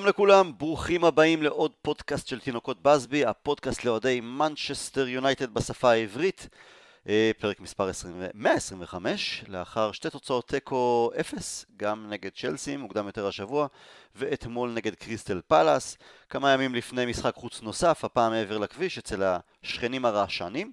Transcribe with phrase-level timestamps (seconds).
[0.00, 6.48] שלום לכולם, ברוכים הבאים לעוד פודקאסט של תינוקות באזבי, הפודקאסט לאוהדי מנצ'סטר יונייטד בשפה העברית,
[7.08, 13.26] אה, פרק מספר 20, 125, לאחר שתי תוצאות תיקו 0, גם נגד צ'לסי, מוקדם יותר
[13.26, 13.66] השבוע,
[14.16, 19.22] ואתמול נגד קריסטל פאלאס, כמה ימים לפני משחק חוץ נוסף, הפעם מעבר לכביש, אצל
[19.62, 20.72] השכנים הרעשנים.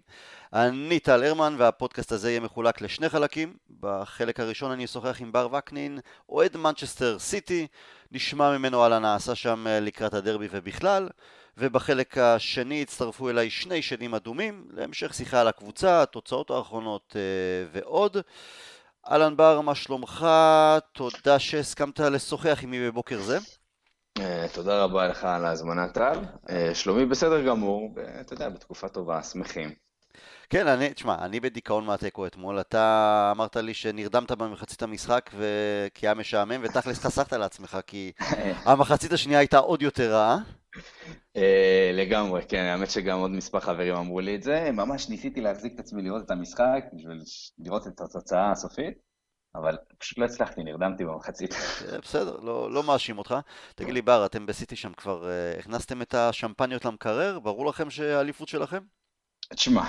[0.53, 3.53] אני טל הרמן והפודקאסט הזה יהיה מחולק לשני חלקים.
[3.79, 7.67] בחלק הראשון אני אשוחח עם בר וקנין, אוהד מנצ'סטר סיטי,
[8.11, 11.09] נשמע ממנו על הנעשה שם אה, לקראת הדרבי ובכלל,
[11.57, 17.21] ובחלק השני יצטרפו אליי שני שדים אדומים, להמשך שיחה על הקבוצה, התוצאות האחרונות אה,
[17.71, 18.17] ועוד.
[19.11, 20.27] אהלן בר, מה שלומך?
[20.91, 23.37] תודה שהסכמת לשוחח עמי בבוקר זה.
[24.19, 26.19] אה, תודה רבה לך על ההזמנה, טל.
[26.73, 29.86] שלומי בסדר גמור, אתה יודע, בתקופה טובה, שמחים.
[30.49, 32.59] כן, אני, תשמע, אני בדיכאון מהתיקו אתמול.
[32.59, 35.45] אתה אמרת לי שנרדמת במחצית המשחק ו...
[35.93, 38.11] כי היה משעמם, ותכלס חסכת לעצמך, כי
[38.65, 40.37] המחצית השנייה הייתה עוד יותר רעה.
[41.35, 44.71] אה, לגמרי, כן, האמת שגם עוד מספר חברים אמרו לי את זה.
[44.71, 47.21] ממש ניסיתי להחזיק את עצמי לראות את המשחק, בשביל
[47.59, 49.07] לראות את התוצאה הסופית.
[49.55, 51.53] אבל פשוט לא הצלחתי, נרדמתי במחצית.
[51.53, 53.35] אה, בסדר, לא, לא מאשים אותך.
[53.75, 57.39] תגיד לי, בר, אתם בסיטי שם כבר uh, הכנסתם את השמפניות למקרר?
[57.39, 58.79] ברור לכם שהאליפות שלכם?
[59.53, 59.87] תשמע, אה,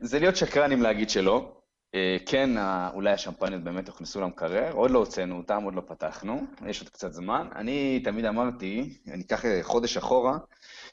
[0.00, 1.56] זה להיות שקרן אם להגיד שלא.
[1.94, 2.50] אה, כן,
[2.94, 7.12] אולי השמפניות באמת הוכנסו למקרר, עוד לא הוצאנו אותם, עוד לא פתחנו, יש עוד קצת
[7.12, 7.48] זמן.
[7.56, 10.38] אני תמיד אמרתי, אני אקח חודש אחורה,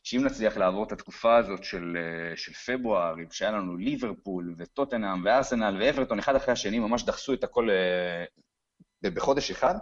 [0.04, 5.82] שאם נצליח לעבור את התקופה הזאת של, אה, של פברואר, שהיה לנו ליברפול וטוטנאם וארסנל
[5.82, 7.70] ואברטון אחד אחרי השני, ממש דחסו את הכל
[9.04, 9.76] בחודש אחד,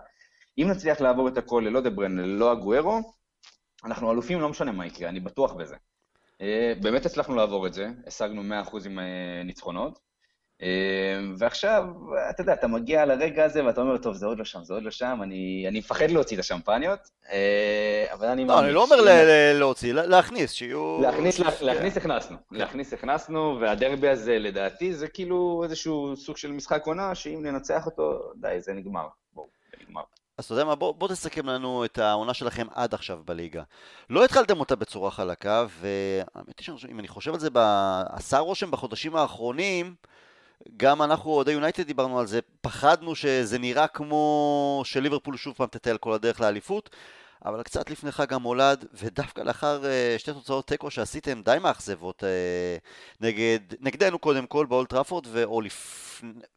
[0.57, 3.13] אם נצליח לעבור את הכל ללא דברן, ללא הגוארו,
[3.85, 5.75] אנחנו אלופים, לא משנה מה יקרה, אני בטוח בזה.
[6.41, 9.99] אה, באמת הצלחנו לעבור את זה, השגנו 100% עם אה, ניצחונות.
[10.61, 10.67] אה,
[11.37, 11.83] ועכשיו,
[12.29, 14.83] אתה יודע, אתה מגיע לרגע הזה ואתה אומר, טוב, זה עוד לא שם, זה עוד
[14.83, 16.99] לא שם, אני, אני מפחד להוציא את השמפניות,
[18.13, 18.45] אבל אני...
[18.45, 18.97] לא, אני לא אומר
[19.53, 20.99] להוציא, להכניס, שיהיו...
[21.01, 22.55] להכניס, להכניס הכנסנו, כן.
[22.55, 28.31] להכניס הכנסנו, והדרבי הזה, לדעתי, זה כאילו איזשהו סוג של משחק עונה, שאם ננצח אותו,
[28.35, 29.07] די, זה נגמר.
[30.41, 33.63] אז אתה יודע מה, בוא, בוא תסכם לנו את העונה שלכם עד עכשיו בליגה.
[34.09, 37.49] לא התחלתם אותה בצורה חלקה, והאמת היא שאם אני חושב על זה,
[38.09, 39.95] עשה רושם בחודשים האחרונים,
[40.77, 45.97] גם אנחנו, אוהדי יונייטד, דיברנו על זה, פחדנו שזה נראה כמו שליברפול שוב פעם תטייל
[45.97, 46.89] כל הדרך לאליפות,
[47.45, 53.21] אבל קצת לפני חג המולד, ודווקא לאחר uh, שתי תוצאות תיקו שעשיתם די מאכזבות uh,
[53.21, 55.27] נגד, נגדנו קודם כל באולטראפורד,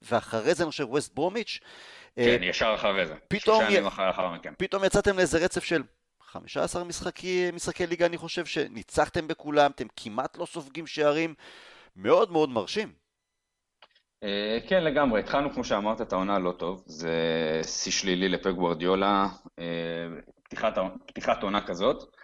[0.03, 1.61] ואחרי זה אני חושב ווסט ברומיץ',
[2.17, 3.15] כן, אה, ישר אחרי זה.
[3.29, 3.87] פתאום, י...
[3.87, 4.55] אחר, אחר מכן.
[4.59, 5.83] פתאום יצאתם לאיזה רצף של
[6.21, 11.35] 15 משחקי, משחקי ליגה, אני חושב שניצחתם בכולם, אתם כמעט לא סופגים שערים,
[11.97, 12.93] מאוד מאוד מרשים.
[14.23, 15.21] אה, כן, לגמרי.
[15.21, 16.83] התחלנו, כמו שאמרת, את העונה לא טוב.
[16.87, 17.13] זה
[17.63, 19.27] שיא שלילי לפק גוורדיולה,
[19.59, 19.65] אה,
[20.43, 20.75] פתיחת,
[21.07, 22.15] פתיחת עונה כזאת.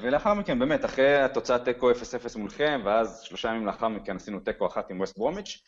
[0.00, 1.94] ולאחר מכן, באמת, אחרי התוצאת תיקו 0-0
[2.36, 5.62] מולכם, ואז שלושה ימים לאחר מכן עשינו תיקו אחת עם ווסט ברומיץ',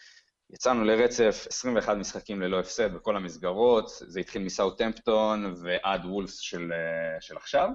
[0.53, 7.21] יצאנו לרצף 21 משחקים ללא הפסד בכל המסגרות, זה התחיל מסאוטמפטון ועד וולפס של, אה,
[7.21, 7.69] של עכשיו.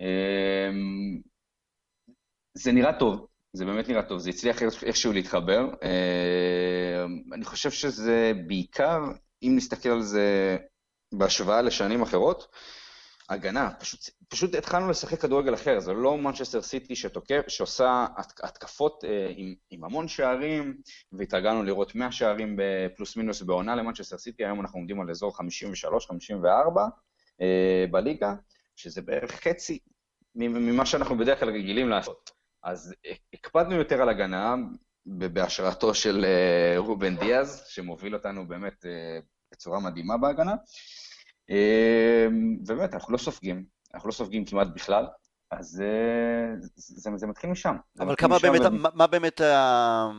[0.00, 1.20] אמ,
[2.54, 5.60] זה נראה טוב, זה באמת נראה טוב, זה הצליח איכשהו להתחבר.
[5.60, 9.00] אמ, אני חושב שזה בעיקר,
[9.42, 10.56] אם נסתכל על זה
[11.14, 12.46] בהשוואה לשנים אחרות,
[13.28, 18.06] הגנה, פשוט, פשוט התחלנו לשחק כדורגל אחר, זה לא מנצ'סטר סיטי שתוקף, שעושה
[18.42, 20.76] התקפות אה, עם, עם המון שערים,
[21.12, 25.42] והתרגלנו לראות 100 שערים בפלוס מינוס בעונה למנצ'סטר סיטי, היום אנחנו עומדים על אזור 53-54
[27.40, 28.34] אה, בליגה,
[28.76, 29.78] שזה בערך חצי
[30.34, 32.30] ממה שאנחנו בדרך כלל רגילים לעשות.
[32.62, 32.94] אז
[33.34, 34.54] הקפדנו יותר על הגנה,
[35.06, 39.18] בהשראתו של אה, רובן דיאז, שמוביל אותנו באמת אה,
[39.52, 40.54] בצורה מדהימה בהגנה.
[41.50, 43.64] ובאמת, אמ, אנחנו לא סופגים,
[43.94, 45.06] אנחנו לא סופגים כמעט בכלל,
[45.50, 47.76] אז אה, זה, זה, זה מתחיל משם.
[48.00, 48.70] אבל כמה באמת, ו...
[48.70, 50.10] מה, מה באמת ה...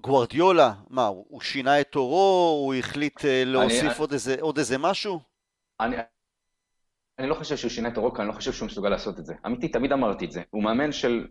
[0.00, 4.78] גוארדיולה, מה, הוא שינה את תורו, הוא החליט אה, להוסיף אני, עוד, איזה, עוד איזה
[4.78, 5.20] משהו?
[5.80, 5.96] אני,
[7.18, 9.26] אני לא חושב שהוא שינה את תורו, כי אני לא חושב שהוא מסוגל לעשות את
[9.26, 9.34] זה.
[9.46, 10.42] אמיתי, תמיד אמרתי את זה.
[10.50, 11.26] הוא מאמן של...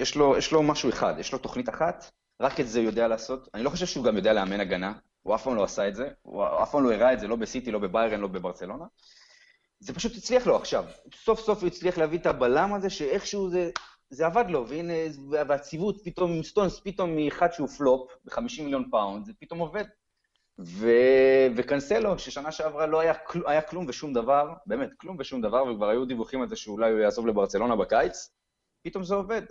[0.00, 2.10] יש לו, יש לו משהו אחד, יש לו תוכנית אחת,
[2.40, 3.48] רק את זה הוא יודע לעשות.
[3.54, 4.92] אני לא חושב שהוא גם יודע לאמן הגנה,
[5.28, 7.36] הוא אף פעם לא עשה את זה, הוא אף פעם לא הראה את זה, לא
[7.36, 8.84] בסיטי, לא בביירן, לא בברצלונה.
[9.80, 10.84] זה פשוט הצליח לו עכשיו.
[11.14, 13.70] סוף סוף הוא הצליח להביא את הבלם הזה, שאיכשהו זה,
[14.10, 14.92] זה עבד לו, והנה,
[15.30, 19.84] והציוות פתאום עם סטונס, פתאום מאחד שהוא פלופ, ב-50 מיליון פאונד, זה פתאום עובד.
[20.58, 20.90] ו...
[21.56, 23.40] וקנסלו, ששנה שעברה לא היה, כל...
[23.46, 27.00] היה כלום ושום דבר, באמת, כלום ושום דבר, וכבר היו דיווחים על זה שאולי הוא
[27.00, 28.30] יעזוב לברצלונה בקיץ,
[28.82, 29.42] פתאום זה עובד.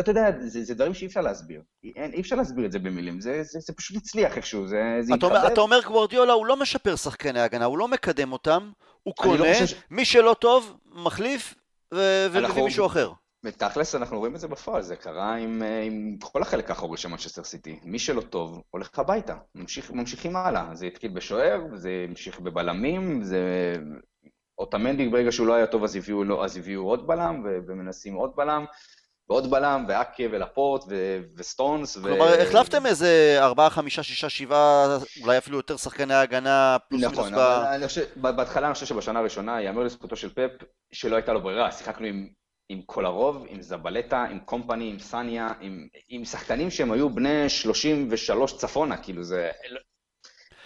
[0.00, 1.62] אתה יודע, זה, זה דברים שאי אפשר להסביר.
[1.96, 5.14] אין, אי אפשר להסביר את זה במילים, זה, זה, זה פשוט הצליח איכשהו, זה, זה
[5.14, 8.70] אתה אומר, אתה אומר גוורדיולה, הוא לא משפר שחקני הגנה, הוא לא מקדם אותם,
[9.02, 11.54] הוא לא קונה, חושב ש- מי שלא טוב, מחליף,
[11.94, 13.12] ו- ומביא אנחנו- מישהו אחר.
[13.44, 17.08] בתכלס אנחנו רואים את זה בפועל, זה קרה עם, אה, עם כל החלק האחורי של
[17.08, 17.78] מנצ'סטר סיטי.
[17.84, 20.68] מי שלא טוב, הולך הביתה, ממשיך, ממשיכים הלאה.
[20.74, 23.38] זה התחיל בשוער, זה המשיך בבלמים, זה...
[24.58, 28.30] אוטמנדי ברגע שהוא לא היה טוב אז הביאו, לו, אז הביאו עוד בלם, ומנסים עוד
[28.36, 28.64] בלם,
[29.28, 31.96] ועוד בלם, ואקה ולפורט ו- וסטונס.
[31.96, 37.18] ו- כלומר, החלפתם איזה ארבעה, חמישה, שישה, שבעה, אולי אפילו יותר שחקני הגנה, פלוס מינוס
[37.18, 37.38] נכון, ב...
[37.38, 40.50] אבל אני חושב, בהתחלה אני חושב שבשנה הראשונה, ייאמר לזכותו של פפ,
[40.92, 42.28] שלא הייתה לו ברירה, שיחקנו עם,
[42.68, 48.56] עם קולרוב, עם זבלטה, עם קומפני, עם סניה, עם, עם שחקנים שהם היו בני 33
[48.56, 49.50] צפונה, כאילו זה...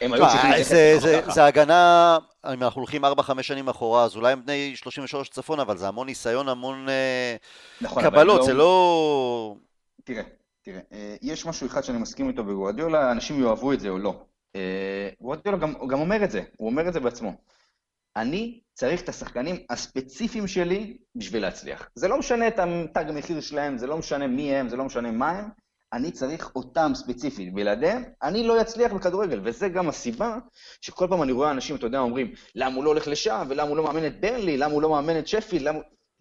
[0.01, 1.47] הם היו צריכים להתייחס זה- ככה.
[1.47, 2.19] הגנה,
[2.53, 3.09] אם אנחנו הולכים 4-5
[3.43, 7.37] שנים אחורה, אז אולי הם בני 33 צפון, אבל זה המון ניסיון, המון אה,
[7.81, 9.57] נכון, קבלות, לא- זה לא...
[10.05, 10.23] תראה,
[10.63, 14.15] תראה, אה, יש משהו אחד שאני מסכים איתו בגוארדיולה, אנשים יאהבו את זה או לא.
[14.57, 17.33] אה, גוארדיולה גם, גם אומר את זה, הוא אומר את זה בעצמו.
[18.17, 21.89] אני צריך את השחקנים הספציפיים שלי בשביל להצליח.
[21.95, 25.11] זה לא משנה את התג מחיר שלהם, זה לא משנה מי הם, זה לא משנה
[25.11, 25.49] מה הם,
[25.93, 27.55] אני צריך אותם ספציפית.
[27.55, 30.39] בלעדיהם, אני לא אצליח בכדורגל, וזה גם הסיבה
[30.81, 33.77] שכל פעם אני רואה אנשים, אתה יודע, אומרים, למה הוא לא הולך לשם, ולמה הוא
[33.77, 35.79] לא מאמן את ברנלי, למה הוא לא מאמן את שפילד, למה...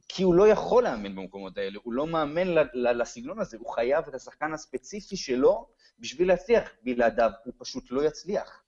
[0.08, 4.14] כי הוא לא יכול לאמן במקומות האלה, הוא לא מאמן לסגנון הזה, הוא חייב את
[4.14, 5.68] השחקן הספציפי שלו
[6.00, 8.65] בשביל להצליח, בלעדיו הוא פשוט לא יצליח.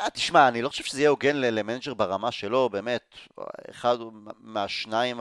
[0.00, 3.14] אה, תשמע, אני לא חושב שזה יהיה הוגן למנג'ר ברמה שלו, באמת,
[3.70, 3.96] אחד
[4.40, 5.20] מהשניים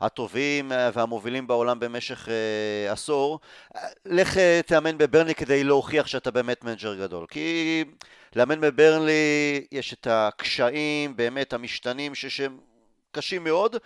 [0.00, 3.40] הטובים אה, והמובילים בעולם במשך אה, עשור.
[3.76, 7.26] אה, לך תאמן בברנלי כדי להוכיח שאתה באמת מנג'ר גדול.
[7.26, 7.84] כי
[8.36, 12.58] לאמן בברנלי יש את הקשיים, באמת, המשתנים ש- שהם
[13.12, 13.76] קשים מאוד.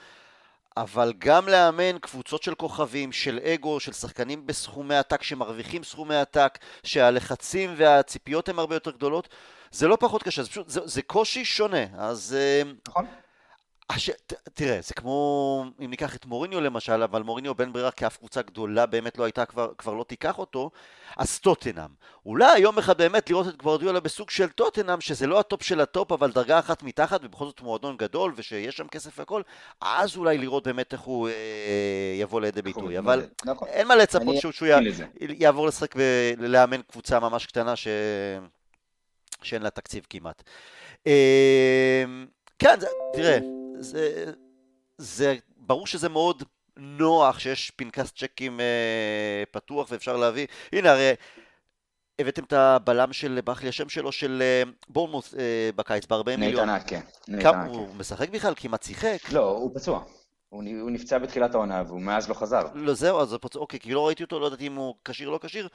[0.76, 6.58] אבל גם לאמן קבוצות של כוכבים, של אגו, של שחקנים בסכומי עתק שמרוויחים סכומי עתק,
[6.82, 9.28] שהלחצים והציפיות הן הרבה יותר גדולות,
[9.72, 11.84] זה לא פחות קשה, זה פשוט, זה, זה קושי שונה.
[11.98, 13.06] אז אה, נכון?
[13.90, 14.10] הש...
[14.10, 18.16] ת, תראה, זה כמו, אם ניקח את מוריניו למשל, אבל מוריניו באין ברירה כי אף
[18.16, 20.70] קבוצה גדולה באמת לא הייתה, כבר, כבר לא תיקח אותו,
[21.16, 21.90] אז טוטנאם.
[22.26, 26.12] אולי יום אחד באמת לראות את גוורדיולה בסוג של טוטנאם, שזה לא הטופ של הטופ,
[26.12, 29.42] אבל דרגה אחת מתחת, ובכל זאת מועדון גדול, ושיש שם כסף והכל,
[29.80, 31.34] אז אולי לראות באמת איך הוא אה,
[32.20, 32.98] יבוא לידי ביטוי.
[32.98, 33.68] אבל נכון.
[33.68, 34.72] אין מה לצפות שהוא, שהוא י...
[35.20, 35.94] יעבור לשחק
[36.38, 37.88] ולאמן קבוצה ממש קטנה ש...
[39.42, 40.42] שאין לה תקציב כמעט.
[41.06, 42.04] אה,
[42.58, 43.38] כן, זה, תראה,
[43.78, 44.24] זה,
[44.98, 46.42] זה ברור שזה מאוד
[46.76, 50.46] נוח שיש פנקס צ'קים אה, פתוח ואפשר להביא.
[50.72, 51.12] הנה, הרי
[52.18, 56.68] הבאתם את הבלם של, ברח לי השם שלו, של אה, בורנמוס אה, בקיץ, ב-40 מיליון.
[56.68, 57.06] נייתן אקה.
[57.28, 57.70] נייתן כמה, אקה.
[57.70, 58.52] הוא משחק בכלל?
[58.56, 59.18] כמעט שיחק?
[59.32, 60.04] לא, הוא פצוע.
[60.80, 62.62] הוא נפצע בתחילת העונה והוא מאז לא חזר.
[62.74, 63.56] לא זהו, אז פוצ...
[63.56, 65.68] אוקיי, כי לא ראיתי אותו, לא ידעתי אם הוא כשיר או לא כשיר,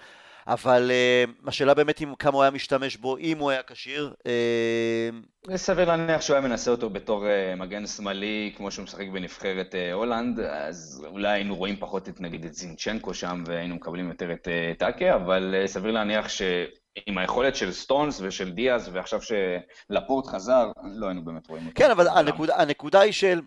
[0.47, 4.13] אבל uh, השאלה באמת אם כמה הוא היה משתמש בו, אם הוא היה כשיר.
[4.19, 9.75] Uh, סביר להניח שהוא היה מנסה אותו בתור אה, מגן שמאלי, כמו שהוא משחק בנבחרת
[9.75, 14.33] אה, הולנד, אז אולי היינו רואים פחות את נגיד את זינצ'נקו שם, והיינו מקבלים יותר
[14.33, 20.27] את אה, טאקה, אבל אה, סביר להניח שעם היכולת של סטונס ושל דיאז, ועכשיו שלפורט
[20.27, 21.75] חזר, לא היינו באמת רואים אותו.
[21.75, 23.41] כן, אבל הנקודה, הנקודה היא של,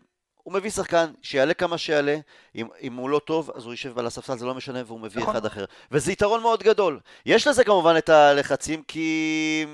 [0.45, 2.17] הוא מביא שחקן, שיעלה כמה שיעלה,
[2.55, 5.23] אם, אם הוא לא טוב, אז הוא יישב על הספסל, זה לא משנה, והוא מביא
[5.23, 5.37] נכון.
[5.37, 5.65] אחד אחר.
[5.91, 7.01] וזה יתרון מאוד גדול.
[7.27, 9.67] יש לזה כמובן את הלחצים, כי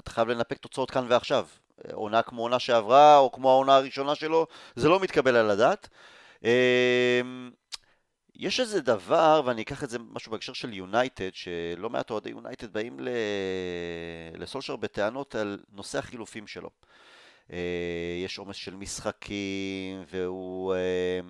[0.00, 1.46] אתה חייב לנפק תוצאות כאן ועכשיו.
[1.92, 4.46] עונה כמו עונה שעברה, או כמו העונה הראשונה שלו,
[4.76, 5.88] זה לא מתקבל על הדעת.
[6.44, 7.50] אמ,
[8.34, 12.72] יש איזה דבר, ואני אקח את זה משהו בהקשר של יונייטד, שלא מעט אוהדי יונייטד
[12.72, 13.08] באים ל...
[14.34, 16.70] לסולשר בטענות על נושא החילופים שלו.
[17.52, 17.58] אה,
[18.24, 21.20] יש עומס של משחקים, והוא אה,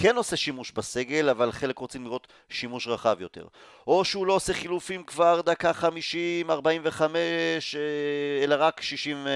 [0.00, 3.46] כן עושה שימוש בסגל, אבל חלק רוצים לראות שימוש רחב יותר.
[3.86, 9.32] או שהוא לא עושה חילופים כבר דקה 50, 45, אה, אלא רק 60 אה,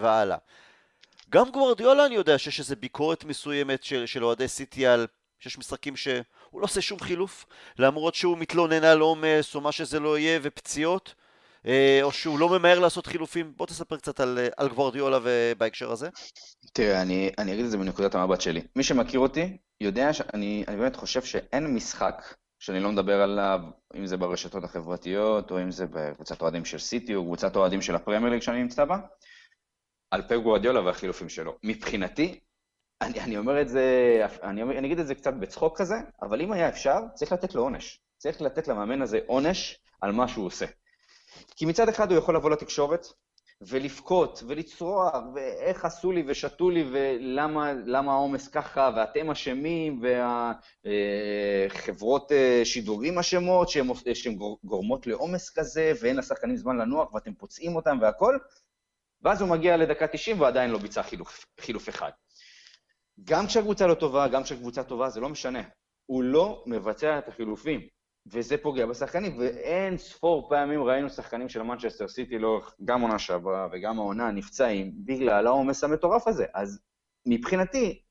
[0.00, 0.36] והלאה.
[1.30, 5.06] גם גוורדיולה אני יודע שיש איזו ביקורת מסוימת של, של אוהדי סיטי על
[5.38, 7.46] שיש משחקים שהוא לא עושה שום חילוף,
[7.78, 11.14] למרות שהוא מתלונן על עומס או מה שזה לא יהיה ופציעות,
[12.02, 13.52] או שהוא לא ממהר לעשות חילופים.
[13.56, 15.18] בוא תספר קצת על, אה, על גוורדיולה
[15.58, 16.08] בהקשר הזה.
[16.72, 18.62] תראה, אני, אני אגיד את זה מנקודת המבט שלי.
[18.76, 23.60] מי שמכיר אותי יודע שאני אני באמת חושב שאין משחק שאני לא מדבר עליו,
[23.96, 27.94] אם זה ברשתות החברתיות, או אם זה בקבוצת אוהדים של סיטי, או קבוצת אוהדים של
[27.94, 28.98] הפרמייר ליג שאני נמצא בה,
[30.10, 31.56] על פפ גוארדיולה והחילופים שלו.
[31.62, 32.40] מבחינתי,
[33.00, 33.86] אני, אני אומר את זה,
[34.42, 37.62] אני, אני אגיד את זה קצת בצחוק כזה, אבל אם היה אפשר, צריך לתת לו
[37.62, 38.00] עונש.
[38.18, 40.66] צריך לתת למאמן הזה עונש על מה שהוא עושה.
[41.56, 43.06] כי מצד אחד הוא יכול לבוא לתקשורת
[43.60, 50.02] ולבכות ולצרוח, ואיך עשו לי ושתו לי ולמה העומס ככה, ואתם אשמים,
[50.84, 57.98] והחברות אה, שידורים אשמות שהן גורמות לעומס כזה, ואין לשחקנים זמן לנוח ואתם פוצעים אותם
[58.00, 58.38] והכל,
[59.22, 62.10] ואז הוא מגיע לדקה 90 ועדיין לא ביצע חילוף, חילוף אחד.
[63.24, 65.62] גם כשהקבוצה לא טובה, גם כשהקבוצה טובה, זה לא משנה.
[66.06, 67.80] הוא לא מבצע את החילופים.
[68.26, 73.68] וזה פוגע בשחקנים, ואין ספור פעמים ראינו שחקנים של מנצ'סטר סיטי לאורך גם עונה שעברה
[73.72, 76.46] וגם העונה נפצעים בגלל העומס המטורף הזה.
[76.54, 76.80] אז
[77.26, 78.02] מבחינתי,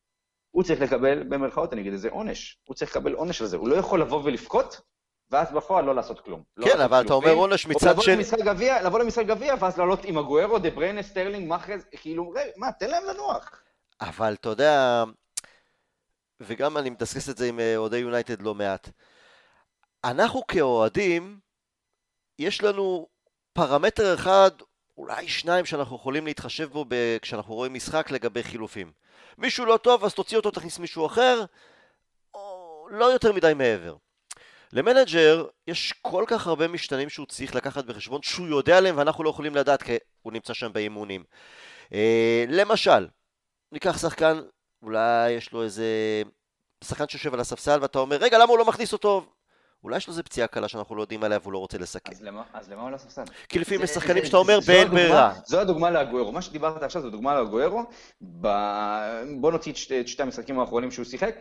[0.52, 3.58] הוא צריך לקבל, במרכאות אני אגיד איזה עונש, הוא צריך לקבל עונש על זה.
[3.58, 4.82] הוא לא יכול לבוא ולבכות,
[5.32, 6.44] ואז בפועל לא לעשות כלום.
[6.58, 8.24] לא כן, לא אבל אתה אומר עונש מצד שני...
[8.84, 13.04] לבוא למשחק גביע, ואז לעלות עם אגוארו, דה בריינה, סטרלינג, מאחרז, כאילו, מה, תן להם
[13.14, 13.62] לנוח.
[14.02, 15.04] אבל אתה יודע,
[16.40, 18.90] וגם אני מדסקס את זה עם אה, אוהדי יונייטד לא מעט.
[20.04, 21.40] אנחנו כאוהדים,
[22.40, 23.08] יש לנו
[23.54, 24.52] פרמטר אחד,
[24.98, 27.18] אולי שניים שאנחנו יכולים להתחשב בו ב...
[27.22, 28.92] כשאנחנו רואים משחק לגבי חילופים.
[29.38, 31.46] מישהו לא טוב, אז תוציא אותו, תכניס מישהו אחר,
[32.34, 33.96] או לא יותר מדי מעבר.
[34.74, 39.24] ל manager יש כל כך הרבה משתנים שהוא צריך לקחת בחשבון שהוא יודע עליהם ואנחנו
[39.24, 41.24] לא יכולים לדעת כי הוא נמצא שם באימונים.
[41.94, 43.08] אה, למשל,
[43.72, 44.42] ניקח שחקן,
[44.82, 45.86] אולי יש לו איזה
[46.84, 49.26] שחקן שיושב על הספסל ואתה אומר רגע למה הוא לא מכניס אותו?
[49.84, 52.12] אולי יש לו איזה פציעה קלה שאנחנו לא יודעים עליה והוא לא רוצה לסכן.
[52.12, 53.24] אז למה, אז למה הוא לא ספסל?
[53.50, 53.90] כי לפעמים יש
[54.26, 55.34] שאתה אומר באין ברירה.
[55.46, 56.32] זו הדוגמה לאגוארו.
[56.32, 57.84] מה שדיברת עכשיו זו דוגמה לאגוארו.
[58.42, 58.48] ב...
[59.40, 61.36] בוא נוציא את שתי המשחקים האחרונים שהוא שיחק.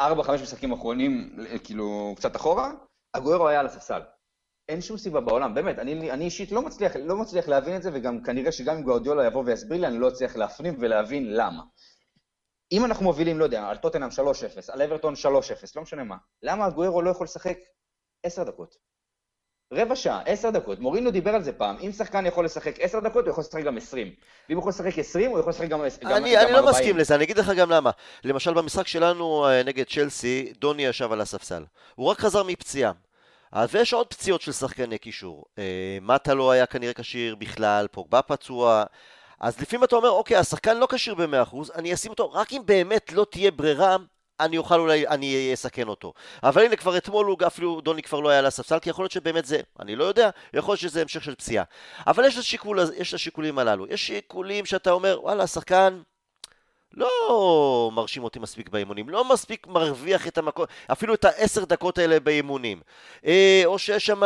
[0.00, 2.70] ארבע, חמש משחקים האחרונים, כאילו, קצת אחורה,
[3.12, 4.00] אגוארו היה על הספסל.
[4.68, 7.90] אין שום סיבה בעולם, באמת, אני, אני אישית לא מצליח, לא מצליח להבין את זה,
[7.92, 11.62] וגם כנראה שגם אם גוארדיולה יבוא ויסביר לי, אני לא אצליח להפנים ולהבין למה.
[12.72, 14.12] אם אנחנו מובילים, לא יודע, על טוטנאם 3-0,
[14.72, 15.26] על אברטון 3-0,
[15.76, 17.58] לא משנה מה, למה הגוארו לא יכול לשחק
[18.22, 18.76] 10 דקות?
[19.72, 20.78] רבע שעה, 10 דקות.
[20.78, 23.76] מורינו דיבר על זה פעם, אם שחקן יכול לשחק 10 דקות, הוא יכול לשחק גם
[23.76, 24.06] 20.
[24.48, 26.54] ואם הוא יכול לשחק 20, הוא יכול לשחק גם, אני, גם, אני גם 40.
[26.54, 27.90] לא מסכים לזה, אני אגיד לך גם למה.
[28.24, 31.64] למשל במשחק שלנו אה, נגד צ'לסי, דוני ישב על הספסל.
[31.94, 32.92] הוא רק חזר מפציעה.
[33.70, 35.44] ויש עוד פציעות של שחקני קישור.
[35.58, 38.84] אה, מטה לא היה כנראה כשיר בכלל, פוגבה פצוע.
[39.40, 43.12] אז לפעמים אתה אומר, אוקיי, השחקן לא כשיר ב-100%, אני אשים אותו, רק אם באמת
[43.12, 43.96] לא תהיה ברירה,
[44.40, 46.12] אני אוכל אולי, אני אסכן אותו.
[46.42, 49.12] אבל הנה כבר אתמול הוא אפילו, דוני כבר לא היה על הספסל, כי יכול להיות
[49.12, 51.64] שבאמת זה, אני לא יודע, יכול להיות שזה המשך של פציעה.
[52.06, 53.86] אבל יש לשיקול, יש לשיקולים הללו.
[53.86, 56.00] יש שיקולים שאתה אומר, וואלה, השחקן
[56.92, 62.20] לא מרשים אותי מספיק באימונים, לא מספיק מרוויח את המקום, אפילו את העשר דקות האלה
[62.20, 62.80] באימונים.
[63.26, 64.22] אה, או שיש שם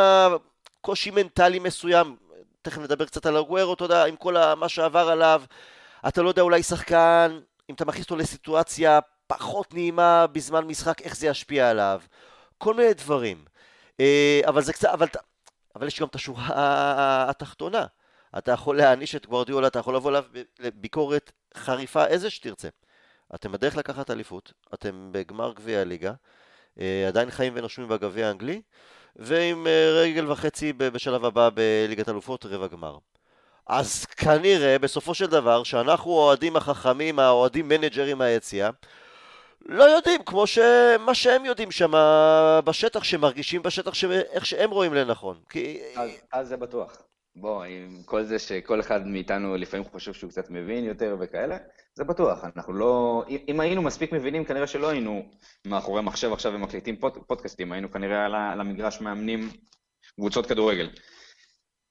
[0.81, 2.17] קושי מנטלי מסוים,
[2.63, 5.43] תכף נדבר קצת על הגוורו, אתה יודע, עם כל מה שעבר עליו,
[6.09, 7.41] אתה לא יודע אולי שחקן,
[7.71, 12.01] אם אתה מכניס אותו לסיטואציה פחות נעימה בזמן משחק, איך זה ישפיע עליו.
[12.59, 13.45] כל מיני דברים.
[14.01, 15.07] אה, אבל זה קצת, אבל,
[15.77, 17.87] אבל יש גם את השורה התחתונה.
[18.39, 20.13] אתה יכול להעניש את גוורדיולה, אתה יכול לבוא
[20.59, 22.69] לביקורת חריפה, איזה שתרצה.
[23.35, 26.13] אתם בדרך לקחת אליפות, אתם בגמר גביע הליגה,
[26.81, 28.63] אה, עדיין חיים ונושמים בגביע האנגלי,
[29.17, 32.99] ועם אה, רגל וחצי בשלב הבא בליגת אלופות, רבע גמר.
[33.67, 38.71] אז כנראה, בסופו של דבר, שאנחנו האוהדים החכמים, האוהדים מנג'רים מהיציאה,
[39.67, 40.45] לא יודעים, כמו
[40.99, 41.93] מה שהם יודעים שם
[42.65, 45.39] בשטח, שמרגישים בשטח, איך שהם רואים לנכון.
[45.49, 45.81] כי...
[45.97, 47.03] אז, אז זה בטוח.
[47.37, 51.57] בוא, עם כל זה שכל אחד מאיתנו לפעמים חושב שהוא קצת מבין יותר וכאלה,
[51.95, 52.45] זה בטוח.
[52.45, 53.25] אנחנו לא...
[53.49, 55.23] אם היינו מספיק מבינים, כנראה שלא היינו
[55.67, 59.51] מאחורי מחשב עכשיו ומקליטים פוד, פודקאסטים, היינו כנראה על, המגרש מאמנים
[60.17, 60.91] קבוצות כדורגל.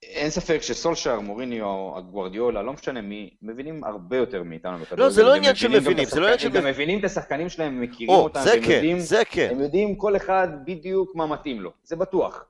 [0.03, 4.77] אין ספק שסולשאר, מוריניו, הגוורדיולה, לא משנה מי, מבינים הרבה יותר מאיתנו.
[4.98, 6.48] לא, זה לא עניין של מבינים, זה לא עניין של...
[6.48, 9.48] הם גם מבינים את השחקנים שלהם, מכירים אותם, זה כן, יודעים, זה כן.
[9.51, 12.46] הם יודעים כל אחד בדיוק מה מתאים לו, זה בטוח.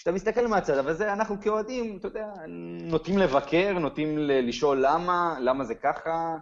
[0.00, 2.26] כשאתה מסתכל מהצד, אבל זה אנחנו כאוהדים, אתה יודע,
[2.82, 6.36] נוטים לבקר, נוטים לשאול למה, למה זה ככה.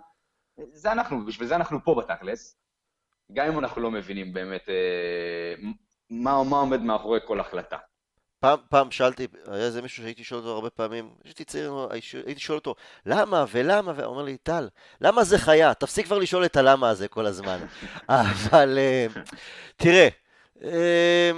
[0.72, 2.56] זה אנחנו, בשביל זה אנחנו פה בתכלס.
[3.32, 5.54] גם אם אנחנו לא מבינים באמת אה,
[6.10, 7.76] מה, מה עומד מאחורי כל החלטה.
[8.40, 11.88] פעם, פעם שאלתי, היה איזה מישהו שהייתי שואל אותו הרבה פעמים, כשהייתי צעיר,
[12.26, 12.74] הייתי שואל אותו,
[13.06, 14.68] למה ולמה, והוא אומר לי, טל,
[15.00, 15.74] למה זה חיה?
[15.74, 17.58] תפסיק כבר לשאול את הלמה הזה כל הזמן.
[18.08, 19.06] אבל אה,
[19.76, 20.08] תראה,
[20.62, 21.30] אה,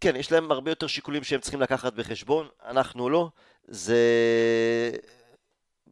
[0.00, 3.28] כן, יש להם הרבה יותר שיקולים שהם צריכים לקחת בחשבון, אנחנו לא.
[3.68, 3.96] זה...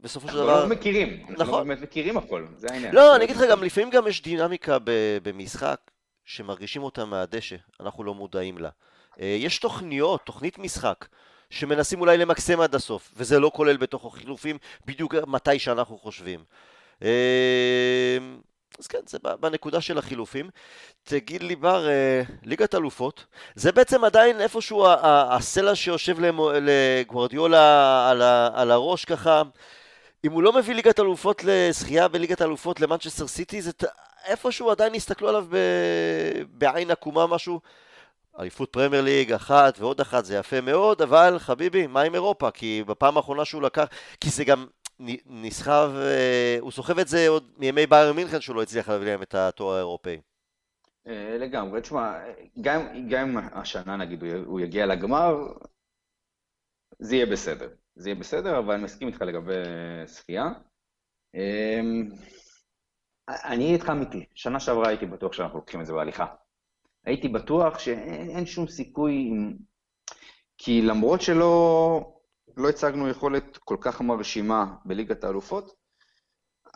[0.01, 0.55] בסופו של דבר...
[0.55, 1.35] אנחנו לא מכירים, נכון.
[1.37, 2.95] אנחנו לא באמת מכירים הכל, זה העניין.
[2.95, 4.79] לא, אני אגיד לך גם, לפעמים גם יש דינמיקה
[5.23, 5.81] במשחק
[6.25, 8.71] שמרגישים אותה מהדשא, אנחנו לא מודעים לה.
[9.21, 11.07] אה, יש תוכניות, תוכנית משחק,
[11.51, 16.45] שמנסים אולי למקסם עד הסוף, וזה לא כולל בתוך החילופים בדיוק מתי שאנחנו חושבים.
[18.79, 20.51] אז כן, זה בנקודה של החילופים.
[21.03, 26.17] תגיד לי, בר, אה, ליגת אלופות, זה בעצם עדיין איפשהו הסלע שיושב
[26.61, 28.23] לגוורדיולה על,
[28.55, 29.43] על הראש ככה.
[30.25, 33.71] אם הוא לא מביא ליגת אלופות לזכייה בליגת אלופות למנצ'סטר סיטי, זה
[34.27, 35.57] איפשהו עדיין יסתכלו עליו ב...
[36.51, 37.61] בעין עקומה משהו.
[38.41, 42.51] אליפות פרמייר ליג, אחת ועוד אחת, זה יפה מאוד, אבל חביבי, מה עם אירופה?
[42.51, 43.87] כי בפעם האחרונה שהוא לקח,
[44.21, 44.67] כי זה גם
[45.27, 49.23] נסחב, אה, הוא סוחב את זה עוד מימי באיירן מינכן שהוא לא הצליח להביא להם
[49.23, 50.21] את התואר האירופאי.
[51.07, 52.19] אה, לגמרי, תשמע,
[52.61, 55.35] גם, גם אם השנה נגיד הוא יגיע לגמר,
[56.99, 57.69] זה יהיה בסדר.
[57.97, 59.53] זה יהיה בסדר, אבל אני מסכים איתך לגבי
[60.07, 60.49] שחייה.
[61.35, 62.09] אמ,
[63.29, 66.27] אני אהיה איתך אמיתי, שנה שעברה הייתי בטוח שאנחנו לוקחים את זה בהליכה.
[67.05, 69.31] הייתי בטוח שאין שום סיכוי,
[70.59, 72.18] כי למרות שלא
[72.59, 75.75] לא הצגנו יכולת כל כך מרשימה בליגת האלופות,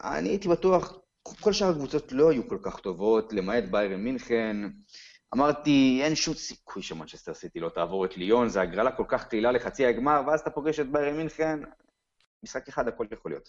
[0.04, 0.98] אני הייתי בטוח,
[1.40, 4.56] כל שאר הקבוצות לא היו כל כך טובות, למעט ביירן מינכן.
[5.34, 9.52] אמרתי, אין שום סיכוי שמנצ'סטר סיטי לא תעבור את ליון, זו הגרלה כל כך קלילה
[9.52, 11.60] לחצי הגמר, ואז אתה פוגש את ביירן מינכן,
[12.44, 13.48] משחק אחד הכל יכול להיות.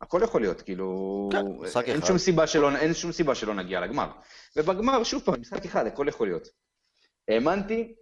[0.00, 1.28] הכל יכול להיות, כאילו...
[1.32, 2.06] כן, משחק אין אחד.
[2.06, 4.10] שום סיבה שלא, אין שום סיבה שלא נגיע לגמר.
[4.56, 6.48] ובגמר, שוב פעם, משחק אחד, הכל יכול להיות.
[7.28, 7.94] האמנתי,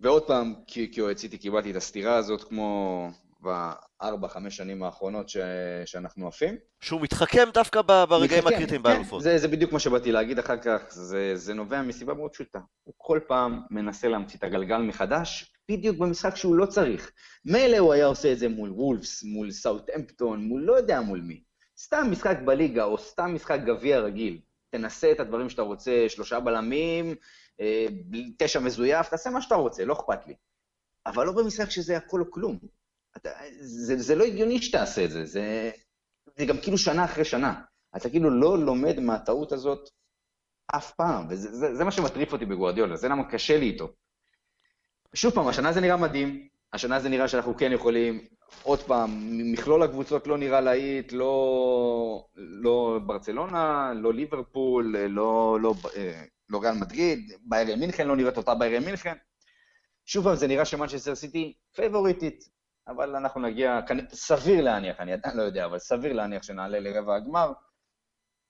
[0.00, 3.08] ועוד פעם, כיועץ סיטי קיבלתי את הסתירה הזאת, כמו
[3.40, 5.36] בארבע, חמש שנים האחרונות ש...
[5.84, 6.56] שאנחנו עפים.
[6.80, 9.22] שהוא מתחכם דווקא ברגעים הקריטיים כן, באלופות.
[9.22, 12.58] זה, זה בדיוק מה שבאתי להגיד אחר כך, זה, זה נובע מסיבה מאוד פשוטה.
[12.84, 17.10] הוא כל פעם מנסה להמציא את הגלגל מחדש, בדיוק במשחק שהוא לא צריך.
[17.44, 21.42] מילא הוא היה עושה את זה מול וולפס, מול סאוטהמפטון, מול לא יודע מול מי.
[21.78, 24.40] סתם משחק בליגה, או סתם משחק גביע רגיל.
[24.70, 27.14] תנסה את הדברים שאתה רוצה, שלושה בלמים,
[28.38, 30.34] תשע מזויף, תעשה מה שאתה רוצה, לא אכפת לי.
[31.06, 32.58] אבל לא במשחק שזה הכל או כלום.
[33.16, 33.30] אתה,
[33.60, 35.70] זה, זה לא הגיוני שתעשה את זה, זה,
[36.36, 37.62] זה גם כאילו שנה אחרי שנה.
[37.96, 39.90] אתה כאילו לא לומד מהטעות הזאת
[40.66, 43.88] אף פעם, וזה זה, זה מה שמטריף אותי בגוארדיולה, זה למה קשה לי איתו.
[45.14, 48.24] שוב פעם, השנה זה נראה מדהים, השנה זה נראה שאנחנו כן יכולים,
[48.62, 49.10] עוד פעם,
[49.52, 55.74] מכלול הקבוצות לא נראה להיט, לא, לא ברצלונה, לא ליברפול, לא, לא, לא
[56.52, 59.14] ריאל מדריד, ביירן מינכן לא נראית אותה ביירן מינכן.
[60.06, 62.48] שוב פעם, זה נראה שמנצ'סטר סיטי פייבוריטית,
[62.88, 63.80] אבל אנחנו נגיע,
[64.12, 67.52] סביר להניח, אני עדיין לא יודע, אבל סביר להניח שנעלה לרבע הגמר,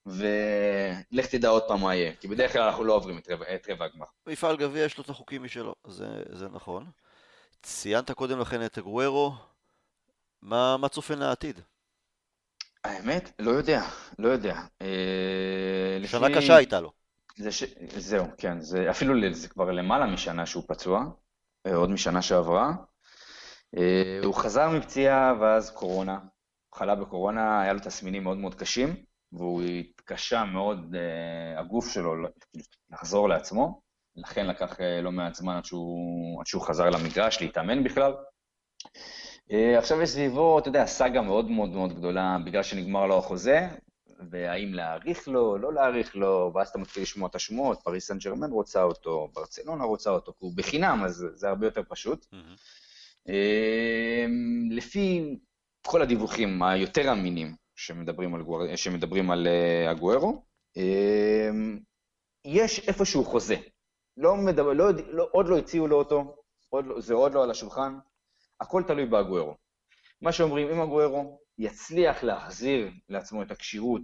[0.06, 3.70] ולך תדע עוד פעם מה יהיה, כי בדרך כלל אנחנו לא עוברים את רבע, את
[3.70, 4.06] רבע הגמר.
[4.26, 6.90] מפעל גביע יש לו את החוקים משלו, זה, זה נכון.
[7.62, 9.32] ציינת קודם לכן את גרוארו,
[10.42, 11.60] מה, מה צופן לעתיד?
[12.84, 13.82] האמת, לא יודע,
[14.18, 14.60] לא יודע.
[14.82, 16.38] אה, שנה לפי...
[16.38, 16.92] קשה הייתה לו.
[17.36, 17.64] זה ש...
[17.96, 21.04] זהו, כן, זה אפילו זה כבר למעלה משנה שהוא פצוע,
[21.66, 22.72] אה, עוד משנה שעברה.
[23.76, 26.18] אה, הוא חזר מפציעה ואז קורונה,
[26.74, 28.96] חלה בקורונה, היה לו תסמינים מאוד מאוד קשים,
[29.32, 32.14] והוא התקשה מאוד, אה, הגוף שלו,
[32.90, 33.80] לחזור לעצמו,
[34.16, 38.14] לכן לקח לא מעט זמן עד שהוא, עד שהוא חזר למגרש, להתאמן בכלל.
[39.78, 43.68] עכשיו יש סביבו, אתה יודע, סאגה מאוד מאוד מאוד גדולה, בגלל שנגמר לו החוזה,
[44.30, 48.50] והאם להאריך לו, לא להאריך לו, ואז אתה מתחיל לשמוע את השמועות, פריס סן ג'רמן
[48.50, 52.24] רוצה אותו, ברצלונה רוצה אותו, כי הוא בחינם, אז זה הרבה יותר פשוט.
[52.24, 53.28] Mm-hmm.
[53.28, 55.36] אמ, לפי
[55.86, 58.76] כל הדיווחים היותר אמינים שמדברים על, גואר...
[58.76, 60.44] שמדברים על אה, הגוארו,
[60.76, 61.78] אמ,
[62.44, 63.56] יש איפשהו חוזה.
[64.16, 66.36] לא מדבר, לא, לא, עוד לא הציעו לו אותו,
[66.68, 67.98] עוד לא, זה עוד לא על השולחן,
[68.60, 69.54] הכל תלוי באגוארו.
[70.20, 74.02] מה שאומרים, אם הגוארו יצליח להחזיר לעצמו את הכשירות,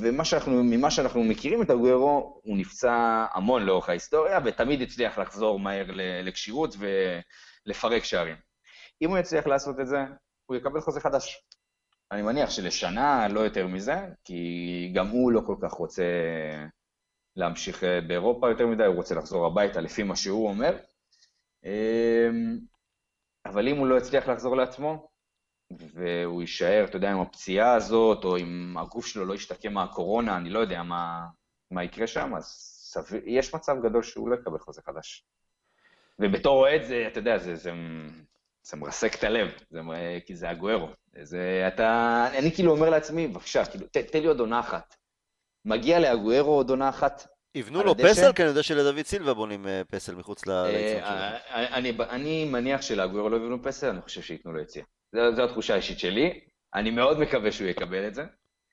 [0.00, 5.86] וממה שאנחנו, שאנחנו מכירים את הגוארו, הוא נפצע המון לאורך ההיסטוריה, ותמיד הצליח לחזור מהר
[6.22, 6.86] לכשירות, ו...
[7.66, 8.36] לפרק שערים.
[9.02, 9.98] אם הוא יצליח לעשות את זה,
[10.46, 11.42] הוא יקבל חוזה חדש.
[12.12, 16.04] אני מניח שלשנה, לא יותר מזה, כי גם הוא לא כל כך רוצה
[17.36, 20.76] להמשיך אה, באירופה יותר מדי, הוא רוצה לחזור הביתה לפי מה שהוא אומר.
[21.64, 22.58] אמ,
[23.46, 25.08] אבל אם הוא לא יצליח לחזור לעצמו,
[25.70, 30.50] והוא יישאר, אתה יודע, עם הפציעה הזאת, או אם הגוף שלו לא ישתקם מהקורונה, אני
[30.50, 31.26] לא יודע מה,
[31.70, 32.44] מה יקרה שם, אז
[32.92, 35.24] סביר, יש מצב גדול שהוא לא יקבל חוזה חדש.
[36.18, 37.72] ובתור אוהד זה, אתה יודע, זה, זה,
[38.62, 39.80] זה מרסק את הלב, זה,
[40.26, 40.88] כי זה הגוארו.
[41.22, 44.96] זה, אתה, אני כאילו אומר לעצמי, בבקשה, כאילו, ת, תן לי עוד עונה אחת.
[45.64, 47.26] מגיע לאגוארו עוד עונה אחת.
[47.54, 48.32] יבנו לו פסל?
[48.32, 51.04] כי אני יודע שלדוד סילבה בונים אה, פסל מחוץ אה, שלו.
[51.04, 54.84] אה, אני, אני מניח שלאגוארו לא יבנו פסל, אני חושב שייתנו לו יציאה.
[55.12, 56.40] זו התחושה האישית שלי.
[56.74, 58.24] אני מאוד מקווה שהוא יקבל את זה.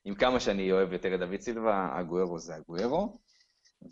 [0.06, 3.18] עם כמה שאני אוהב יותר את דוד סילבה, אגוארו זה אגוארו.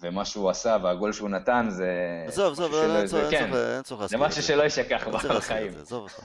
[0.02, 1.90] ומה שהוא עשה והגול שהוא נתן זה...
[2.28, 4.08] עזוב, עזוב, אין צורך להסביר.
[4.08, 5.72] זה משהו שלא יישכח בחיים.
[5.82, 6.20] עזוב אותך.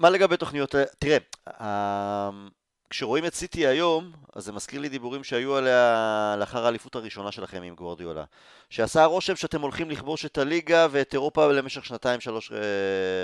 [0.00, 0.74] מה לגבי תוכניות...
[0.98, 1.18] תראה,
[1.60, 2.48] אמ,
[2.90, 7.62] כשרואים את סיטי היום, אז זה מזכיר לי דיבורים שהיו עליה לאחר האליפות הראשונה שלכם
[7.62, 8.24] עם גוורדיולה.
[8.70, 12.58] שעשה רושם שאתם הולכים לכבוש את הליגה ואת אירופה למשך שנתיים שלוש אה,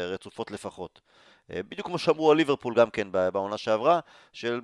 [0.06, 1.00] רצופות לפחות.
[1.50, 4.00] אה, בדיוק כמו שאמרו על ליברפול גם כן בעונה שעברה,
[4.32, 4.60] של...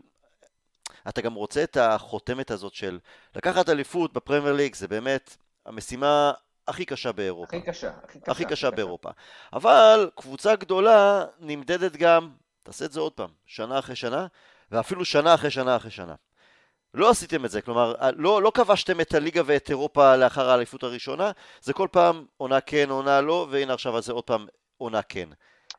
[1.08, 2.98] אתה גם רוצה את החותמת הזאת של
[3.36, 6.32] לקחת אליפות בפרמייר ליג, זה באמת המשימה
[6.68, 7.56] הכי קשה באירופה.
[7.56, 8.32] הכי קשה, הכי קשה.
[8.32, 9.10] הכי קשה באירופה.
[9.52, 12.30] אבל קבוצה גדולה נמדדת גם,
[12.62, 14.26] תעשה את זה עוד פעם, שנה אחרי שנה,
[14.70, 16.14] ואפילו שנה אחרי שנה אחרי שנה.
[16.94, 21.30] לא עשיתם את זה, כלומר, לא, לא כבשתם את הליגה ואת אירופה לאחר האליפות הראשונה,
[21.60, 25.28] זה כל פעם עונה כן, עונה לא, והנה עכשיו זה עוד פעם עונה כן.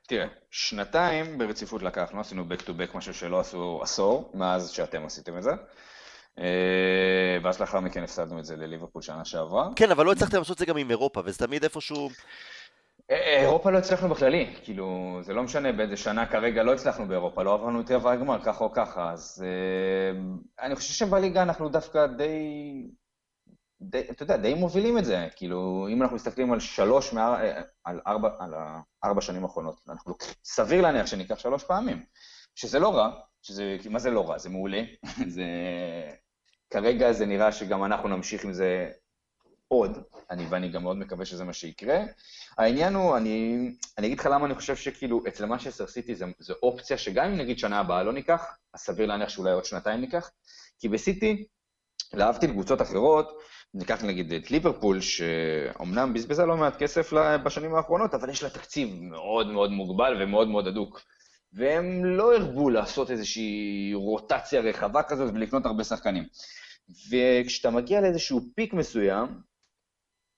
[0.07, 5.37] תראה, שנתיים ברציפות לקחנו, עשינו back to back, משהו שלא עשו עשור, מאז שאתם עשיתם
[5.37, 5.51] את זה.
[6.39, 9.69] אה, ואז לאחר מכן הפסדנו את זה לליברפול שנה שעברה.
[9.75, 12.09] כן, אבל לא הצלחתם לעשות את זה גם עם אירופה, וזה תמיד איפשהו...
[13.11, 17.43] אה, אירופה לא הצלחנו בכללי, כאילו, זה לא משנה באיזה שנה כרגע לא הצלחנו באירופה,
[17.43, 20.19] לא עברנו את רבע הגמר, ככה או ככה, אז אה,
[20.65, 22.87] אני חושב שבליגה אנחנו דווקא די,
[23.81, 27.35] די, אתה יודע, די מובילים את זה, כאילו, אם אנחנו מסתכלים על שלוש, מאר,
[27.83, 28.53] על ארבע, על
[29.03, 32.05] ארבע שנים האחרונות, אנחנו סביר להניח שניקח שלוש פעמים,
[32.55, 34.37] שזה לא רע, שזה, מה זה לא רע?
[34.37, 34.81] זה מעולה,
[35.35, 35.45] זה...
[36.69, 38.91] כרגע זה נראה שגם אנחנו נמשיך עם זה
[39.71, 39.97] עוד,
[40.29, 41.99] אני, ואני גם מאוד מקווה שזה מה שיקרה.
[42.57, 43.57] העניין הוא, אני,
[43.97, 47.59] אני אגיד לך למה אני חושב שכאילו אצל מנצ'סטר סיטי זו אופציה שגם אם נגיד
[47.59, 50.31] שנה הבאה לא ניקח, אז סביר להניח שאולי עוד שנתיים ניקח,
[50.79, 51.45] כי בסיטי,
[52.13, 53.37] להבדיל קבוצות אחרות,
[53.73, 58.89] ניקח נגיד את ליברפול, שאומנם בזבזה לא מעט כסף בשנים האחרונות, אבל יש לה תקציב
[59.01, 61.01] מאוד מאוד מוגבל ומאוד מאוד הדוק.
[61.53, 66.23] והם לא הרבו לעשות איזושהי רוטציה רחבה כזאת ולקנות הרבה שחקנים.
[67.09, 69.48] וכשאתה מגיע לאיזשהו פיק מסוים,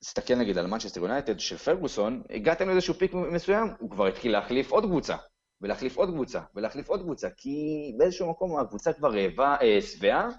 [0.04, 4.72] תסתכל נגיד על מנצ'סטר יונייטד של פרגוסון, הגעתם לאיזשהו פיק מסוים, הוא כבר התחיל להחליף
[4.72, 5.16] עוד קבוצה,
[5.62, 7.56] ולהחליף עוד קבוצה, ולהחליף עוד קבוצה, כי
[7.98, 10.30] באיזשהו מקום הקבוצה כבר רעבה, אה, שבעה,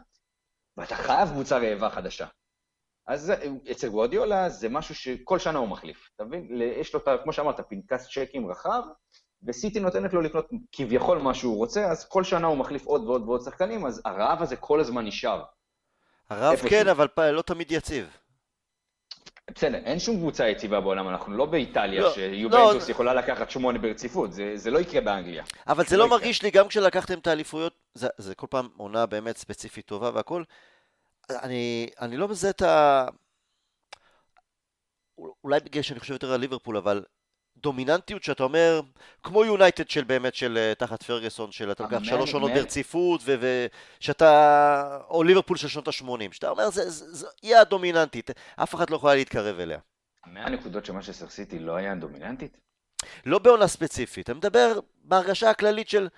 [0.76, 2.26] ואתה חייב קבוצה רעבה חדשה.
[3.06, 3.32] אז
[3.70, 6.48] אצל גוורדיולה זה משהו שכל שנה הוא מחליף, אתה מבין?
[6.80, 8.82] יש לו, כמו שאמרת, פנקס צ'קים רחב,
[9.46, 13.22] וסיטי נותנת לו לקנות כביכול מה שהוא רוצה, אז כל שנה הוא מחליף עוד ועוד
[13.22, 15.42] ועוד שחקנים, אז הרעב הזה כל הזמן נשאר.
[16.30, 16.90] הרעב כן, שהוא...
[16.90, 18.21] אבל לא תמיד יציב.
[19.50, 23.78] בסדר, אין שום קבוצה יציבה בעולם, אנחנו לא באיטליה, לא, שיובנטוס לא, יכולה לקחת שמונה
[23.78, 25.44] ברציפות, זה, זה לא יקרה באנגליה.
[25.66, 29.06] אבל זה לא, לא מרגיש לי, גם כשלקחתם את האליפויות, זה, זה כל פעם עונה
[29.06, 30.42] באמת ספציפית טובה והכל,
[31.30, 33.06] אני, אני לא מזהה את ה...
[35.44, 37.04] אולי בגלל שאני חושב יותר על ליברפול, אבל
[37.62, 38.80] דומיננטיות שאתה אומר,
[39.22, 43.20] כמו יונייטד של באמת, של אה, תחת פרגוסון, של אתה לוקח שלוש עונות ברציפות,
[44.00, 48.90] ושאתה, או ליברפול של שנות ה-80, שאתה אומר, זה, זה, זה היא הדומיננטית, אף אחד
[48.90, 49.78] לא יכולה להתקרב אליה.
[50.24, 52.58] המאה נקודות של משסר סיטי לא היה דומיננטית?
[53.26, 56.08] לא בעונה ספציפית, אני מדבר בהרגשה הכללית של,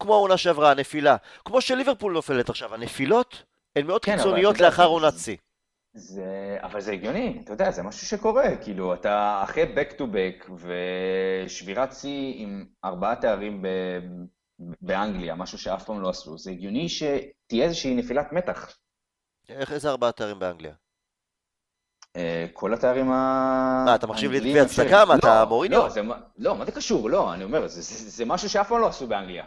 [0.00, 1.16] כמו העונה שעברה, הנפילה.
[1.44, 3.42] כמו שליברפול נופלת עכשיו, הנפילות
[3.76, 5.36] הן מאוד כן, קיצוניות לאחר עונת שיא.
[5.94, 10.50] זה, אבל זה הגיוני, אתה יודע, זה משהו שקורה, כאילו, אתה אחרי back to back
[11.46, 13.68] ושבירת שיא עם ארבעה תארים ב,
[14.80, 18.78] באנגליה, משהו שאף פעם לא עשו, זה הגיוני שתהיה איזושהי נפילת מתח.
[19.48, 20.74] איך איזה ארבעה תארים באנגליה?
[22.16, 23.82] אה, כל התארים ה...
[23.86, 25.04] מה, אתה מחשיב לי את גביע הצדקה?
[25.04, 25.88] מה, אתה מוריניו?
[25.96, 27.10] לא, לא, מה זה קשור?
[27.10, 29.44] לא, אני אומר, זה משהו שאף פעם לא עשו באנגליה.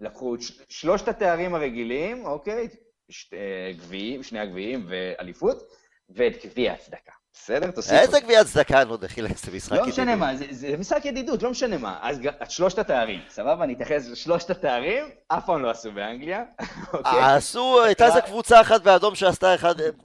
[0.00, 2.68] לקחו את שלושת התארים הרגילים, אוקיי?
[3.10, 3.36] שתי
[3.76, 5.62] גביעים, שני הגביעים ואליפות,
[6.08, 7.12] ואת גביע הצדקה.
[7.32, 7.70] בסדר?
[7.70, 7.92] תוסיף.
[7.92, 8.84] איזה גביע הצדקה?
[8.84, 9.86] נו, דחילה, זה משחק ידידות.
[9.86, 11.98] לא משנה מה, זה משחק ידידות, לא משנה מה.
[12.02, 13.64] אז את שלושת התארים, סבבה?
[13.64, 16.44] אני אתייחס לשלושת התארים, אף פעם לא עשו באנגליה,
[16.94, 17.22] אוקיי?
[17.22, 19.54] עשו, הייתה איזה קבוצה אחת באדום שעשתה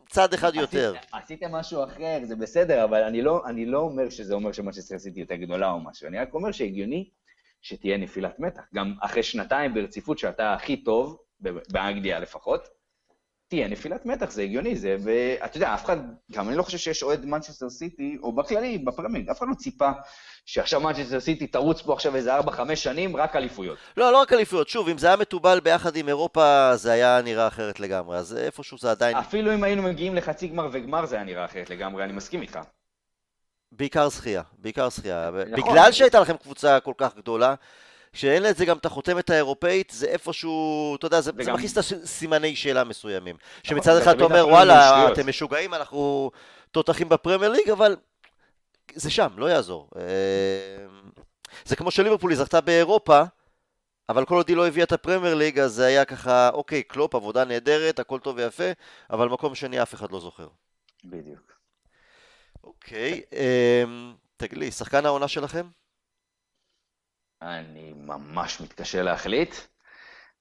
[0.09, 0.93] צד אחד יותר.
[1.11, 5.35] עשיתם משהו אחר, זה בסדר, אבל לא, אני לא אומר שזה אומר שמנצ'סטר סיטי יותר
[5.35, 6.07] גדולה או משהו.
[6.07, 7.09] אני רק אומר שהגיוני
[7.61, 8.61] שתהיה נפילת מתח.
[8.75, 11.17] גם אחרי שנתיים ברציפות שאתה הכי טוב,
[11.71, 12.78] באנגליה לפחות,
[13.49, 15.97] תהיה נפילת מתח, זה הגיוני, זה, ואתה יודע, אף אחד,
[16.31, 19.89] גם אני לא חושב שיש אוהד מנצ'סטר סיטי, או בכללי, בפרמייר, אף אחד לא ציפה
[20.45, 23.77] שעכשיו מנצ'סטר סיטי תרוץ פה עכשיו איזה 4-5 שנים, רק אליפויות.
[23.97, 27.47] לא, לא רק אליפויות, שוב, אם זה היה מתובל ביחד עם אירופה, זה היה נראה
[27.47, 29.17] אחרת לגמרי, אז איפשהו זה עדיין...
[29.17, 32.59] אפילו אם היינו מגיעים לחצי גמר וגמר, זה היה נראה אחרת לגמרי, אני מסכים איתך.
[33.71, 35.31] בעיקר זכייה, בעיקר זכייה.
[35.31, 35.71] נכון.
[35.71, 37.55] בגלל שהייתה לכם קבוצה כל כך גדולה,
[38.13, 41.43] שאין לזה גם את החותמת האירופאית, זה איפשהו, אתה יודע, זה, וגם...
[41.43, 43.35] זה מכניס את הסימני שאלה מסוימים.
[43.63, 46.31] שמצד אחד אתה אומר, וואלה, אתם משוגעים, אנחנו
[46.71, 47.95] תותחים בפרמייר ליג, אבל
[48.93, 49.89] זה שם, לא יעזור.
[49.95, 50.01] אה,
[51.65, 53.21] זה כמו שליברפול זכתה באירופה,
[54.09, 57.15] אבל כל עוד היא לא הביאה את הפרמייר ליג, אז זה היה ככה, אוקיי, קלופ,
[57.15, 58.71] עבודה נהדרת, הכל טוב ויפה,
[59.09, 60.47] אבל מקום שני אף אחד לא זוכר.
[61.05, 61.51] בדיוק.
[62.63, 63.83] אוקיי, אה,
[64.37, 65.67] תגיד לי, שחקן העונה שלכם?
[67.41, 69.55] אני ממש מתקשה להחליט.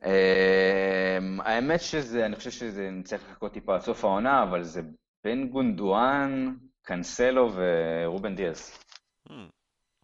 [0.05, 4.83] אמ, האמת שזה, אני חושב שזה, נצטרך לחכות טיפה עד סוף העונה, אבל זה
[5.25, 8.79] בין גונדואן, קאנסלו ורובן דיאס.
[9.29, 9.33] Hmm,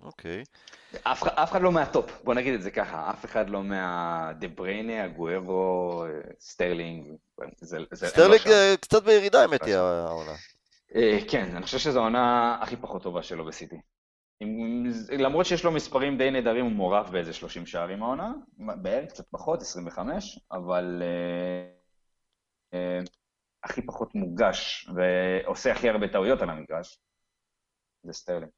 [0.00, 0.42] אוקיי.
[1.02, 5.04] אף, אף אחד לא מהטופ, בוא נגיד את זה ככה, אף אחד לא מהדה בריינה,
[5.05, 6.05] אגוארו,
[6.40, 7.07] סטרלינג.
[7.57, 10.35] זה, זה, סטרלינג לא קצת בירידה, האמת היא, העונה.
[11.28, 13.76] כן, אני חושב שזו העונה הכי פחות טובה שלו בסיטי.
[15.18, 19.62] למרות שיש לו מספרים די נהדרים, הוא מעורב באיזה 30 שערים העונה, בערך קצת פחות,
[19.62, 23.11] 25, אבל uh, uh,
[23.64, 26.99] הכי פחות מורגש, ועושה הכי הרבה טעויות על המגרש,
[28.03, 28.51] זה סטרלינג.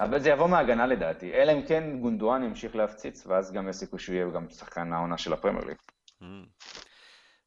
[0.00, 3.98] אבל זה יבוא מההגנה לדעתי, אלא אם כן גונדואן ימשיך להפציץ, ואז גם יש סיכוי
[3.98, 5.76] שהוא יהיה גם שחקן העונה של הפרמייר ליג.
[6.22, 6.24] Mm.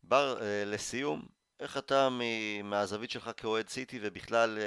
[0.04, 1.22] בר, אה, לסיום,
[1.60, 2.10] איך אתה
[2.64, 4.58] מהזווית שלך כאוהד סיטי ובכלל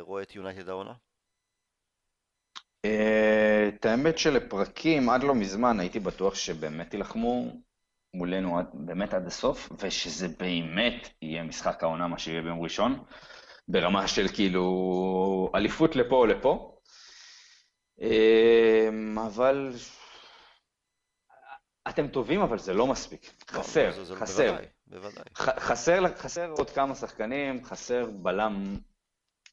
[0.00, 0.92] רואה את יונייטד העונה?
[2.84, 7.44] אה, את האמת שלפרקים עד לא מזמן הייתי בטוח שבאמת יילחמו
[8.14, 13.04] מולנו באמת עד הסוף, ושזה באמת יהיה משחק העונה מה שיהיה ביום ראשון,
[13.68, 16.76] ברמה של כאילו אליפות לפה או לפה.
[18.02, 18.88] אה,
[19.26, 19.72] אבל
[21.88, 23.34] אתם טובים, אבל זה לא מספיק.
[23.52, 24.56] לא, חסר, חסר.
[25.38, 28.76] חסר, חסר עוד כמה שחקנים, חסר בלם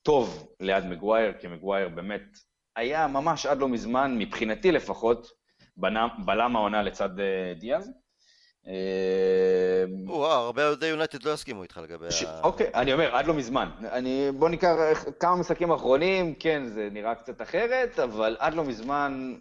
[0.01, 2.21] טוב ליד מגווייר, כי מגווייר באמת
[2.79, 5.31] היה ממש עד לא מזמן, מבחינתי לפחות,
[6.25, 7.91] בלם העונה לצד אה, דיאז.
[8.67, 12.41] אה, וואו, הרבה אוהדי יונייטד לא יסכימו איתך לגבי ה...
[12.41, 13.69] אוקיי, אני אומר, עד לא מזמן.
[13.91, 14.75] אני, בוא ניקח
[15.19, 19.37] כמה משחקים אחרונים, כן, זה נראה קצת אחרת, אבל עד לא מזמן,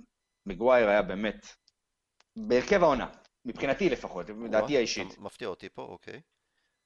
[0.47, 1.47] מגווייר היה באמת
[2.37, 3.07] בהרכב העונה,
[3.45, 5.19] מבחינתי לפחות, דעתי האישית.
[5.19, 6.21] מפתיע אותי פה, אוקיי.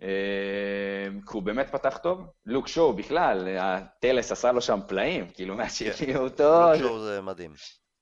[0.03, 2.27] אמ, כי הוא באמת פתח טוב.
[2.47, 5.93] לוק שואו בכלל, הטלס עשה לו שם פלאים, כאילו מאז כן.
[5.93, 6.73] שהביאו אותו.
[6.73, 7.53] לוק שואו זה מדהים.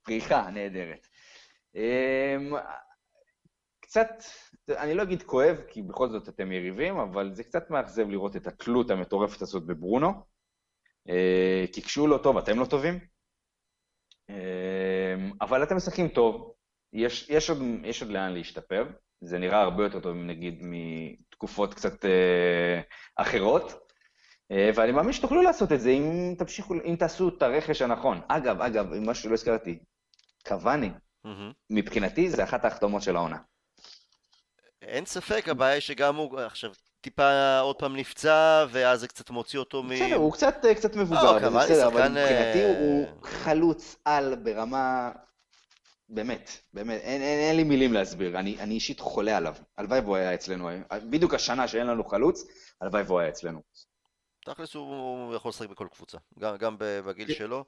[0.03, 1.07] פריחה נהדרת.
[1.75, 2.53] אמ,
[3.81, 4.09] קצת,
[4.69, 8.47] אני לא אגיד כואב, כי בכל זאת אתם יריבים, אבל זה קצת מאכזב לראות את
[8.47, 10.09] התלות המטורפת הזאת בברונו.
[11.09, 12.99] אה, כי כשהוא לא טוב, אתם לא טובים.
[14.29, 16.55] אמ, אבל אתם משחקים טוב,
[16.93, 18.87] יש, יש, עוד, יש עוד לאן להשתפר.
[19.21, 20.63] זה נראה הרבה יותר טוב, נגיד,
[21.41, 22.81] מתקופות קצת אה,
[23.17, 23.73] אחרות.
[24.53, 28.21] אה, ואני מאמין שתוכלו לעשות את זה אם תמשיכו, אם תעשו את הרכש הנכון.
[28.29, 29.79] אגב, אגב, מה שלא הזכרתי,
[30.47, 30.91] קוואני,
[31.27, 31.31] mm-hmm.
[31.71, 33.37] מבחינתי זה אחת ההחתומות של העונה.
[34.83, 39.59] אין ספק, הבעיה היא שגם הוא עכשיו טיפה עוד פעם נפצע, ואז זה קצת מוציא
[39.59, 39.89] אותו מ...
[39.89, 45.11] בסדר, הוא קצת, קצת מבוגר, לא, בסדר, אבל מבחינתי הוא אה, חלוץ על ברמה
[46.11, 49.55] באמת, באמת, אין, אין, אין לי מילים להסביר, אני, אני אישית חולה עליו.
[49.79, 50.71] הלוואי והוא היה אצלנו,
[51.11, 52.45] בדיוק השנה שאין לנו חלוץ,
[52.81, 53.63] הלוואי והוא היה אצלנו.
[54.45, 57.35] תכלס הוא יכול לשחק בכל קבוצה, גם, גם בגיל כן.
[57.35, 57.65] שלו.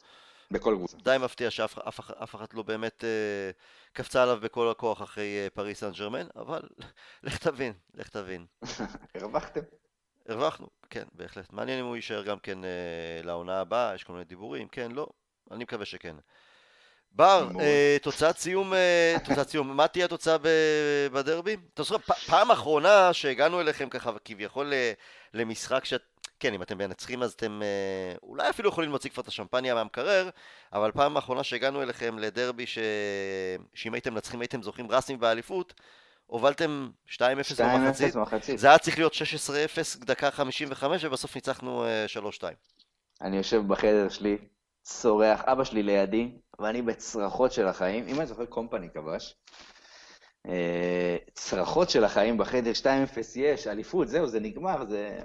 [0.50, 0.96] בכל קבוצה.
[0.96, 3.50] די מפתיע שאף אף, אף אחת לא באמת אה,
[3.92, 6.62] קפצה עליו בכל הכוח אחרי אה, פריס סן ג'רמן, אבל
[7.22, 8.46] לך תבין, לך תבין.
[9.14, 9.60] הרווחתם.
[10.28, 11.52] הרווחנו, כן, בהחלט.
[11.52, 15.06] מעניין אם הוא יישאר גם כן אה, לעונה הבאה, יש כל מיני דיבורים, כן, לא,
[15.50, 16.16] אני מקווה שכן.
[17.14, 20.36] בר, אה, תוצאת סיום, אה, תוצאת סיום, מה תהיה התוצאה
[21.12, 21.56] בדרבי?
[21.74, 24.72] אתה זוכר, פעם אחרונה שהגענו אליכם ככה כביכול
[25.34, 26.02] למשחק שאת...
[26.40, 30.30] כן, אם אתם מנצחים אז אתם אה, אולי אפילו יכולים להוציא כבר את השמפניה מהמקרר,
[30.72, 32.78] אבל פעם אחרונה שהגענו אליכם לדרבי ש...
[33.74, 35.74] שאם הייתם מנצחים הייתם זוכים רסמי באליפות,
[36.26, 37.20] הובלתם 2-0
[38.14, 38.58] במחצית.
[38.58, 39.16] זה היה צריך להיות 16-0
[40.04, 41.84] דקה 55 ובסוף ניצחנו
[42.40, 42.44] 3-2.
[43.20, 44.38] אני יושב בחדר שלי,
[44.82, 49.36] צורח, אבא שלי לידי, ואני בצרחות של החיים, אם אני זוכר קומפני כבש,
[50.46, 52.86] אה, צרחות של החיים בחדר, 2-0
[53.36, 55.18] יש, אליפות, זהו, זה נגמר, זה...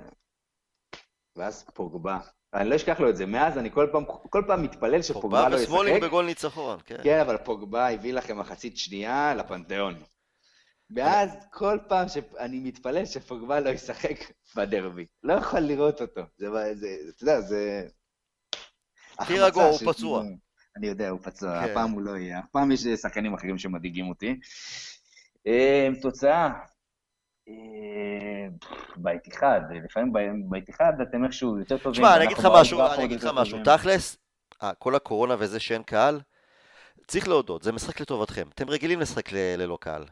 [1.36, 2.20] ואז פוגבה.
[2.54, 5.56] אני לא אשכח לו את זה, מאז אני כל פעם, כל פעם מתפלל שפוגבה לא
[5.56, 5.66] ישחק.
[5.66, 6.98] פוגבה וסמולינג בגול ניצחון, כן.
[7.04, 10.04] כן, אבל פוגבה הביא לכם מחצית שנייה לפנתיאון.
[10.96, 14.18] ואז כל פעם שאני מתפלל שפוגבה לא ישחק
[14.56, 15.06] בדרבי.
[15.24, 16.22] לא יכול לראות אותו.
[16.38, 17.88] זה, זה, אתה יודע, זה...
[19.28, 20.24] תירגעו, הוא פצוע.
[20.78, 21.72] אני יודע, הוא פצוע, כן.
[21.72, 22.40] הפעם הוא לא יהיה.
[22.40, 24.40] הפעם יש שחקנים אחרים שמדאיגים אותי.
[25.48, 26.50] אה, תוצאה,
[27.50, 28.48] אה,
[28.96, 30.13] בית אחד, לפעמים
[30.50, 31.92] בית אחד אתם איכשהו יותר טובים.
[31.92, 34.18] תשמע, אני אגיד לך משהו, אני אגיד לך משהו, תכלס,
[34.63, 36.22] אה, כל הקורונה וזה שאין קהל,
[37.08, 38.48] צריך להודות, זה משחק לטובתכם.
[38.54, 40.06] אתם רגילים לשחק ללא קהל.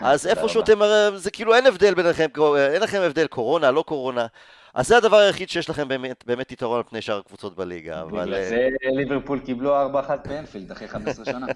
[0.00, 0.78] אז איפשהו אתם,
[1.16, 2.26] זה כאילו אין הבדל ביניכם,
[2.72, 4.26] אין לכם הבדל קורונה, לא קורונה.
[4.74, 8.22] אז זה הדבר היחיד שיש לכם באמת, באמת יתרון על פני שאר הקבוצות בליגה, אבל...
[8.22, 9.94] בגלל זה ליברפול קיבלו 4-1
[10.28, 11.46] באנפילד אחרי 15 שנה.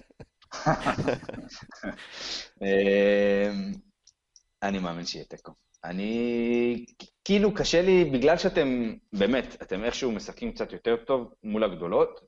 [4.62, 5.52] אני מאמין שיהיה תיקו.
[5.84, 6.84] אני,
[7.24, 12.20] כאילו קשה לי, בגלל שאתם, באמת, אתם איכשהו משחקים קצת יותר טוב מול הגדולות,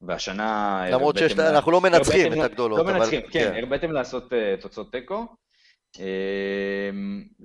[0.00, 0.82] והשנה...
[0.90, 2.78] למרות שאנחנו לא מנצחים את הגדולות.
[2.78, 5.26] לא מנצחים, כן, כן, הרבאתם לעשות תוצאות תיקו.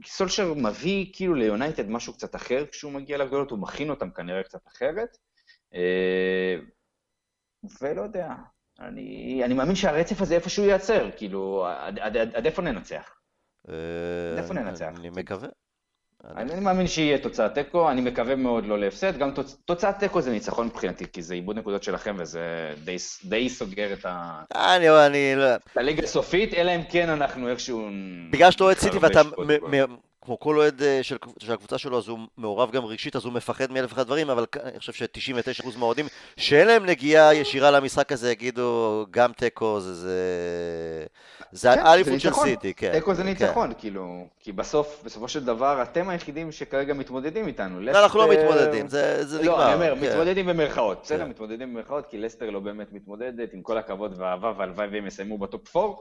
[0.05, 4.67] סולשר מביא כאילו ליונייטד משהו קצת אחר כשהוא מגיע לגדולות, הוא מכין אותם כנראה קצת
[4.67, 5.17] אחרת.
[7.81, 8.33] ולא יודע,
[8.79, 13.15] אני, אני מאמין שהרצף הזה איפשהו ייעצר, כאילו, עד, עד, עד, עד איפה ננצח?
[13.67, 13.73] עד
[14.37, 14.87] איפה ננצח?
[14.99, 15.47] אני מקווה.
[16.37, 19.57] אני, אני מאמין שיהיה תוצאת תיקו, אני מקווה מאוד לא להפסד, גם תוצ...
[19.65, 24.05] תוצאת תיקו זה ניצחון מבחינתי, כי זה עיבוד נקודות שלכם וזה די, די סוגר את
[24.05, 24.41] ה...
[24.55, 25.33] אני, אני...
[25.35, 27.87] לא- את הליגה הסופית, אלא אם כן אנחנו איכשהו...
[28.31, 29.21] בגלל שאתה אוהד סיטי ואתה
[30.21, 33.33] כמו כל אוהד אה, של, של הקבוצה שלו, אז הוא מעורב גם רגשית, אז הוא
[33.33, 36.05] מפחד מאלף ואחד דברים, אבל אני חושב ש-99% מהאוהדים
[36.37, 39.93] שאין להם נגיעה ישירה למשחק הזה, יגידו גם תיקו זה...
[39.93, 41.05] זה...
[41.51, 42.91] זה כן, האליפות של סיטי, כן.
[42.91, 43.29] תיקו זה כן.
[43.29, 43.79] ניצחון, כן.
[43.79, 47.81] כאילו, כי בסוף, בסופו של דבר, אתם היחידים שכרגע מתמודדים איתנו.
[47.81, 48.03] לסטר...
[48.03, 49.57] אנחנו לא מתמודדים, זה, זה לא, נגמר.
[49.57, 50.11] לא, אני אומר, כן.
[50.11, 51.23] מתמודדים במרכאות, בסדר?
[51.23, 51.29] כן.
[51.29, 55.77] מתמודדים במרכאות, כי לסטר לא באמת מתמודדת, עם כל הכבוד והאהבה, והלוואי והם יסיימו בטופ
[55.77, 55.93] 4.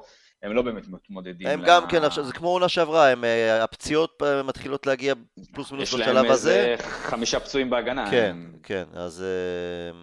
[0.42, 1.46] הם לא באמת מתמודדים.
[1.46, 5.14] הם גם כן, עכשיו, זה כמו עונה שעברה, הם, אה, הפציעות אה, מתחילות להגיע
[5.53, 6.50] פלוס מינוס בשלב הזה.
[6.50, 8.11] יש להם איזה חמישה פצועים בהגנה.
[8.11, 10.00] כן, כן, אז, אה,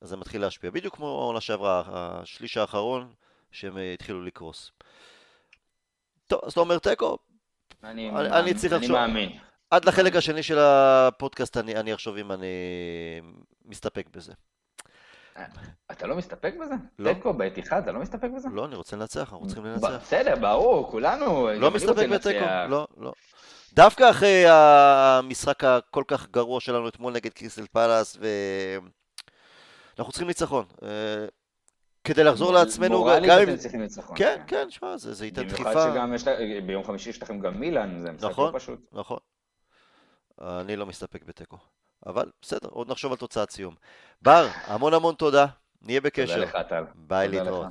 [0.00, 0.70] אז זה מתחיל להשפיע.
[0.70, 3.12] בדיוק כמו עונה שעברה, השליש האחרון,
[3.52, 4.72] שהם התחילו לקרוס.
[6.26, 7.18] טוב, אז אתה אומר תיקו?
[7.84, 8.96] אני, אני, אני צריך לחשוב.
[8.96, 9.38] אני מאמין.
[9.70, 12.46] עד לחלק השני של הפודקאסט אני, אני אחשוב אם אני
[13.64, 14.32] מסתפק בזה.
[15.90, 16.74] אתה לא מסתפק בזה?
[16.98, 17.12] לא.
[17.12, 18.48] תיקו בעת אחד, אתה לא מסתפק בזה?
[18.52, 19.88] לא, אני רוצה לנצח, אנחנו צריכים לנצח.
[19.88, 21.48] בסדר, ברור, כולנו...
[21.58, 23.12] לא מסתפק בתיקו, לא, לא.
[23.72, 28.26] דווקא אחרי המשחק הכל כך גרוע שלנו אתמול נגד קריסטל פלאס, ו...
[29.98, 30.64] אנחנו צריכים ניצחון.
[30.82, 30.88] אה,
[32.04, 32.98] כדי לחזור לעצמנו...
[32.98, 34.16] מורלית אתם צריכים ניצחון.
[34.16, 35.70] כן, כן, שמע, זה ייתן דחיפה.
[35.70, 36.24] במיוחד שגם יש,
[36.66, 38.80] ביום חמישי יש לכם גם מילאן, זה משחק לא פשוט.
[38.92, 39.18] נכון,
[40.40, 40.60] נכון.
[40.60, 41.56] אני לא מסתפק בתיקו.
[42.06, 43.74] אבל בסדר, עוד נחשוב על תוצאת סיום.
[44.22, 45.46] בר, המון המון תודה,
[45.82, 46.34] נהיה בקשר.
[46.34, 46.84] תודה לך, טל.
[46.94, 47.66] ביי להתראות.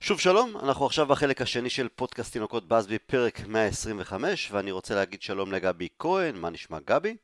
[0.00, 5.22] שוב שלום, אנחנו עכשיו בחלק השני של פודקאסט תינוקות בסבי, פרק 125, ואני רוצה להגיד
[5.22, 7.16] שלום לגבי כהן, מה נשמע גבי?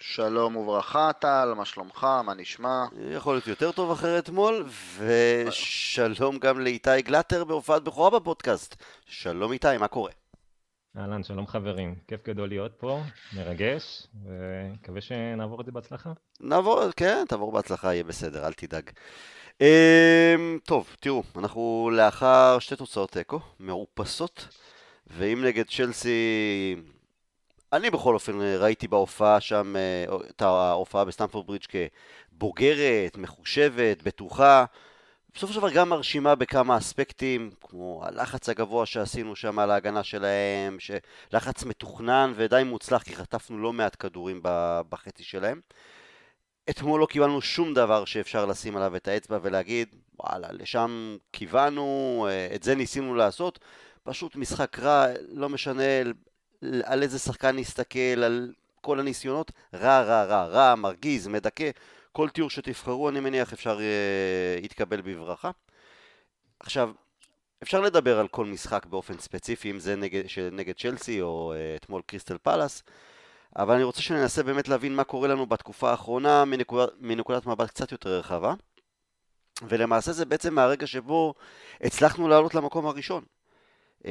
[0.00, 2.84] שלום וברכה טל, מה שלומך, מה נשמע?
[3.10, 4.64] יכול להיות יותר טוב אחרי אתמול,
[4.98, 8.76] ושלום גם לאיתי גלטר בהופעת בכורה בפודקאסט.
[9.06, 10.10] שלום איתי, מה קורה?
[10.96, 13.00] אהלן, שלום חברים, כיף גדול להיות פה,
[13.36, 16.12] מרגש, ומקווה שנעבור את זה בהצלחה.
[16.40, 18.90] נעבור, כן, תעבור בהצלחה, יהיה בסדר, אל תדאג.
[19.60, 24.48] אמ, טוב, תראו, אנחנו לאחר שתי תוצאות תיקו, מאופסות,
[25.06, 26.76] ואם נגד צ'לסי,
[27.72, 31.64] אני בכל אופן ראיתי בהופעה שם, אה, את ההופעה בסטמפורד ברידג'
[32.36, 34.64] כבוגרת, מחושבת, בטוחה.
[35.34, 40.76] בסופו של דבר גם מרשימה בכמה אספקטים, כמו הלחץ הגבוה שעשינו שם על ההגנה שלהם,
[40.80, 44.40] שלחץ מתוכנן ודי מוצלח כי חטפנו לא מעט כדורים
[44.88, 45.60] בחצי שלהם.
[46.70, 49.88] אתמול לא קיבלנו שום דבר שאפשר לשים עליו את האצבע ולהגיד,
[50.20, 53.58] וואלה, לשם כיוונו, אה, את זה ניסינו לעשות.
[54.02, 55.82] פשוט משחק רע, לא משנה
[56.84, 61.70] על איזה שחקן נסתכל, על כל הניסיונות, רע, רע, רע, רע, מרגיז, מדכא.
[62.12, 65.50] כל תיאור שתבחרו, אני מניח, אפשר uh, יתקבל בברכה.
[66.60, 66.90] עכשיו,
[67.62, 72.02] אפשר לדבר על כל משחק באופן ספציפי, אם זה נגד, נגד צ'לסי או uh, אתמול
[72.06, 72.82] קריסטל פלאס,
[73.56, 77.92] אבל אני רוצה שננסה באמת להבין מה קורה לנו בתקופה האחרונה מנקודת, מנקודת מבט קצת
[77.92, 78.54] יותר רחבה.
[79.62, 81.34] ולמעשה זה בעצם מהרגע שבו
[81.80, 83.24] הצלחנו לעלות למקום הראשון.
[84.02, 84.08] Uh,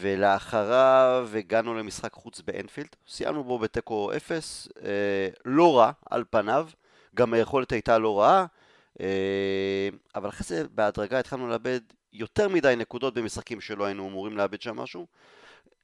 [0.00, 4.82] ולאחריו הגענו למשחק חוץ באנפילד, סיימנו בו בתיקו 0, uh,
[5.44, 6.68] לא רע על פניו,
[7.14, 8.46] גם היכולת הייתה לא רעה,
[9.00, 11.80] אה, אבל אחרי זה בהדרגה התחלנו לאבד
[12.12, 15.06] יותר מדי נקודות במשחקים שלא היינו אמורים לאבד שם משהו.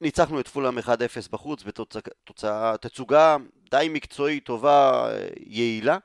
[0.01, 0.83] ניצחנו את פולאם 1-0
[1.31, 3.37] בחוץ בתצוגה
[3.71, 5.11] די מקצועית, טובה,
[5.47, 5.99] יעילה,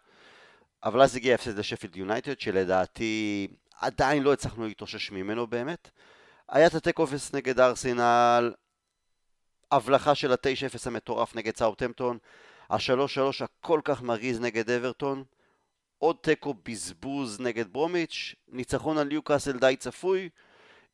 [0.84, 3.48] אבל אז הגיע הפסד לשפילד יונייטד, שלדעתי
[3.80, 5.90] עדיין לא הצלחנו להתאושש ממנו באמת.
[6.50, 8.54] היה את התיקו 0 נגד ארסנל,
[9.72, 12.18] הבלחה של ה-9-0 המטורף נגד סאוטהמפטון,
[12.70, 15.24] השלוש שלוש הכל כך מרגיז נגד אברטון,
[15.98, 20.30] עוד תיקו בזבוז נגד ברומיץ', ניצחון על ליוקאסל די צפוי,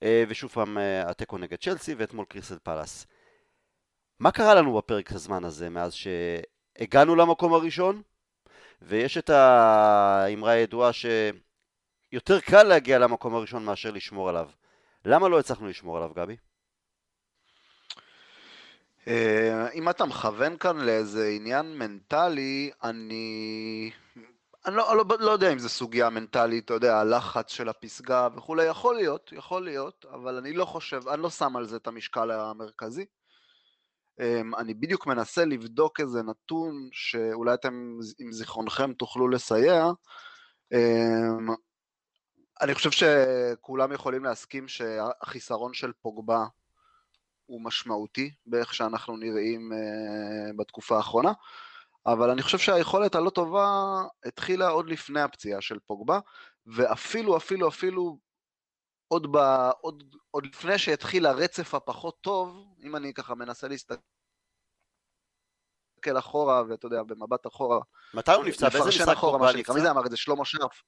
[0.03, 3.07] אה, ושוב פעם אה, התיקו נגד צ'לסי ואתמול קריסל פלאס.
[4.19, 8.01] מה קרה לנו בפרק הזמן הזה מאז שהגענו למקום הראשון?
[8.81, 14.49] ויש את האמרה הידועה שיותר קל להגיע למקום הראשון מאשר לשמור עליו.
[15.05, 16.37] למה לא הצלחנו לשמור עליו, גבי?
[19.07, 23.91] אה, אם אתה מכוון כאן לאיזה עניין מנטלי, אני...
[24.65, 28.65] אני לא, לא, לא יודע אם זו סוגיה מנטלית, אתה יודע, הלחץ של הפסגה וכולי,
[28.65, 32.31] יכול להיות, יכול להיות, אבל אני לא חושב, אני לא שם על זה את המשקל
[32.31, 33.05] המרכזי.
[34.19, 39.85] אמ, אני בדיוק מנסה לבדוק איזה נתון שאולי אתם עם זיכרונכם תוכלו לסייע.
[42.61, 46.45] אני חושב שכולם יכולים להסכים שהחיסרון של פוגבה
[47.45, 51.31] הוא משמעותי באיך שאנחנו נראים uh, בתקופה האחרונה,
[52.05, 53.67] אבל אני חושב שהיכולת הלא טובה
[54.25, 56.19] התחילה עוד לפני הפציעה של פוגבה,
[56.65, 58.17] ואפילו, אפילו, אפילו
[59.07, 59.37] עוד, ב,
[59.81, 63.99] עוד, עוד לפני שהתחיל הרצף הפחות טוב, אם אני ככה מנסה להסתכל
[66.19, 67.79] אחורה, ואתה יודע, במבט אחורה,
[68.13, 68.69] מתי הוא נפצע?
[68.69, 69.73] באיזה משחק פוגבה נפצע?
[69.73, 70.17] מי זה אמר את זה?
[70.17, 70.83] שלמה שרף.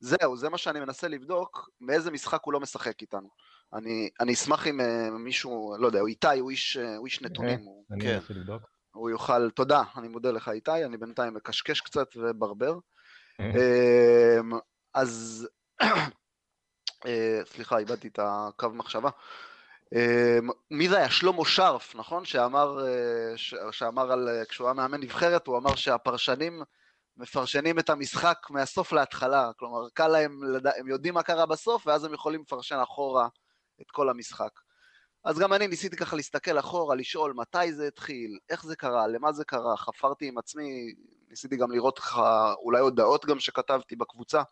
[0.00, 3.28] זהו, זה מה שאני מנסה לבדוק, מאיזה משחק הוא לא משחק איתנו.
[3.74, 7.60] אני, אני אשמח אם uh, מישהו, לא יודע, איתי, הוא איש, uh, הוא איש נתונים.
[7.60, 8.14] הוא, אני כן.
[8.14, 8.62] אנסה לבדוק.
[8.94, 12.78] הוא יוכל, תודה, אני מודה לך איתי, אני בינתיים מקשקש קצת וברבר.
[13.40, 13.50] אה,
[14.40, 14.52] אמ,
[14.94, 15.48] אז,
[17.06, 19.10] אה, סליחה, איבדתי את הקו מחשבה.
[19.94, 21.10] אמ, מי זה היה?
[21.10, 22.24] שלמה שרף, נכון?
[22.24, 26.62] שאמר, אה, ש- שאמר על, אה, כשהוא היה מאמן נבחרת, הוא אמר שהפרשנים
[27.18, 29.50] מפרשנים את המשחק מהסוף להתחלה.
[29.56, 33.28] כלומר, קל להם, לדע- הם יודעים מה קרה בסוף, ואז הם יכולים לפרשן אחורה
[33.80, 34.50] את כל המשחק.
[35.24, 39.32] אז גם אני ניסיתי ככה להסתכל אחורה, לשאול מתי זה התחיל, איך זה קרה, למה
[39.32, 40.94] זה קרה, חפרתי עם עצמי,
[41.28, 44.42] ניסיתי גם לראות ככה אולי הודעות גם שכתבתי בקבוצה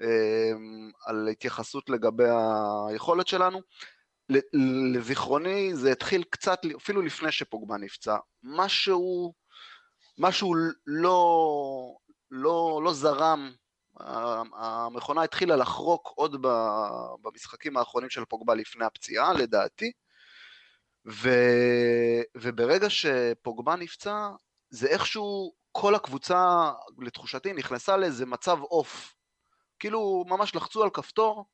[0.00, 2.24] אמ, על התייחסות לגבי
[2.90, 3.60] היכולת שלנו.
[4.94, 9.34] לזיכרוני זה התחיל קצת, אפילו לפני שפוגבה נפצע, משהו,
[10.18, 10.54] משהו
[10.86, 11.96] לא,
[12.30, 13.52] לא, לא זרם,
[14.56, 16.36] המכונה התחילה לחרוק עוד
[17.22, 19.92] במשחקים האחרונים של פוגבה לפני הפציעה, לדעתי,
[21.12, 21.30] ו,
[22.36, 24.28] וברגע שפוגבה נפצע,
[24.70, 29.14] זה איכשהו כל הקבוצה, לתחושתי, נכנסה לאיזה מצב עוף.
[29.78, 31.44] כאילו, ממש לחצו על כפתור,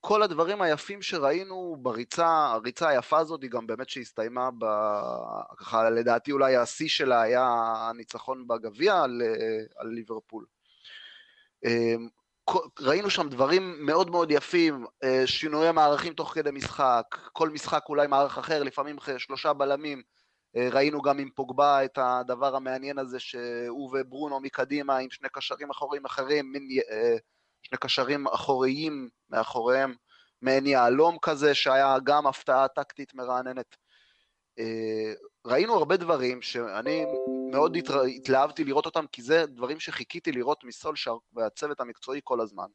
[0.00, 4.64] כל הדברים היפים שראינו בריצה, הריצה היפה הזאת היא גם באמת שהסתיימה ב...
[5.56, 7.48] ככה לדעתי אולי השיא שלה היה
[7.90, 9.22] הניצחון בגביע על,
[9.76, 10.46] על ליברפול.
[11.64, 12.08] אמ,
[12.80, 18.06] ראינו שם דברים מאוד מאוד יפים, אה, שינויי מערכים תוך כדי משחק, כל משחק אולי
[18.06, 20.02] מערך אחר, לפעמים שלושה בלמים,
[20.56, 25.70] אה, ראינו גם עם פוגבה את הדבר המעניין הזה שהוא וברונו מקדימה עם שני קשרים
[25.70, 27.16] אחוריים אחרים, מין אה,
[27.62, 29.94] שני קשרים אחוריים מאחוריהם,
[30.42, 33.76] מעין יהלום כזה, שהיה גם הפתעה טקטית מרעננת.
[34.58, 35.12] אה,
[35.46, 37.04] ראינו הרבה דברים שאני
[37.52, 37.76] מאוד.
[38.16, 42.66] התלהבתי לראות אותם, כי זה דברים שחיכיתי לראות מסולשר והצוות המקצועי כל הזמן.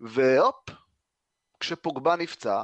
[0.00, 0.70] והופ,
[1.60, 2.62] כשפוגבה נפצע,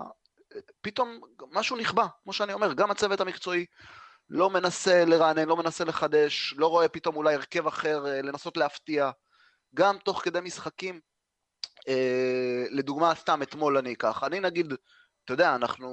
[0.81, 1.21] פתאום
[1.53, 3.67] משהו נכבה, כמו שאני אומר, גם הצוות המקצועי
[4.31, 9.11] לא מנסה לרענן, לא מנסה לחדש, לא רואה פתאום אולי הרכב אחר, אה, לנסות להפתיע.
[9.75, 11.01] גם תוך כדי משחקים,
[11.89, 14.75] אה, לדוגמה, סתם אתמול אני אקח, אני נגיד,
[15.25, 15.89] אתה יודע, אנחנו,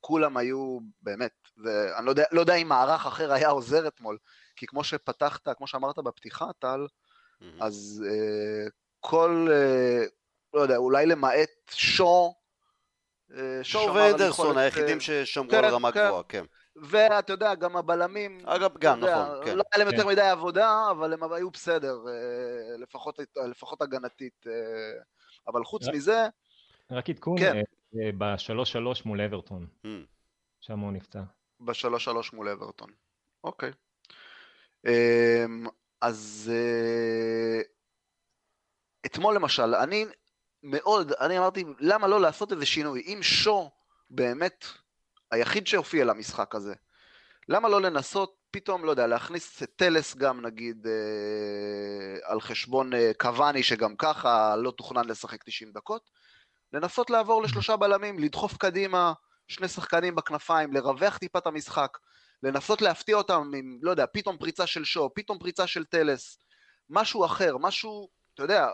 [0.00, 1.32] כולם היו, באמת,
[1.64, 4.18] ואני לא יודע, לא יודע אם מערך אחר היה עוזר אתמול,
[4.56, 6.86] כי כמו שפתחת, כמו שאמרת בפתיחה, טל,
[7.40, 7.62] מהמם.
[7.62, 8.68] אז אה,
[9.00, 10.04] כל, אה,
[10.54, 12.34] לא יודע, אולי למעט שו,
[13.36, 13.60] אה,
[13.94, 16.06] ואנדרסון יכולת, היחידים אה, ששמרו כן, על רמה כן.
[16.06, 16.44] גבוהה, כן.
[16.76, 19.56] ואתה יודע, גם הבלמים, אגב, גם, יודע, נכון, כן.
[19.56, 20.08] לא היה להם יותר כן.
[20.12, 23.18] מדי עבודה, אבל הם היו בסדר, אה, לפחות,
[23.50, 24.46] לפחות הגנתית.
[24.46, 24.52] אה,
[25.48, 26.26] אבל חוץ רק- מזה,
[26.90, 27.56] רק עדכון, כן.
[27.56, 27.62] אה,
[28.04, 30.04] אה, בשלוש-שלוש מול אברטון, מהמם.
[30.60, 31.22] שם הוא נפצע.
[31.60, 32.90] בשלוש שלוש מול אברטון.
[33.44, 33.70] אוקיי.
[34.86, 35.66] אמ,
[36.00, 36.52] אז
[39.06, 40.06] אתמול למשל, אני
[40.62, 43.00] מאוד, אני אמרתי, למה לא לעשות איזה שינוי?
[43.06, 43.70] אם שו
[44.10, 44.64] באמת
[45.34, 46.74] היחיד שהופיע למשחק הזה,
[47.48, 48.34] למה לא לנסות?
[48.50, 54.56] פתאום, לא יודע, להכניס את טלס גם נגיד אה, על חשבון אה, קוואני שגם ככה
[54.56, 56.10] לא תוכנן לשחק 90 דקות,
[56.72, 59.12] לנסות לעבור לשלושה בלמים, לדחוף קדימה,
[59.48, 61.98] שני שחקנים בכנפיים, לרווח טיפה את המשחק,
[62.42, 66.38] לנסות להפתיע אותם עם, לא יודע, פתאום פריצה של שו, פתאום פריצה של טלס,
[66.90, 68.68] משהו אחר, משהו, אתה יודע,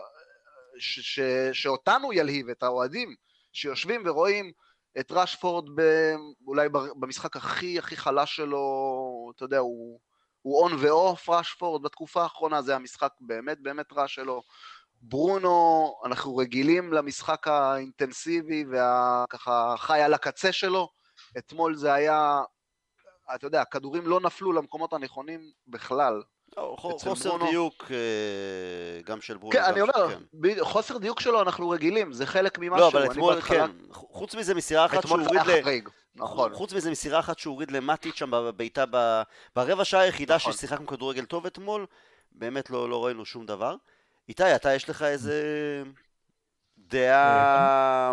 [0.79, 3.15] ש- ש- שאותנו ילהיב, את האוהדים,
[3.53, 4.51] שיושבים ורואים
[4.99, 6.15] את רשפורד ב-
[6.47, 6.69] אולי
[6.99, 9.99] במשחק הכי הכי חלש שלו, אתה יודע, הוא,
[10.45, 14.41] און ואוף רשפורד בתקופה האחרונה, זה המשחק באמת באמת רע שלו.
[15.01, 20.89] ברונו, אנחנו רגילים למשחק האינטנסיבי והככה חי על הקצה שלו,
[21.37, 22.41] אתמול זה היה,
[23.35, 26.21] אתה יודע, הכדורים לא נפלו למקומות הנכונים בכלל.
[26.57, 29.51] לא, חוסר ברונו- דיוק אה, גם של ברונו.
[29.53, 30.19] כן, אני אומר, כן.
[30.33, 32.77] ב- חוסר דיוק שלו אנחנו רגילים, זה חלק ממשהו.
[32.77, 33.71] לא, אבל אתמול, בהתחלה- כן.
[33.91, 35.61] חוץ מזה, מסירה אחת שהוא הוריד ל...
[35.63, 36.53] חריג, נכון.
[36.53, 39.21] חוץ מזה, מסירה אחת שהוא הוריד למטיץ' שם בבעיטה ב...
[39.55, 40.53] ברבע שעה היחידה נכון.
[40.53, 41.85] ששיחקנו כדורגל טוב אתמול,
[42.31, 43.75] באמת לא, לא ראינו שום דבר.
[44.29, 45.43] איתי, אתה יש לך איזה
[46.77, 48.11] דעה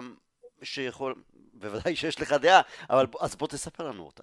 [0.63, 1.15] שיכול...
[1.61, 2.61] בוודאי שיש לך דעה,
[2.91, 4.23] אבל אז בוא תספר לנו אותה.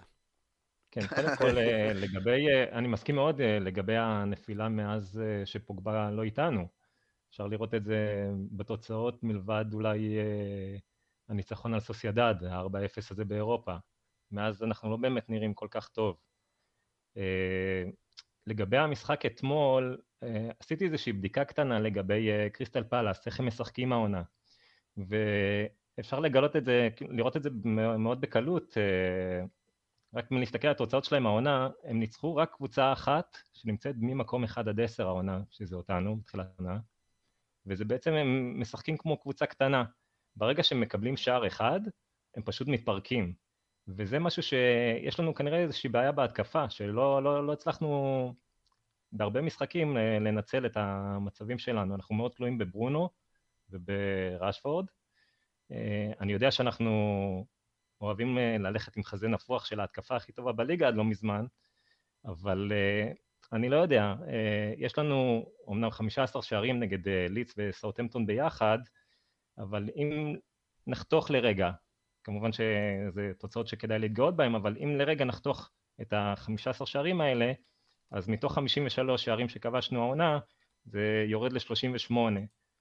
[0.95, 6.23] כן, קודם כל, אה, לגבי, אה, אני מסכים מאוד אה, לגבי הנפילה מאז שפוגבה לא
[6.23, 6.67] איתנו.
[7.29, 10.17] אפשר לראות את זה בתוצאות מלבד אולי
[11.29, 13.75] הניצחון על סוסיידד, ה-4-0 הזה באירופה.
[14.31, 16.17] מאז אנחנו לא באמת נראים כל כך טוב.
[18.47, 19.97] לגבי המשחק אתמול,
[20.59, 24.21] עשיתי איזושהי בדיקה קטנה לגבי קריסטל פלאס, איך הם משחקים העונה.
[24.97, 28.77] ואפשר לגלות את זה, לראות את זה מאוד בקלות,
[30.15, 34.79] רק מלהסתכל על התוצאות שלהם העונה, הם ניצחו רק קבוצה אחת שנמצאת ממקום 1 עד
[34.79, 36.79] 10 העונה, שזה אותנו, בתחילת העונה,
[37.65, 39.83] וזה בעצם הם משחקים כמו קבוצה קטנה.
[40.35, 41.79] ברגע שהם מקבלים שער אחד,
[42.35, 43.33] הם פשוט מתפרקים.
[43.87, 48.33] וזה משהו שיש לנו כנראה איזושהי בעיה בהתקפה, שלא לא, לא הצלחנו
[49.11, 51.95] בהרבה משחקים לנצל את המצבים שלנו.
[51.95, 53.09] אנחנו מאוד תלויים בברונו
[53.69, 54.85] ובראשפורד.
[55.71, 57.45] אה, אני יודע שאנחנו
[58.01, 61.45] אוהבים אה, ללכת עם חזה נפוח של ההתקפה הכי טובה בליגה עד לא מזמן,
[62.25, 63.11] אבל אה,
[63.53, 64.15] אני לא יודע,
[64.77, 68.79] יש לנו אומנם 15 שערים נגד ליץ וסאוטמפטון ביחד,
[69.57, 70.35] אבל אם
[70.87, 71.71] נחתוך לרגע
[72.23, 75.71] כמובן שזה תוצאות שכדאי להתגאות בהן, אבל אם לרגע נחתוך
[76.01, 77.51] את ה-15 שערים האלה,
[78.11, 80.39] אז מתוך 53 שערים שכבשנו העונה,
[80.85, 82.13] זה יורד ל-38,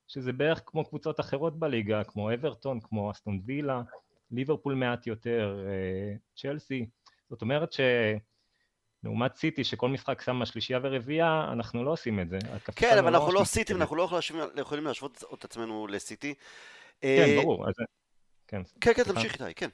[0.07, 3.83] שזה בערך כמו קבוצות אחרות בליגה, כמו אברטון, כמו אסטון וילה,
[4.31, 6.87] ליברפול מעט יותר, אה, צ'לסי.
[7.31, 7.81] זאת אומרת ש...
[9.05, 12.39] לעומת סיטי, שכל משחק שמה שלישייה ורביעייה, אנחנו לא עושים את זה.
[12.77, 14.09] כן, אבל אנחנו לא סיטי, ואנחנו לא
[14.57, 16.35] יכולים להשוות את עצמנו לסיטי.
[17.01, 17.69] כן, אה, ברור.
[17.69, 17.75] אז
[18.49, 18.63] כן.
[18.81, 19.69] כן, כן, תמשיך איתי, כן.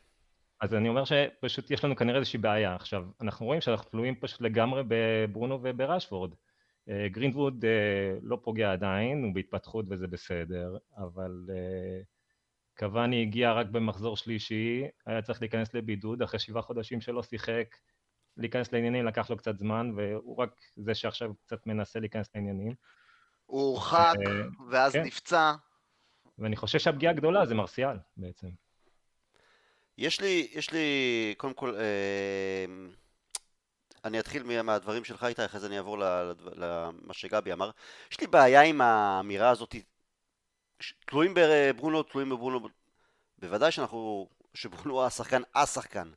[0.60, 2.74] אז אני אומר שפשוט יש לנו כנראה איזושהי בעיה.
[2.74, 6.34] עכשיו, אנחנו רואים שאנחנו תלויים פשוט לגמרי בברונו ובראשוורד.
[6.88, 7.64] אה, גרינווד
[8.22, 11.46] לא פוגע עדיין, הוא בהתפתחות וזה בסדר, אבל
[12.80, 17.76] קוואני הגיע רק במחזור שלישי, היה צריך להיכנס לבידוד אחרי שבעה חודשים שלא שיחק,
[18.36, 22.74] להיכנס לעניינים לקח לו קצת זמן, והוא רק זה שעכשיו קצת מנסה להיכנס לעניינים.
[23.46, 24.14] הוא הורחק,
[24.70, 25.02] ואז כן.
[25.02, 25.52] נפצע.
[26.38, 28.48] ואני חושב שהפגיעה הגדולה זה מרסיאל בעצם.
[29.98, 32.64] יש לי, יש לי, קודם כל, אה,
[34.04, 35.98] אני אתחיל מהדברים שלך איתי, אחרי זה אני אעבור
[36.54, 37.70] למה שגבי אמר.
[38.12, 39.74] יש לי בעיה עם האמירה הזאת,
[41.06, 42.68] תלויים בברונו, תלויים בברונו,
[43.38, 46.10] בוודאי שאנחנו, שברונו השחקן, השחקן.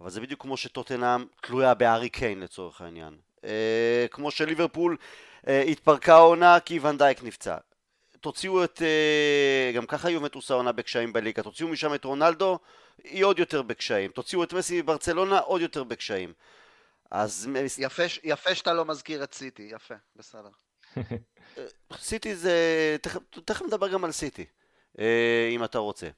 [0.00, 3.18] אבל זה בדיוק כמו שטוטנאם תלויה בארי קיין לצורך העניין.
[3.44, 4.96] אה, כמו שליברפול
[5.48, 7.56] אה, התפרקה העונה כי ונדייק נפצע.
[8.20, 8.82] תוציאו את...
[8.82, 12.58] אה, גם ככה יובנטוס העונה בקשיים בליגה, תוציאו משם את רונלדו,
[13.04, 14.10] היא עוד יותר בקשיים.
[14.10, 16.32] תוציאו את מסי מברצלונה, עוד יותר בקשיים.
[17.10, 17.48] אז...
[17.78, 20.50] יפה, יפה שאתה לא מזכיר את סיטי, יפה, בסדר.
[20.96, 21.02] אה,
[21.98, 22.96] סיטי זה...
[23.44, 24.44] תכף, נדבר גם על סיטי,
[24.98, 26.08] אה, אם אתה רוצה.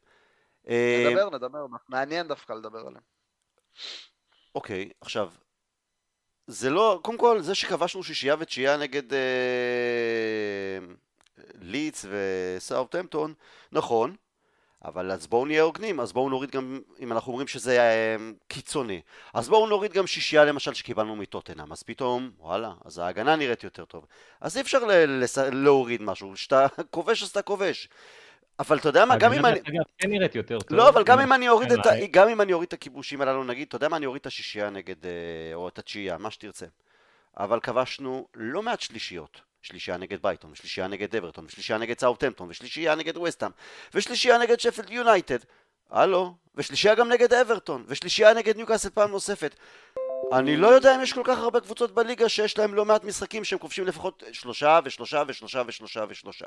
[0.64, 3.02] נדבר, נדבר, מעניין דווקא לדבר עליהם.
[4.54, 5.30] אוקיי, עכשיו,
[6.46, 10.78] זה לא, קודם כל, זה שכבשנו שישייה ותשיעייה נגד אה,
[11.54, 13.34] ליץ וסאוטהמפטון,
[13.72, 14.16] נכון,
[14.84, 18.16] אבל אז בואו נהיה הוגנים, אז בואו נוריד גם, אם אנחנו אומרים שזה אה,
[18.48, 19.00] קיצוני,
[19.34, 23.84] אז בואו נוריד גם שישייה למשל שקיבלנו מטוטנאם, אז פתאום, וואלה, אז ההגנה נראית יותר
[23.84, 24.06] טוב.
[24.40, 24.78] אז אי אפשר
[25.52, 27.88] להוריד משהו, כשאתה כובש אז אתה כובש.
[28.58, 29.60] אבל אתה יודע מה, גם אם אני...
[29.98, 30.78] כן נראית יותר טוב.
[30.78, 31.90] לא, אבל גם אם אני אוריד את ה...
[32.10, 34.70] גם אם אני אוריד את הכיבושים הללו, נגיד, אתה יודע מה, אני אוריד את השישייה
[34.70, 35.10] נגד, אה,
[35.54, 36.66] או את התשיעייה, מה שתרצה.
[37.36, 39.49] אבל כבשנו לא מעט שלישיות.
[39.62, 43.50] שלישייה נגד ברייטון, ושלישייה נגד אברטון, ושלישייה נגד סאוטהמפטון, ושלישייה נגד ווסטהאם,
[43.94, 45.38] ושלישייה נגד שפלד יונייטד,
[45.90, 49.54] הלו, ושלישייה גם נגד אברטון, ושלישייה נגד ניוקאסל פעם נוספת.
[50.32, 53.44] אני לא יודע אם יש כל כך הרבה קבוצות בליגה שיש להם לא מעט משחקים
[53.44, 56.46] שהם כובשים לפחות שלושה ושלושה ושלושה ושלושה ושלושה.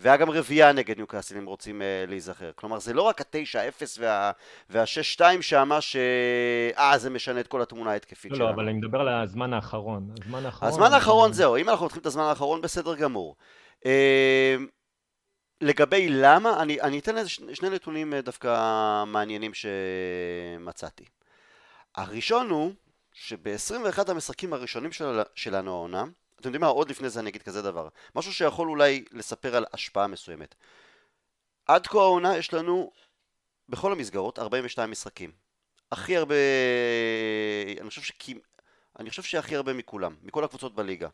[0.00, 2.50] והיה גם רביעייה נגד ניוקאסל אם רוצים uh, להיזכר.
[2.54, 4.32] כלומר זה לא רק ה-9-0 וה,
[4.70, 5.96] וה-6-2 שאמה ש...
[6.78, 8.48] אה, זה משנה את כל התמונה ההתקפית לא, שלנו.
[8.48, 10.10] לא, אבל אני מדבר על הזמן האחרון.
[10.20, 10.68] הזמן האחרון...
[10.68, 13.36] הזמן האחרון זהו, אם אנחנו מתחילים את הזמן האחרון בסדר גמור.
[13.78, 13.86] Uh,
[15.60, 21.04] לגבי למה, אני, אני אתן לזה שני נתונים אה, דווקא מעניינים שמצאתי.
[21.96, 22.72] הראשון הוא
[23.12, 26.04] שב-21 המשחקים הראשונים של, שלנו העונה,
[26.40, 27.88] אתם יודעים מה, עוד לפני זה אני אגיד כזה דבר.
[28.14, 30.54] משהו שיכול אולי לספר על השפעה מסוימת.
[31.66, 32.92] עד כה העונה יש לנו,
[33.68, 35.32] בכל המסגרות, 42 משחקים.
[35.92, 36.34] הכי הרבה,
[37.80, 38.34] אני חושב שכי...
[38.98, 41.08] אני חושב שהכי הרבה מכולם, מכל הקבוצות בליגה.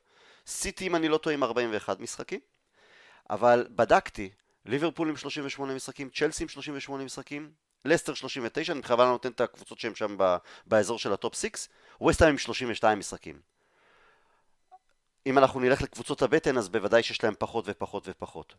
[0.47, 2.41] סיטי, אם אני לא טועה, עם 41 משחקים,
[3.31, 4.31] אבל בדקתי,
[4.67, 7.51] ליברפול עם 38 משחקים, צ'לסי עם 38 משחקים,
[7.85, 10.17] לסטר 39, אני בכוונה נותן את הקבוצות שהן שם
[10.67, 11.69] באזור של הטופ 6,
[12.01, 13.41] ווסטהאם עם 32 משחקים.
[15.27, 18.55] אם אנחנו נלך לקבוצות הבטן אז בוודאי שיש להם פחות ופחות ופחות.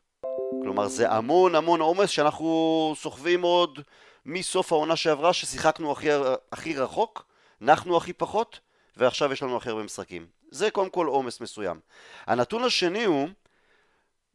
[0.64, 3.80] כלומר זה המון המון עומס שאנחנו סוחבים עוד
[4.26, 6.08] מסוף העונה שעברה ששיחקנו הכי,
[6.52, 7.26] הכי רחוק,
[7.62, 8.60] נחנו הכי פחות
[8.98, 10.28] ועכשיו יש לנו הכי הרבה משחקים.
[10.52, 11.80] זה קודם כל עומס מסוים.
[12.26, 13.30] הנתון השני הוא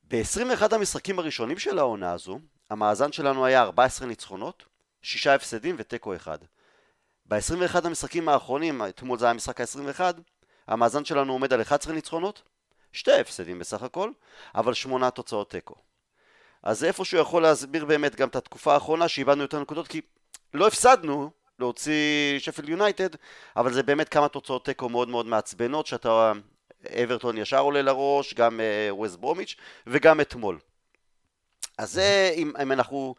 [0.08, 2.38] ב-21 המשחקים הראשונים של העונה הזו
[2.70, 4.64] המאזן שלנו היה 14 ניצחונות,
[5.02, 6.38] 6 הפסדים ותיקו אחד.
[7.26, 10.00] ב-21 המשחקים האחרונים, אתמול זה היה המשחק ה-21,
[10.66, 12.42] המאזן שלנו עומד על 11 ניצחונות,
[12.92, 14.10] שתי הפסדים בסך הכל,
[14.54, 15.74] אבל שמונה תוצאות תיקו.
[16.62, 20.00] אז זה איפשהו יכול להסביר באמת גם את התקופה האחרונה שאיבדנו יותר נקודות, כי
[20.54, 23.08] לא הפסדנו להוציא שפל יונייטד,
[23.56, 26.32] אבל זה באמת כמה תוצאות תיקו מאוד מאוד מעצבנות, שאתה,
[27.02, 28.60] אברטון ישר עולה לראש, גם
[28.90, 29.56] ווסט uh, ברומיץ',
[29.86, 30.58] וגם אתמול.
[31.78, 33.14] אז זה, אם, אם אנחנו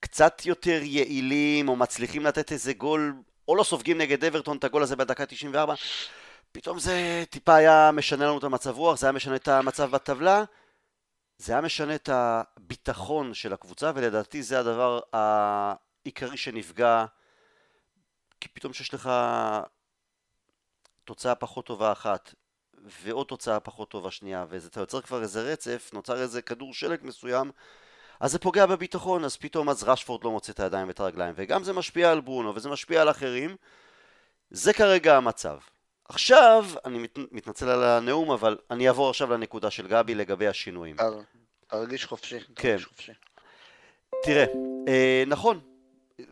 [0.00, 3.14] קצת יותר יעילים, או מצליחים לתת איזה גול,
[3.48, 5.74] או לא סופגים נגד אברטון את הגול הזה בדקה 94,
[6.52, 10.44] פתאום זה טיפה היה משנה לנו את המצב רוח, זה היה משנה את המצב בטבלה,
[11.38, 17.04] זה היה משנה את הביטחון של הקבוצה, ולדעתי זה הדבר העיקרי שנפגע,
[18.40, 19.10] כי פתאום שיש לך
[21.04, 22.34] תוצאה פחות טובה אחת,
[22.84, 27.50] ועוד תוצאה פחות טובה שנייה, ואתה יוצר כבר איזה רצף, נוצר איזה כדור שלג מסוים,
[28.20, 31.64] אז זה פוגע בביטחון, אז פתאום אז רשפורד לא מוצא את הידיים ואת הרגליים, וגם
[31.64, 33.56] זה משפיע על ברונו, וזה משפיע על אחרים,
[34.50, 35.58] זה כרגע המצב.
[36.08, 40.96] עכשיו, אני מת, מתנצל על הנאום, אבל אני אעבור עכשיו לנקודה של גבי לגבי השינויים.
[41.66, 42.38] תרגיש חופשי.
[42.56, 42.76] כן.
[42.88, 43.12] חופשי.
[44.22, 44.44] תראה,
[44.88, 45.60] אה, נכון,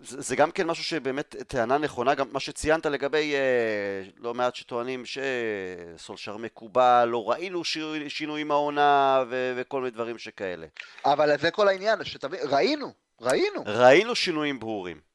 [0.02, 4.54] זה, זה גם כן משהו שבאמת טענה נכונה, גם מה שציינת לגבי אה, לא מעט
[4.54, 7.62] שטוענים שסולשר מקובל, לא ראינו
[8.08, 10.66] שינויים העונה ו- וכל מיני דברים שכאלה.
[11.04, 13.62] אבל זה כל העניין, שתבין, ראינו, ראינו.
[13.66, 15.09] ראינו שינויים ברורים.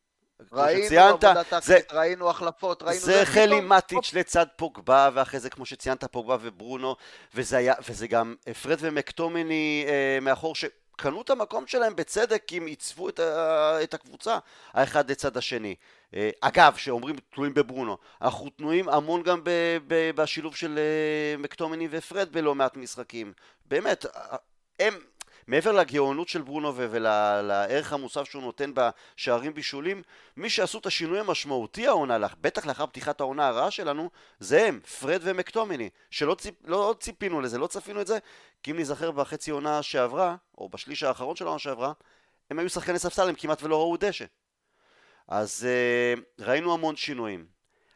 [0.52, 3.02] ראינו שציינת, עבודה טקטית, ראינו החלפות, ראינו...
[3.02, 6.96] זה חלי מטיץ' לצד פוגבה, ואחרי זה כמו שציינת פוגבה וברונו,
[7.36, 12.66] וזה, היה, וזה גם פרד ומקטומני אה, מאחור, שקנו את המקום שלהם בצדק, כי הם
[12.66, 14.38] עיצבו את, ה, את הקבוצה,
[14.74, 15.76] האחד לצד השני.
[16.16, 19.50] אה, אגב, שאומרים תלויים בברונו, אנחנו תלויים המון גם ב,
[19.88, 23.34] ב, בשילוב של אה, מקטומני ופרד בלא מעט משחקים.
[23.66, 24.06] באמת,
[24.80, 24.94] הם...
[25.48, 30.02] מעבר לגאונות של ברונו ולערך המוסף שהוא נותן בשערים בישולים,
[30.38, 35.20] מי שעשו את השינוי המשמעותי העונה, בטח לאחר פתיחת העונה הרעה שלנו, זה הם, פרד
[35.24, 38.18] ומקטומיני, שלא ציפ, לא ציפינו לזה, לא צפינו את זה,
[38.64, 41.94] כי אם נזכר בחצי עונה שעברה, או בשליש האחרון של העונה שעברה,
[42.50, 44.26] הם היו שחקני ספסל, הם כמעט ולא ראו דשא.
[45.28, 47.46] אז uh, ראינו המון שינויים.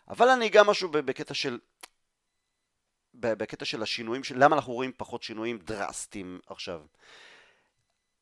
[0.09, 1.59] אבל אני אגע משהו בקטע של
[3.13, 6.81] בקטע של השינויים, של למה אנחנו רואים פחות שינויים דרסטיים עכשיו.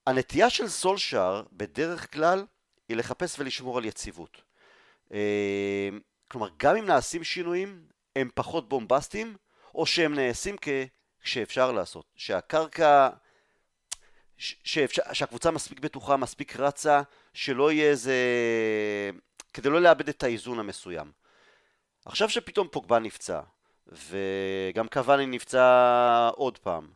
[0.08, 2.46] הנטייה של סולשאר בדרך כלל
[2.90, 4.42] היא לחפש ולשמור על יציבות.
[5.14, 5.90] אה,
[6.28, 7.82] כלומר, גם אם נעשים שינויים,
[8.16, 9.38] הם פחות בומבסטיים,
[9.76, 10.56] או שהם נעשים
[11.22, 12.06] כשאפשר לעשות.
[12.16, 13.10] שהקרקע,
[14.38, 17.02] שאפשר, שהקבוצה מספיק בטוחה, מספיק רצה,
[17.34, 18.16] שלא יהיה איזה...
[19.54, 21.12] כדי לא לאבד את האיזון המסוים.
[22.06, 23.42] עכשיו שפתאום פוגבה נפצע,
[23.88, 26.88] וגם קוואני נפצע עוד פעם,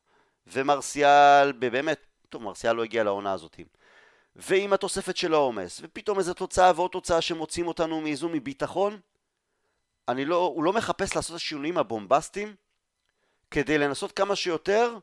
[0.47, 3.59] ומרסיאל באמת טוב, מרסיאל לא הגיע לעונה הזאת.
[4.35, 8.99] ועם התוספת של העומס, ופתאום איזו תוצאה ועוד תוצאה שמוציאים אותנו מאיזון מביטחון,
[10.07, 12.55] אני לא, הוא לא מחפש לעשות את השינויים הבומבסטיים
[13.51, 14.97] כדי לנסות כמה שיותר,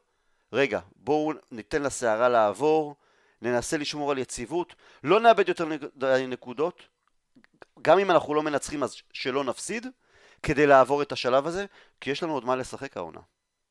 [0.52, 2.96] רגע, בואו ניתן לסערה לעבור,
[3.42, 4.74] ננסה לשמור על יציבות,
[5.04, 5.66] לא נאבד יותר
[6.28, 6.82] נקודות,
[7.82, 9.86] גם אם אנחנו לא מנצחים אז שלא נפסיד,
[10.42, 11.66] כדי לעבור את השלב הזה,
[12.00, 13.20] כי יש לנו עוד מה לשחק העונה.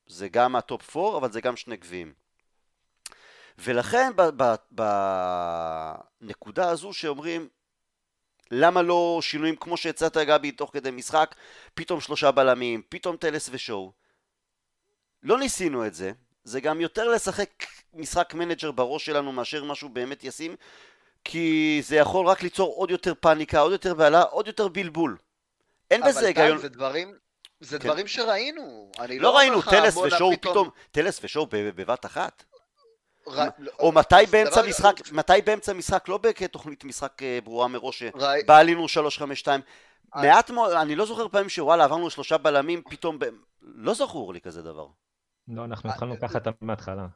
[0.08, 2.14] זה גם הטופ 4, אבל זה גם שני גביעים.
[3.58, 4.12] ולכן
[6.22, 7.50] בנקודה הזו שאומרים
[8.52, 11.36] למה לא שינויים כמו שהצעת גבי תוך כדי משחק,
[11.74, 13.92] פתאום שלושה בלמים, פתאום טלס ושואו.
[15.24, 16.12] לא ניסינו את זה,
[16.44, 17.50] זה גם יותר לשחק
[17.94, 20.56] משחק manager בראש שלנו מאשר משהו באמת ישים,
[21.24, 25.18] כי זה יכול רק ליצור עוד יותר פאניקה, עוד יותר בהלה, עוד יותר בלבול.
[25.92, 26.52] אין בזה היגיון.
[26.52, 27.16] אבל זה דברים,
[27.60, 27.88] זה כן.
[27.88, 28.92] דברים שראינו.
[29.00, 32.44] לא, לא ראינו טלס ושואו פתאום, טלס ושואו בבת אחת.
[33.80, 38.04] או מתי באמצע משחק, מתי באמצע משחק, לא כתוכנית משחק אה, ברורה מראש,
[38.46, 39.62] בא עלינו 352,
[40.16, 43.20] מעט מאוד, אני לא זוכר פעמים שוואלה עברנו שלושה בלמים, פתאום,
[43.62, 44.88] לא זכור לי כזה דבר.
[45.48, 47.08] לא, אנחנו התחלנו ככה מההתחלה.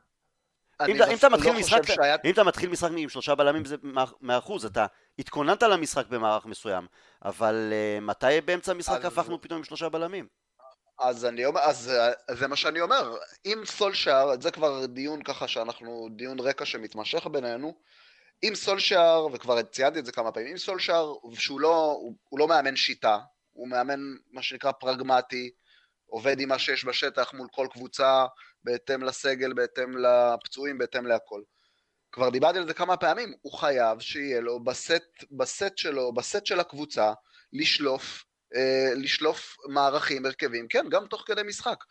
[0.87, 1.81] אם אתה מתחיל לא משחק,
[2.25, 3.75] אם אתה מתחיל משחק עם שלושה בלמים זה
[4.21, 4.85] מאה אחוז, אתה
[5.19, 6.87] התכוננת למשחק במערך מסוים,
[7.25, 10.27] אבל אה, מתי באמצע המשחק הפכנו פתאום עם שלושה בלמים?
[11.01, 11.91] אז אני אומר, אז
[12.31, 17.75] זה מה שאני אומר, אם סולשאר, זה כבר דיון ככה שאנחנו, דיון רקע שמתמשך בינינו,
[18.43, 22.47] אם סולשאר, וכבר ציינתי את זה כמה פעמים, אם סולשאר, שהוא לא, הוא, הוא לא
[22.47, 23.19] מאמן שיטה,
[23.51, 23.99] הוא מאמן
[24.31, 25.51] מה שנקרא פרגמטי,
[26.05, 28.25] עובד עם מה שיש בשטח מול כל קבוצה,
[28.63, 31.41] בהתאם לסגל, בהתאם לפצועים, בהתאם להכל.
[32.11, 36.59] כבר דיברתי על זה כמה פעמים, הוא חייב שיהיה לו בסט, בסט שלו, בסט של
[36.59, 37.13] הקבוצה,
[37.53, 38.30] לשלוף אה,
[38.95, 41.83] לשלוף מערכים, הרכבים, כן, גם תוך כדי משחק.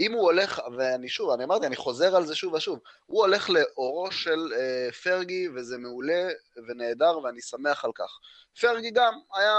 [0.00, 3.50] אם הוא הולך, ואני שוב, אני אמרתי, אני חוזר על זה שוב ושוב, הוא הולך
[3.50, 6.28] לאורו של אה, פרגי, וזה מעולה
[6.68, 8.18] ונהדר, ואני שמח על כך.
[8.60, 9.54] פרגי גם, היה,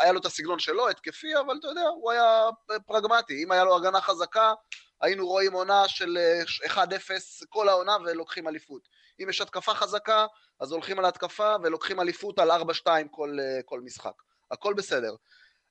[0.00, 2.48] היה לו את הסגנון שלו, התקפי, אבל אתה יודע, הוא היה
[2.86, 3.44] פרגמטי.
[3.44, 4.52] אם היה לו הגנה חזקה,
[5.00, 6.18] היינו רואים עונה של
[6.66, 7.16] 1-0 אה,
[7.48, 8.88] כל העונה ולוקחים אליפות.
[9.22, 10.26] אם יש התקפה חזקה,
[10.60, 14.22] אז הולכים על התקפה ולוקחים אליפות על 4-2 כל, אה, כל משחק.
[14.50, 15.14] הכל בסדר.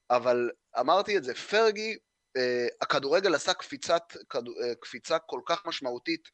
[0.09, 0.49] אבל
[0.79, 1.97] אמרתי את זה, פרגי
[2.37, 4.03] אה, הכדורגל עשה קפיצת,
[4.35, 6.29] אה, קפיצה כל כך משמעותית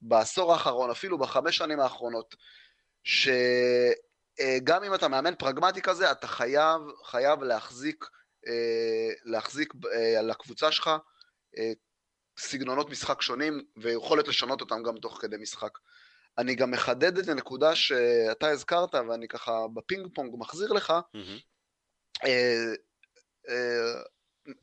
[0.00, 2.34] בעשור האחרון, אפילו בחמש שנים האחרונות,
[3.04, 8.04] שגם אה, אם אתה מאמן פרגמטי כזה, אתה חייב, חייב להחזיק,
[9.24, 9.74] להחזיק
[10.18, 10.90] על הקבוצה שלך
[12.38, 15.78] סגנונות משחק שונים ויכולת לשנות אותם גם תוך כדי משחק.
[16.38, 20.90] אני גם מחדד את הנקודה שאתה הזכרת ואני ככה בפינג פונג מחזיר לך.
[20.90, 22.26] Mm-hmm.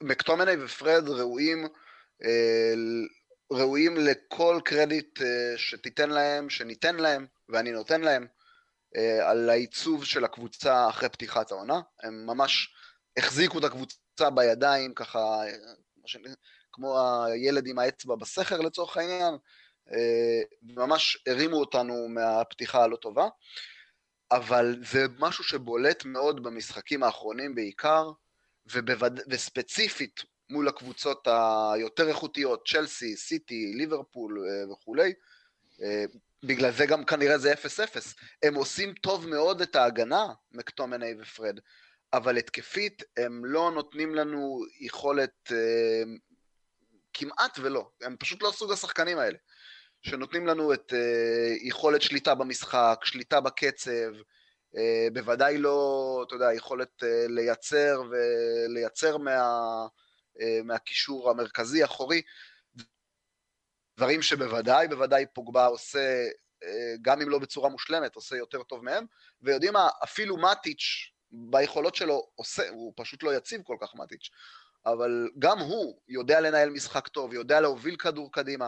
[0.01, 1.67] מקטומני ופרד ראויים,
[2.23, 2.73] אה,
[3.51, 8.27] ראויים לכל קרדיט אה, שתיתן להם, שניתן להם, ואני נותן להם,
[8.95, 11.81] אה, על העיצוב של הקבוצה אחרי פתיחת העונה.
[12.03, 12.73] הם ממש
[13.17, 15.41] החזיקו את הקבוצה בידיים, ככה,
[16.71, 19.33] כמו הילד עם האצבע בסכר לצורך העניין,
[20.63, 23.27] וממש הרימו אותנו מהפתיחה הלא טובה.
[24.31, 28.11] אבל זה משהו שבולט מאוד במשחקים האחרונים בעיקר,
[28.65, 29.19] ובווד...
[29.29, 31.27] וספציפית מול הקבוצות
[31.73, 35.13] היותר איכותיות, צ'לסי, סיטי, ליברפול אה, וכולי,
[35.83, 36.05] אה,
[36.43, 37.57] בגלל זה גם כנראה זה 0-0.
[38.43, 41.59] הם עושים טוב מאוד את ההגנה, מקטומני ופרד,
[42.13, 46.03] אבל התקפית הם לא נותנים לנו יכולת אה,
[47.13, 49.37] כמעט ולא, הם פשוט לא סוג השחקנים האלה,
[50.01, 50.93] שנותנים לנו את
[51.61, 54.11] יכולת שליטה במשחק, שליטה בקצב,
[55.13, 59.41] בוודאי לא, אתה יודע, יכולת אה, לייצר ולייצר מה,
[60.41, 62.21] אה, מהקישור המרכזי, אחורי,
[63.97, 66.27] דברים שבוודאי, בוודאי פוגבה עושה,
[67.01, 69.05] גם אם לא בצורה מושלמת, עושה יותר טוב מהם,
[69.41, 74.29] ויודעים מה, אפילו מטיץ' ביכולות שלו עושה, הוא פשוט לא יציב כל כך מטיץ',
[74.85, 78.67] אבל גם הוא יודע לנהל משחק טוב, יודע להוביל כדור קדימה.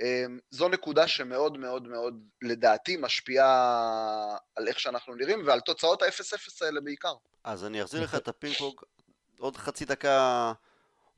[0.00, 6.64] אמ, זו נקודה שמאוד מאוד מאוד לדעתי משפיעה על איך שאנחנו נראים ועל תוצאות ה-0-0
[6.66, 7.12] האלה בעיקר.
[7.44, 8.74] אז אני אחזיר לך את הפינג פונג
[9.38, 10.52] עוד חצי דקה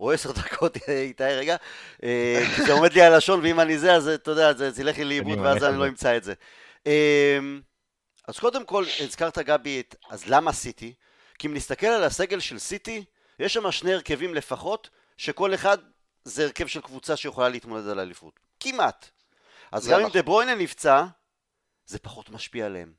[0.01, 1.57] או עשר דקות, איתי רגע,
[2.03, 4.99] אה, כי זה עומד לי על לשון ואם אני זה אז אתה יודע, זה ילך
[4.99, 6.35] לי לאיבוד ואז אני לא אמצא את זה.
[6.87, 7.61] אמ,
[8.29, 10.95] אז קודם כל הזכרת גבי את אז למה סיטי?
[11.39, 13.05] כי אם נסתכל על הסגל של סיטי
[13.39, 15.79] יש שם שני הרכבים לפחות שכל אחד
[16.25, 18.41] זה הרכב של קבוצה שיכולה להתמודד על אליפות.
[18.61, 19.11] כמעט.
[19.73, 20.13] אז גם אם נכון.
[20.13, 21.05] דה ברוינה נפצע,
[21.87, 22.93] זה פחות משפיע עליהם.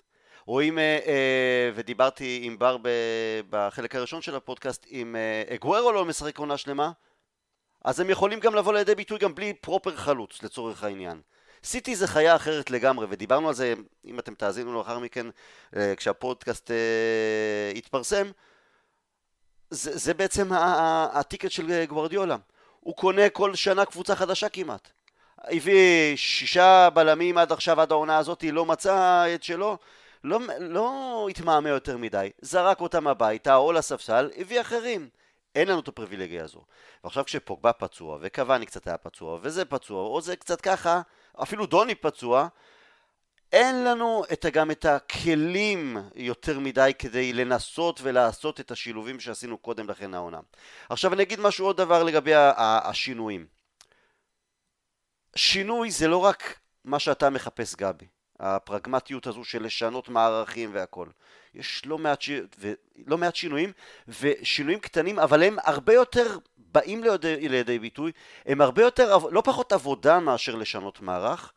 [0.45, 2.77] רואים, אה, אה, ודיברתי עם בר
[3.49, 6.91] בחלק הראשון של הפודקאסט, אם אה, אגוורו לא משחק עונה שלמה,
[7.85, 11.21] אז הם יכולים גם לבוא לידי ביטוי גם בלי פרופר חלוץ לצורך העניין.
[11.63, 13.73] סיטי זה חיה אחרת לגמרי, ודיברנו על זה,
[14.05, 15.27] אם אתם תאזינו לאחר מכן,
[15.75, 18.31] אה, כשהפודקאסט אה, יתפרסם,
[19.69, 20.49] זה, זה בעצם
[21.13, 22.37] הטיקט של גוורדיולה.
[22.79, 24.91] הוא קונה כל שנה קבוצה חדשה כמעט.
[25.43, 29.77] הביא שישה בלמים עד עכשיו, עד העונה הזאת, לא מצא את שלו,
[30.23, 35.09] לא, לא התמהמה יותר מדי, זרק אותם הביתה או לספסל, הביא אחרים.
[35.55, 36.61] אין לנו את הפריבילגיה הזו.
[37.03, 41.01] ועכשיו כשפוגבה פצוע, וקוואני קצת היה פצוע, וזה פצוע, או זה קצת ככה,
[41.43, 42.47] אפילו דוני פצוע,
[43.51, 49.89] אין לנו את, גם את הכלים יותר מדי כדי לנסות ולעשות את השילובים שעשינו קודם
[49.89, 50.39] לכן העונה.
[50.89, 53.60] עכשיו אני אגיד משהו עוד דבר לגבי השינויים.
[55.35, 58.05] שינוי זה לא רק מה שאתה מחפש גבי,
[58.39, 61.07] הפרגמטיות הזו של לשנות מערכים והכל.
[61.53, 62.29] יש לא מעט, ש...
[62.59, 62.73] ו...
[63.07, 63.71] לא מעט שינויים,
[64.07, 68.11] ושינויים קטנים, אבל הם הרבה יותר באים לידי, לידי ביטוי,
[68.45, 71.51] הם הרבה יותר, לא פחות עבודה מאשר לשנות מערך,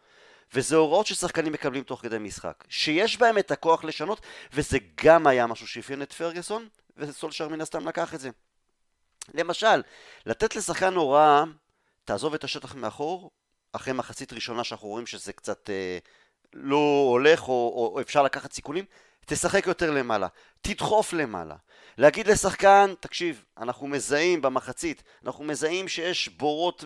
[0.55, 4.20] וזה הוראות ששחקנים מקבלים תוך כדי משחק, שיש בהם את הכוח לשנות,
[4.53, 8.31] וזה גם היה משהו שאפיין את פרגוסון, וסולשר מן הסתם לקח את זה.
[9.35, 9.83] למשל,
[10.27, 11.45] לתת לשחקן הוראה,
[12.05, 13.31] תעזוב את השטח מאחור,
[13.77, 15.99] אחרי מחצית ראשונה שאנחנו רואים שזה קצת אה,
[16.53, 18.85] לא הולך או, או אפשר לקחת סיכונים,
[19.27, 20.27] תשחק יותר למעלה,
[20.61, 21.55] תדחוף למעלה.
[21.99, 26.85] להגיד לשחקן, תקשיב, אנחנו מזהים במחצית, אנחנו מזהים שיש בורות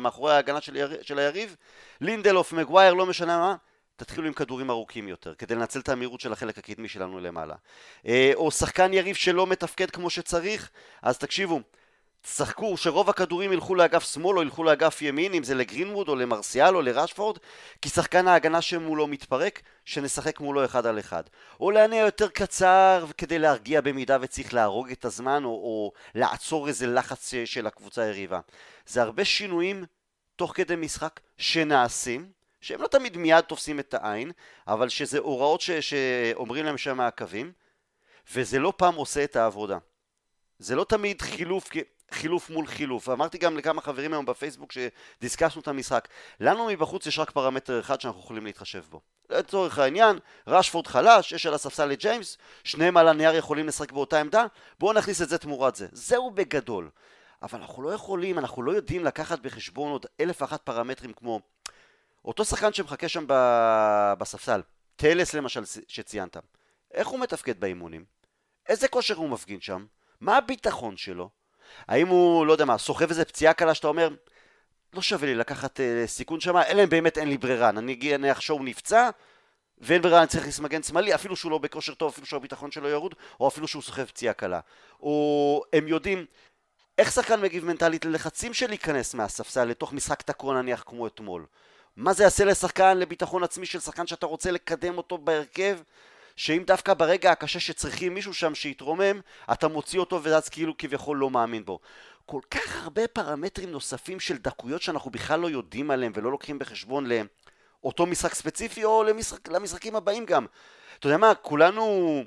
[0.00, 1.02] מאחורי ההגנה של, יר...
[1.02, 1.56] של היריב,
[2.00, 3.56] לינדלוף, מגווייר, לא משנה מה,
[3.96, 7.54] תתחילו עם כדורים ארוכים יותר, כדי לנצל את המהירות של החלק הקדמי שלנו למעלה.
[8.06, 10.70] אה, או שחקן יריב שלא מתפקד כמו שצריך,
[11.02, 11.60] אז תקשיבו,
[12.26, 16.76] תשחקו, שרוב הכדורים ילכו לאגף שמאל או ילכו לאגף ימין, אם זה לגרינווד או למרסיאל
[16.76, 17.38] או לרשפורד,
[17.82, 21.22] כי שחקן ההגנה שמולו מתפרק, שנשחק מולו אחד על אחד.
[21.60, 26.86] או להניע יותר קצר כדי להרגיע במידה וצריך להרוג את הזמן, או, או לעצור איזה
[26.86, 28.40] לחץ של הקבוצה היריבה.
[28.86, 29.84] זה הרבה שינויים
[30.36, 34.32] תוך כדי משחק שנעשים, שהם לא תמיד מיד תופסים את העין,
[34.68, 37.52] אבל שזה הוראות ש, שאומרים להם שם מהקווים,
[38.32, 39.78] וזה לא פעם עושה את העבודה.
[40.58, 41.68] זה לא תמיד חילוף,
[42.10, 43.08] חילוף מול חילוף.
[43.08, 46.08] אמרתי גם לכמה חברים היום בפייסבוק שדיסקסנו את המשחק.
[46.40, 49.00] לנו מבחוץ יש רק פרמטר אחד שאנחנו יכולים להתחשב בו.
[49.30, 54.20] לצורך העניין, רשפורד חלש, יש על הספסל את ג'יימס, שניהם על הנייר יכולים לשחק באותה
[54.20, 54.46] עמדה,
[54.78, 55.86] בואו נכניס את זה תמורת זה.
[55.92, 56.90] זהו בגדול.
[57.42, 61.40] אבל אנחנו לא יכולים, אנחנו לא יודעים לקחת בחשבון עוד אלף ואחת פרמטרים כמו
[62.24, 63.24] אותו שחקן שמחכה שם
[64.18, 64.62] בספסל,
[64.96, 66.36] טלס למשל שציינת,
[66.94, 68.04] איך הוא מתפקד באימונים?
[68.68, 69.86] איזה כושר הוא מפגין שם?
[70.20, 71.30] מה הביטחון שלו?
[71.88, 74.08] האם הוא, לא יודע מה, סוחב איזה פציעה קלה שאתה אומר,
[74.94, 78.64] לא שווה לי לקחת אה, סיכון שם, אלא אם באמת אין לי ברירה, נניח שהוא
[78.64, 79.10] נפצע,
[79.78, 82.88] ואין ברירה, אני צריך להכניס מגן שמאלי, אפילו שהוא לא בכושר טוב, אפילו שהביטחון שלו
[82.88, 84.60] ירוד, או אפילו שהוא סוחב פציעה קלה.
[85.00, 86.24] או הם יודעים
[86.98, 91.46] איך שחקן מגיב מנטלית ללחצים של להיכנס מהספסל לתוך משחק תקוע נניח כמו אתמול.
[91.96, 95.78] מה זה יעשה לשחקן, לביטחון עצמי של שחקן שאתה רוצה לקדם אותו בהרכב?
[96.36, 99.20] שאם דווקא ברגע הקשה שצריכים מישהו שם שיתרומם,
[99.52, 101.78] אתה מוציא אותו ואז כאילו כביכול לא מאמין בו.
[102.26, 107.06] כל כך הרבה פרמטרים נוספים של דקויות שאנחנו בכלל לא יודעים עליהם ולא לוקחים בחשבון
[107.06, 110.46] לאותו משחק ספציפי או למשחק, למשחקים הבאים גם.
[110.98, 112.24] אתה יודע מה, כולנו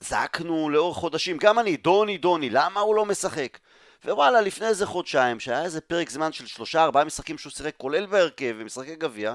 [0.00, 3.58] זעקנו לאורך חודשים, גם אני, דוני, דוני, למה הוא לא משחק?
[4.04, 8.06] ווואלה, לפני איזה חודשיים, שהיה איזה פרק זמן של שלושה ארבעה משחקים שהוא שיחק, כולל
[8.06, 9.34] בהרכב ומשחקי גביע,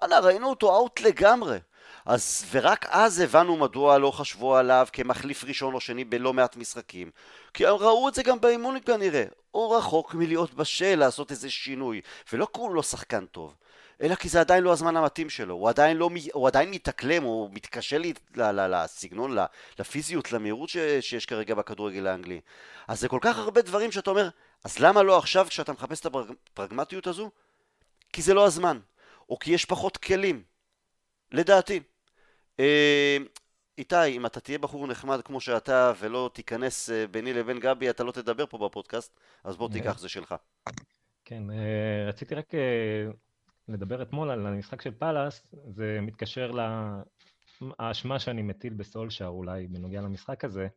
[0.00, 1.58] וואלה, ראינו אותו אאוט לגמרי.
[2.06, 7.10] אז, ורק אז הבנו מדוע לא חשבו עליו כמחליף ראשון או שני בלא מעט משחקים.
[7.54, 9.24] כי הם ראו את זה גם באימון כנראה.
[9.50, 12.00] הוא רחוק מלהיות בשל לעשות איזה שינוי,
[12.32, 13.54] ולא כי לא שחקן טוב.
[14.02, 17.50] אלא כי זה עדיין לא הזמן המתאים שלו, הוא עדיין, לא, הוא עדיין מתאקלם, הוא
[17.52, 19.36] מתקשה לי, לסגנון,
[19.78, 20.68] לפיזיות, למהירות
[21.00, 22.40] שיש כרגע בכדורגל האנגלי.
[22.88, 24.28] אז זה כל כך הרבה דברים שאתה אומר,
[24.64, 27.30] אז למה לא עכשיו כשאתה מחפש את הפרגמטיות הזו?
[28.12, 28.78] כי זה לא הזמן,
[29.30, 30.42] או כי יש פחות כלים,
[31.32, 31.80] לדעתי.
[32.60, 33.16] אה,
[33.78, 38.04] איתי, אם אתה תהיה בחור נחמד כמו שאתה ולא תיכנס אה, ביני לבין גבי, אתה
[38.04, 40.34] לא תדבר פה בפודקאסט, אז בוא תיקח זה שלך.
[41.24, 42.52] כן, אה, רציתי רק
[43.68, 46.50] לדבר אתמול על המשחק של פאלאס, זה מתקשר
[47.78, 50.68] לאשמה שאני מטיל בסולשאר אולי בנוגע למשחק הזה,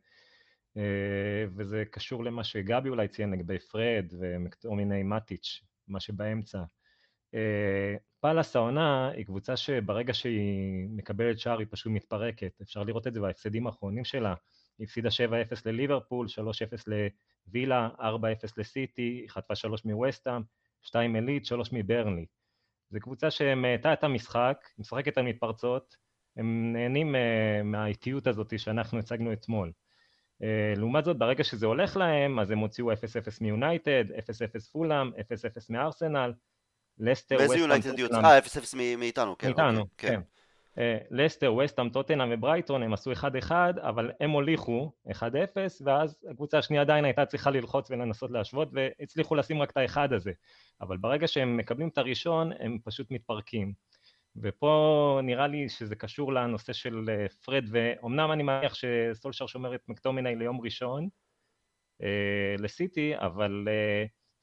[1.56, 6.64] וזה קשור למה שגבי אולי ציין לגבי פרד ומקטומיני מאטיץ', מה שבאמצע.
[8.26, 13.14] אה, פאלאס העונה היא קבוצה שברגע שהיא מקבלת שער היא פשוט מתפרקת, אפשר לראות את
[13.14, 14.34] זה בהפסדים האחרונים שלה.
[14.78, 15.12] היא הפסידה 7-0
[15.66, 16.84] לליברפול, 3-0
[17.48, 18.04] לווילה, 4-0
[18.58, 20.42] לסיטי, היא חטפה 3 מווסטהאם,
[20.82, 22.26] 2 אליט, 3 מברנלי.
[22.90, 25.96] זו קבוצה שמאטה את המשחק, משחקת על מתפרצות,
[26.38, 29.72] הם נהנים uh, מהאיטיות הזאת שאנחנו הצגנו אתמול.
[30.42, 30.46] Uh,
[30.80, 32.96] לעומת זאת, ברגע שזה הולך להם, אז הם הוציאו 0-0
[33.42, 35.14] מיונייטד, 0-0 פולאם, 0-0
[35.70, 36.34] מארסנל,
[37.00, 38.22] לסטר, יונייטד יוצא?
[38.24, 39.48] אה, 0-0 מאיתנו, כן.
[39.48, 40.16] מאיתנו, אוקיי, כן.
[40.16, 40.22] כן.
[40.78, 45.22] אה, לסטר, וסטאם, טוטנאם וברייטון הם עשו 1-1 אבל הם הוליכו 1-0
[45.86, 50.32] ואז הקבוצה השנייה עדיין הייתה צריכה ללחוץ ולנסות להשוות והצליחו לשים רק את האחד הזה
[50.82, 53.74] אבל ברגע שהם מקבלים את הראשון הם פשוט מתפרקים
[54.36, 59.82] ופה נראה לי שזה קשור לנושא של אה, פרד ואומנם אני מניח שסולשר שומר את
[59.88, 61.08] מקטומיני ליום ראשון
[62.02, 63.68] אה, לסיטי אבל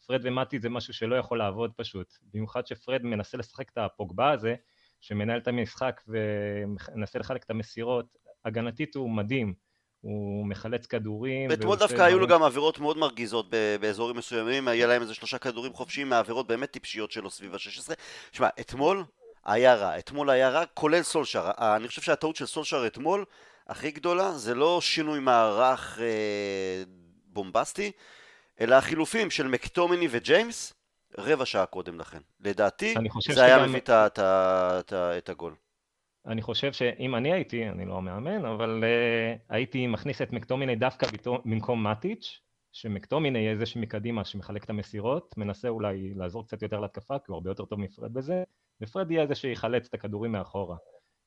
[0.06, 4.54] פרד ומטי זה משהו שלא יכול לעבוד פשוט במיוחד שפרד מנסה לשחק את הפוגבה הזה
[5.00, 9.54] שמנהל את המשחק ומנסה לחלק את המסירות, הגנתית הוא מדהים,
[10.00, 11.50] הוא מחלץ כדורים.
[11.50, 13.50] ואתמול דווקא היו לו גם עבירות מאוד מרגיזות
[13.80, 17.94] באזורים מסוימים, היה להם איזה שלושה כדורים חופשיים מעבירות באמת טיפשיות שלו סביב ה-16.
[18.32, 19.04] שמע, אתמול
[19.44, 21.50] היה רע, אתמול היה רע, כולל סולשר.
[21.58, 23.24] אני חושב שהטעות של סולשר אתמול,
[23.68, 26.82] הכי גדולה, זה לא שינוי מערך אה,
[27.26, 27.92] בומבסטי,
[28.60, 30.74] אלא החילופים של מקטומיני וג'יימס,
[31.18, 32.18] רבע שעה קודם לכן.
[32.40, 32.94] לדעתי,
[33.34, 33.80] זה היה מביא
[34.92, 35.54] את הגול.
[36.26, 41.06] אני חושב שאם אני הייתי, אני לא המאמן, אבל uh, הייתי מכניס את מקטומיני דווקא
[41.44, 42.40] במקום מאטיץ',
[42.72, 47.34] שמקטומיני יהיה זה שמקדימה, שמחלק את המסירות, מנסה אולי לעזור קצת יותר להתקפה, כי הוא
[47.34, 48.42] הרבה יותר טוב מפרד בזה,
[48.80, 50.76] ופרד יהיה זה שיחלץ את הכדורים מאחורה.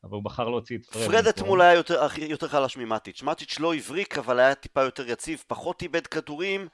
[0.03, 1.07] אבל הוא בחר להוציא את פרד.
[1.11, 3.23] פרד אתמול היה יותר, יותר חלש ממטיץ'.
[3.23, 6.67] מטיץ' לא הבריק, אבל היה טיפה יותר יציב, פחות איבד כדורים,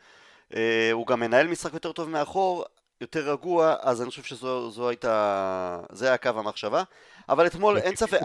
[0.92, 2.66] הוא גם מנהל משחק יותר טוב מאחור.
[3.02, 6.84] יותר רגוע, אז אני חושב שזו הייתה, זה היה קו המחשבה.
[7.30, 8.20] אבל אתמול אין ספק...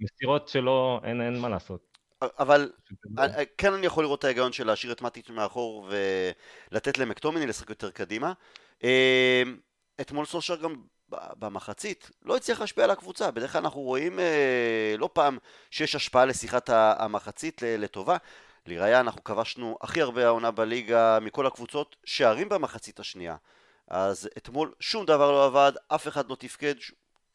[0.00, 1.98] מסירות שלו, אין, אין מה לעשות.
[2.38, 2.72] אבל
[3.58, 5.88] כן אני יכול לראות את ההיגיון של להשאיר את מטיץ' מאחור
[6.70, 8.32] ולתת למקטומיני לשחק יותר קדימה.
[10.00, 10.74] אתמול סושר גם
[11.08, 15.38] במחצית לא הצליח להשפיע על הקבוצה, בדרך כלל אנחנו רואים אה, לא פעם
[15.70, 18.16] שיש השפעה לשיחת המחצית לטובה.
[18.66, 23.36] לראיה אנחנו כבשנו הכי הרבה העונה בליגה מכל הקבוצות, שערים במחצית השנייה.
[23.88, 26.74] אז אתמול שום דבר לא עבד, אף אחד לא תפקד,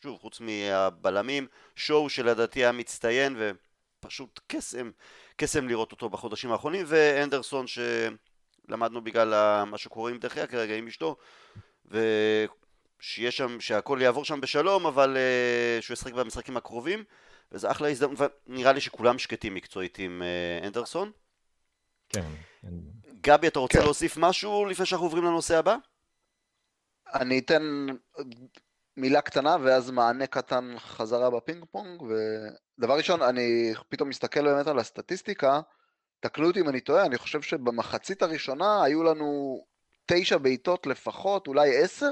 [0.04, 4.92] שוב, חוץ מהבלמים, שואו שלדעתי היה מצטיין ופשוט קסם,
[5.36, 11.16] קסם לראות אותו בחודשים האחרונים, ואנדרסון שלמדנו בגלל מה שקורה עם דחיה כרגע, עם אשתו,
[11.86, 17.04] ושיהיה שם, שהכל יעבור שם בשלום, אבל uh, שהוא ישחק במשחקים הקרובים,
[17.52, 21.12] וזה אחלה הזדמנות, ונראה לי שכולם שקטים מקצועית עם uh, אנדרסון.
[22.10, 22.26] כן.
[23.22, 23.84] גבי, אתה רוצה כן.
[23.84, 25.76] להוסיף משהו לפני שאנחנו עוברים לנושא הבא?
[27.14, 27.86] אני אתן
[28.98, 34.80] מילה קטנה ואז מענה קטן חזרה בפינג פונג, ודבר ראשון, אני פתאום מסתכל באמת על
[34.80, 35.62] הסטטיסטיקה,
[36.20, 39.60] תקנו אותי אם אני טועה, אני חושב שבמחצית הראשונה היו לנו
[40.06, 42.12] תשע בעיטות לפחות, אולי עשר,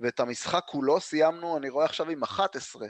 [0.00, 2.88] ואת המשחק כולו סיימנו, אני רואה עכשיו עם 11.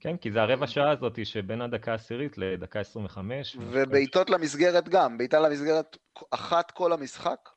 [0.00, 3.56] כן, כי זה הרבע שעה הזאת שבין הדקה העשירית לדקה 25.
[3.60, 5.96] ובעיטות למסגרת גם, בעיטה למסגרת
[6.30, 7.48] אחת כל המשחק.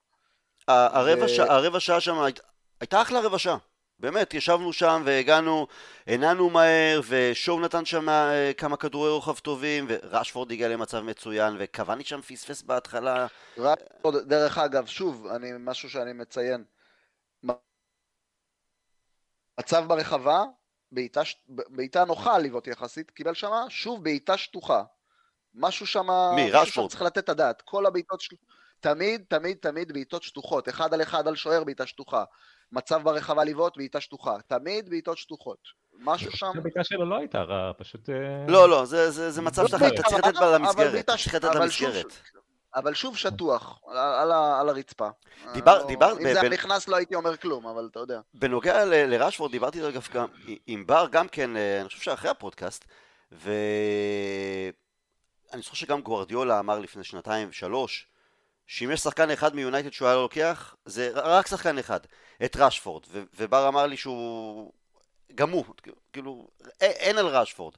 [0.68, 1.30] הרבע, ו...
[1.30, 2.16] שעה, הרבע שעה שם
[2.80, 3.58] הייתה אחלה רבע שעה.
[4.00, 5.68] באמת, ישבנו שם והגענו,
[6.08, 12.04] הנענו מהר, ושואו נתן שם אה, כמה כדורי רוחב טובים, ורשפורד הגיע למצב מצוין, וקוואני
[12.04, 13.28] שם פספס בהתחלה.
[13.58, 16.64] רשפורד, דרך אגב, שוב, אני, משהו שאני מציין,
[19.60, 20.44] מצב ברחבה,
[20.92, 24.84] בעיטה, בעיטה נוחה לבעוט יחסית, קיבל שמה, שוב בעיטה שטוחה.
[25.54, 26.90] משהו שם, מי, רשפורד?
[26.90, 27.62] צריך לתת את הדעת.
[27.62, 28.36] כל הבעיטות, של...
[28.80, 30.70] תמיד, תמיד, תמיד בעיטות שטוחות.
[30.70, 32.24] אחד על אחד על שוער בעיטה שטוחה.
[32.72, 34.38] מצב ברחבה לבעוט, בעיטה שטוחה.
[34.48, 35.60] תמיד בעיטות שטוחות.
[36.00, 36.52] משהו שם...
[36.58, 38.10] הבעיטה שלו לא הייתה רע, פשוט...
[38.10, 38.16] אה,
[38.48, 41.10] לא, לא, זה, זה, זה מצב שאתה צריך לתת בה למסגרת.
[41.10, 42.06] צריך לתת למסגרת.
[42.76, 45.08] אבל שוב שטוח, על, על, על הרצפה.
[45.54, 46.18] דיבר, לא, דיבר...
[46.18, 48.20] אם זה היה נכנס לא הייתי אומר כלום, אבל אתה יודע.
[48.34, 50.28] בנוגע לרשפורד, דיברתי דרך אגב
[50.68, 52.86] עם בר גם כן, אה, אני חושב שאחרי הפודקאסט,
[53.32, 53.52] ואני
[55.56, 58.08] זוכר שגם גוורדיולה אמר לפני שנתיים, שלוש,
[58.68, 62.00] שאם יש שחקן אחד מיונייטד שהוא היה לוקח, זה רק שחקן אחד,
[62.46, 63.04] את רשפורד.
[63.12, 64.72] ו- ובר אמר לי שהוא...
[65.36, 65.66] גם הוא,
[66.14, 66.48] כאילו,
[66.82, 67.74] אין על רשפורד.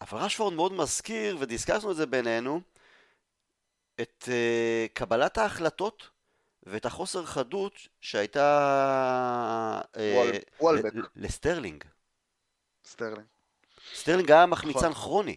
[0.00, 2.60] אבל רשפורד מאוד מזכיר, ודיסקסנו את זה בינינו,
[4.00, 6.08] את uh, קבלת ההחלטות
[6.62, 9.98] ואת החוסר חדות שהייתה אה,
[10.60, 10.92] וולבק.
[11.16, 11.84] לסטרלינג.
[12.84, 13.26] סטרלינג.
[13.94, 14.92] סטרלינג היה מחמיצן נכון.
[14.92, 15.36] כרוני.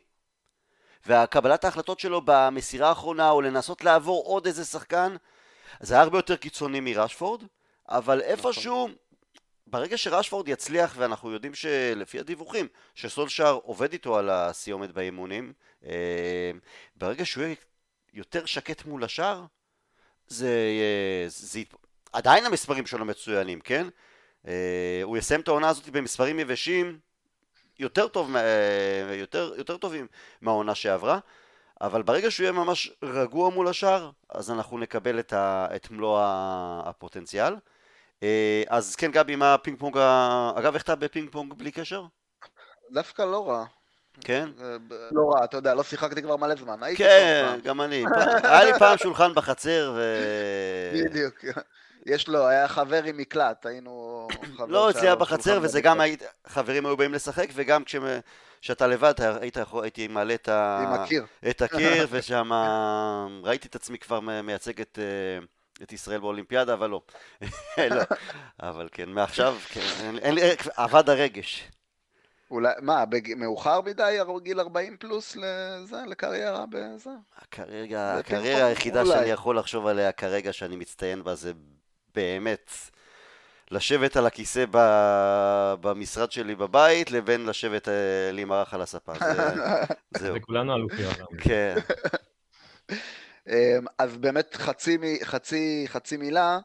[1.06, 5.16] והקבלת ההחלטות שלו במסירה האחרונה, או לנסות לעבור עוד איזה שחקן,
[5.80, 7.43] זה היה הרבה יותר קיצוני מרשפורד,
[7.89, 8.30] אבל נכון.
[8.32, 8.89] איפשהו,
[9.68, 15.53] ברגע שרשפורד יצליח, ואנחנו יודעים שלפי הדיווחים, שסולשאר עובד איתו על הסיומת באימונים,
[15.86, 16.51] אה,
[16.95, 17.56] ברגע שהוא יהיה
[18.16, 19.45] יותר שקט מול השאר,
[20.28, 21.59] זה, אה, זה, זה
[22.13, 23.88] עדיין המספרים שלו מצוינים, כן?
[24.47, 26.99] אה, הוא יסיים את העונה הזאת במספרים יבשים
[27.80, 30.07] יותר, טוב, אה, יותר, יותר טובים
[30.41, 31.20] מהעונה שעברה,
[31.82, 36.20] אבל ברגע שהוא יהיה ממש רגוע מול השאר, אז אנחנו נקבל את, ה, את מלוא
[36.86, 37.55] הפוטנציאל.
[38.68, 39.97] אז כן, גבי, מה הפינג פונג,
[40.55, 42.05] אגב, איך אתה בפינג פונג בלי קשר?
[42.91, 43.66] דווקא לא רע.
[44.22, 44.49] כן?
[45.11, 46.80] לא רע, אתה יודע, לא שיחקתי כבר מלא זמן.
[46.95, 48.05] כן, גם אני.
[48.43, 50.22] היה לי פעם שולחן בחצר ו...
[50.93, 51.36] בדיוק.
[52.05, 54.28] יש לו, היה חבר עם מקלט, היינו...
[54.68, 55.99] לא, אצלי היה בחצר, וזה גם
[56.47, 57.84] חברים היו באים לשחק, וגם
[58.61, 59.13] כשאתה לבד,
[59.82, 60.36] הייתי מעלה
[61.49, 62.49] את הקיר, ושם
[63.43, 64.99] ראיתי את עצמי כבר מייצג את...
[65.84, 67.01] את ישראל באולימפיאדה, אבל לא.
[67.78, 68.03] לא.
[68.59, 70.16] אבל כן, מעכשיו, כן,
[70.78, 71.70] אבד הרגש.
[72.52, 73.34] אולי, מה, בג...
[73.36, 77.10] מאוחר מדי גיל 40 פלוס לזה, לקריירה בזה?
[77.38, 79.14] הקריירה, הקריירה היחידה אולי.
[79.14, 81.52] שאני יכול לחשוב עליה כרגע שאני מצטיין בה זה
[82.16, 82.72] באמת
[83.72, 84.78] לשבת על הכיסא ב...
[85.82, 87.93] במשרד שלי בבית לבין לשבת אה,
[88.32, 89.14] להימרח על הספה.
[89.20, 89.54] זה...
[90.18, 90.34] זהו.
[90.34, 91.26] זה כולנו אלופי עולם.
[91.41, 91.76] כן.
[93.50, 96.60] אמ, אז באמת חצי, חצי, חצי מילה.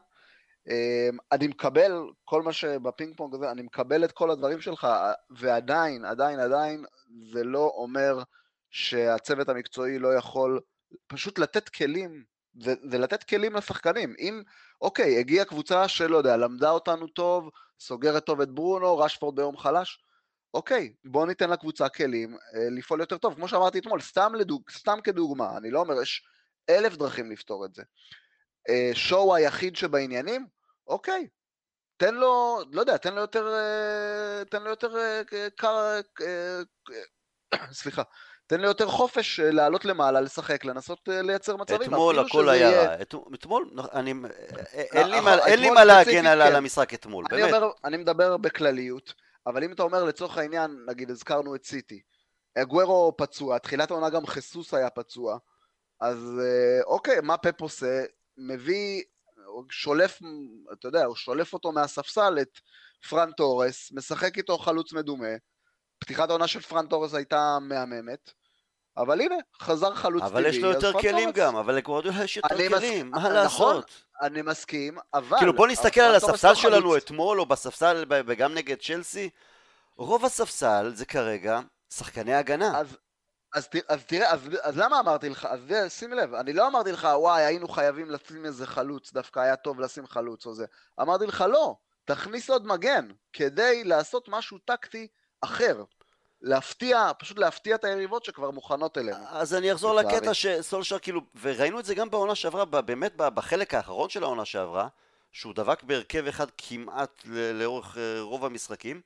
[0.67, 1.91] אמ, אני מקבל
[2.25, 4.87] כל מה שבפינג פונג הזה, אני מקבל את כל הדברים שלך,
[5.29, 6.85] ועדיין, עדיין, עדיין,
[7.31, 8.23] זה לא אומר
[8.69, 10.59] שהצוות המקצועי לא יכול
[11.07, 12.23] פשוט לתת כלים,
[12.91, 14.13] ולתת כלים לשחקנים.
[14.19, 14.41] אם,
[14.81, 17.49] אוקיי, הגיעה קבוצה שלא יודע, למדה אותנו טוב,
[17.79, 20.03] סוגרת טוב את ברונו, רשפורד ביום חלש,
[20.53, 23.35] אוקיי, בואו ניתן לקבוצה כלים אה, לפעול יותר טוב.
[23.35, 26.23] כמו שאמרתי אתמול, סתם, לדוג, סתם כדוגמה, אני לא אומר, יש
[26.69, 27.83] אלף דרכים לפתור את זה.
[28.69, 30.47] אה, שואו היחיד שבעניינים,
[30.87, 31.27] אוקיי,
[31.97, 35.21] תן לו, לא יודע, תן לו יותר, אה, תן לו יותר אה,
[35.55, 35.99] קר,
[37.71, 38.01] סליחה,
[38.47, 41.81] תן לי יותר חופש אה, לעלות למעלה, לשחק, לנסות אה, לייצר מצבים.
[41.81, 43.01] אתמול הכל היה רע.
[43.01, 44.13] את- אתמול, אני-
[44.73, 45.09] אה, אין
[45.59, 46.41] לי מה- להגן על.
[46.55, 47.53] המשחק אתמול, באמת.
[47.85, 49.13] אני מדבר בכלליות,
[49.47, 52.01] אבל אם אתה אומר לצורך העניין, נגיד הזכרנו את סיטי,
[52.57, 55.37] אגוורו פצוע, תחילת העונה גם חיסוס היה פצוע,
[55.99, 58.03] אז אה, אוקיי, מה פפ עושה?
[58.37, 59.01] מביא,
[59.69, 60.19] שולף,
[60.73, 62.59] אתה יודע, הוא שולף אותו מהספסל, את
[63.09, 65.27] פרן תורס, משחק איתו חלוץ מדומה,
[65.99, 68.31] פתיחת העונה של פרן תורס הייתה מהממת,
[68.97, 72.37] אבל הנה, חזר חלוץ אבל טבעי, יש לו יותר כלים תורס- גם, אבל לגוורדיולה יש
[72.37, 74.03] יותר אני מס- כלים, מה נכון, לעשות?
[74.21, 75.37] אני מסכים, אבל...
[75.37, 77.03] כאילו בוא נסתכל על הספסל לא שלנו חלוץ.
[77.03, 79.29] אתמול, או בספסל, וגם נגד צ'לסי,
[79.97, 81.59] רוב הספסל זה כרגע
[81.93, 82.79] שחקני הגנה.
[82.79, 82.97] אז,
[83.53, 86.67] אז, ת- אז תראה, אז, אז למה אמרתי לך, אז זה, שים לב, אני לא
[86.67, 90.65] אמרתי לך, וואי, היינו חייבים לשים איזה חלוץ, דווקא היה טוב לשים חלוץ או זה.
[91.01, 91.75] אמרתי לך, לא,
[92.05, 95.07] תכניס עוד מגן, כדי לעשות משהו טקטי
[95.41, 95.83] אחר.
[96.41, 99.17] להפתיע, פשוט להפתיע את היריבות שכבר מוכנות אלינו.
[99.29, 99.93] אז אני אחזור.
[99.95, 104.87] לקטע שסולשר כאילו, וראינו את זה גם בעונה שעברה, באמת בחלק האחרון של העונה שעברה,
[105.31, 107.21] שהוא דבק בהרכב אחד כמעט
[107.53, 109.01] לאורך אה, רוב המשחקים,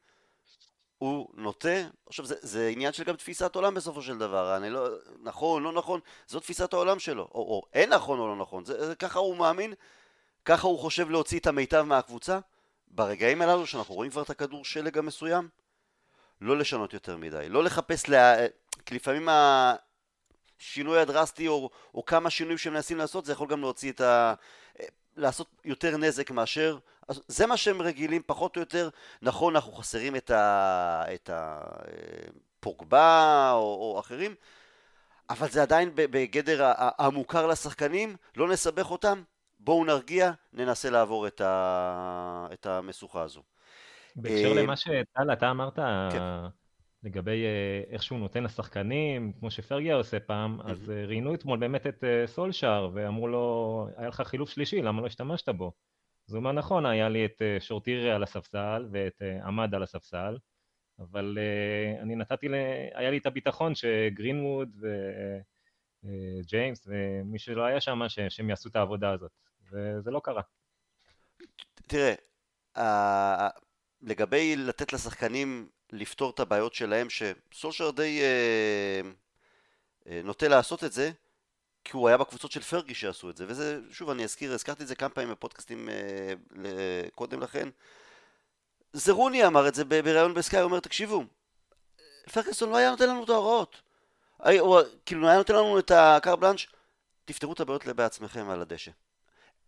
[1.06, 4.88] הוא נוטה, עכשיו זה, זה עניין של גם תפיסת עולם בסופו של דבר, אני לא,
[5.22, 8.86] נכון, לא נכון, זו תפיסת העולם שלו, או, או אין נכון או לא נכון, זה,
[8.86, 9.74] זה, ככה הוא מאמין,
[10.46, 12.40] ככה הוא חושב להוציא את המיטב מהקבוצה,
[12.88, 15.50] ברגעים הללו שאנחנו רואים כבר את הכדור שלג המסוים,
[16.42, 18.36] לא לשנות יותר מדי, לא לחפש, לה...
[18.86, 19.30] כי לפעמים
[20.60, 24.34] השינוי הדרסטי או, או כמה שינויים שמנסים לעשות זה יכול גם להוציא את ה...
[25.18, 26.78] לעשות יותר נזק מאשר,
[27.08, 28.90] אז זה מה שהם רגילים פחות או יותר,
[29.22, 31.04] נכון אנחנו חסרים את ה...
[31.14, 31.62] את ה...
[32.60, 34.36] פוגבה או, או אחרים,
[35.30, 39.22] אבל זה עדיין בגדר המוכר לשחקנים, לא נסבך אותם,
[39.60, 42.48] בואו נרגיע, ננסה לעבור את, ה...
[42.54, 43.42] את המשוכה הזו.
[44.16, 45.76] בהקשר אה, למה שטל, אתה אמרת,
[46.12, 46.22] כן.
[47.04, 51.88] לגבי אה, איך שהוא נותן לשחקנים, כמו שפרגיה עושה פעם, אז אה, ראיינו אתמול באמת
[51.88, 55.72] את אה, סולשאר, ואמרו לו, היה לך חילוף שלישי, למה לא השתמשת בו?
[56.30, 60.38] אז אומר, נכון, היה לי את אה, שורטיר על הספסל ואת אה, עמד על הספסל,
[61.00, 62.54] אבל אה, אני נתתי, ל...
[62.94, 64.78] היה לי את הביטחון שגרינווד
[66.04, 68.00] וג'יימס ומי שלא היה שם,
[68.30, 69.32] שהם יעשו את העבודה הזאת,
[69.72, 70.42] וזה לא קרה.
[71.88, 72.14] תראה,
[74.02, 78.22] לגבי לתת לשחקנים לפתור את הבעיות שלהם, שסולשר די
[80.24, 81.12] נוטה לעשות את זה,
[81.86, 84.88] כי הוא היה בקבוצות של פרגי שעשו את זה, וזה, שוב, אני אזכיר, הזכרתי את
[84.88, 87.70] זה כמה פעמים בפודקאסטים אה, קודם לכן.
[88.94, 91.24] זה רוני אמר את זה בריאיון בסקאי, הוא אומר, תקשיבו,
[92.34, 93.82] פרגסון לא היה נותן לנו את ההוראות.
[94.60, 96.68] הוא כאילו היה נותן לנו את הקר בלאנש,
[97.26, 98.92] תפתרו את הבעיות בעצמכם על הדשא.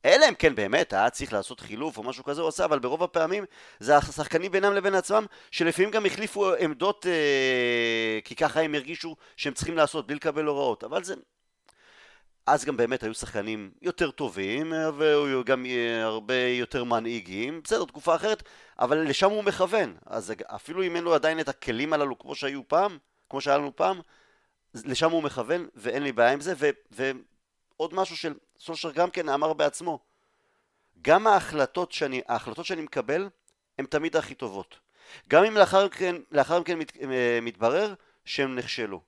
[0.06, 3.04] אלא אם כן באמת היה צריך לעשות חילוף או משהו כזה הוא עשה, אבל ברוב
[3.04, 3.46] הפעמים
[3.80, 9.54] זה השחקנים בינם לבין עצמם, שלפעמים גם החליפו עמדות אה, כי ככה הם הרגישו שהם
[9.54, 11.16] צריכים לעשות בלי לקבל הוראות, אבל זה...
[12.48, 17.86] אז גם באמת היו שחקנים יותר טובים, אה, והיו גם אה, הרבה יותר מנהיגים, בסדר,
[17.86, 18.44] תקופה אחרת,
[18.80, 19.96] אבל לשם הוא מכוון.
[20.06, 22.98] אז אפילו אם אין לו עדיין את הכלים הללו כמו שהיו פעם,
[23.30, 24.02] כמו שהיה לנו פעם,
[24.74, 26.70] לשם הוא מכוון, ואין לי בעיה עם זה, ו...
[26.92, 27.12] ו
[27.78, 30.00] עוד משהו של סולשר גם כן אמר בעצמו,
[31.02, 33.30] גם ההחלטות שאני, ההחלטות שאני מקבל
[33.78, 34.80] הן תמיד הכי טובות.
[35.30, 37.94] גם אם לאחר מכן, לאחר מכן מת, אה, מתברר
[38.26, 39.02] שהם נכשלו.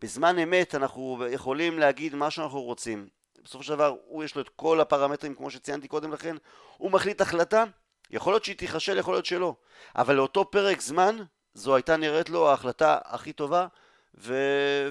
[0.00, 3.08] בזמן אמת אנחנו יכולים להגיד מה שאנחנו רוצים.
[3.44, 6.36] בסופו של דבר הוא יש לו את כל הפרמטרים כמו שציינתי קודם לכן,
[6.76, 7.64] הוא מחליט החלטה,
[8.10, 9.54] יכול להיות שהיא תיכשל, יכול להיות שלא.
[9.96, 11.16] אבל לאותו פרק זמן
[11.54, 13.66] זו הייתה נראית לו ההחלטה הכי טובה
[14.14, 14.34] ו...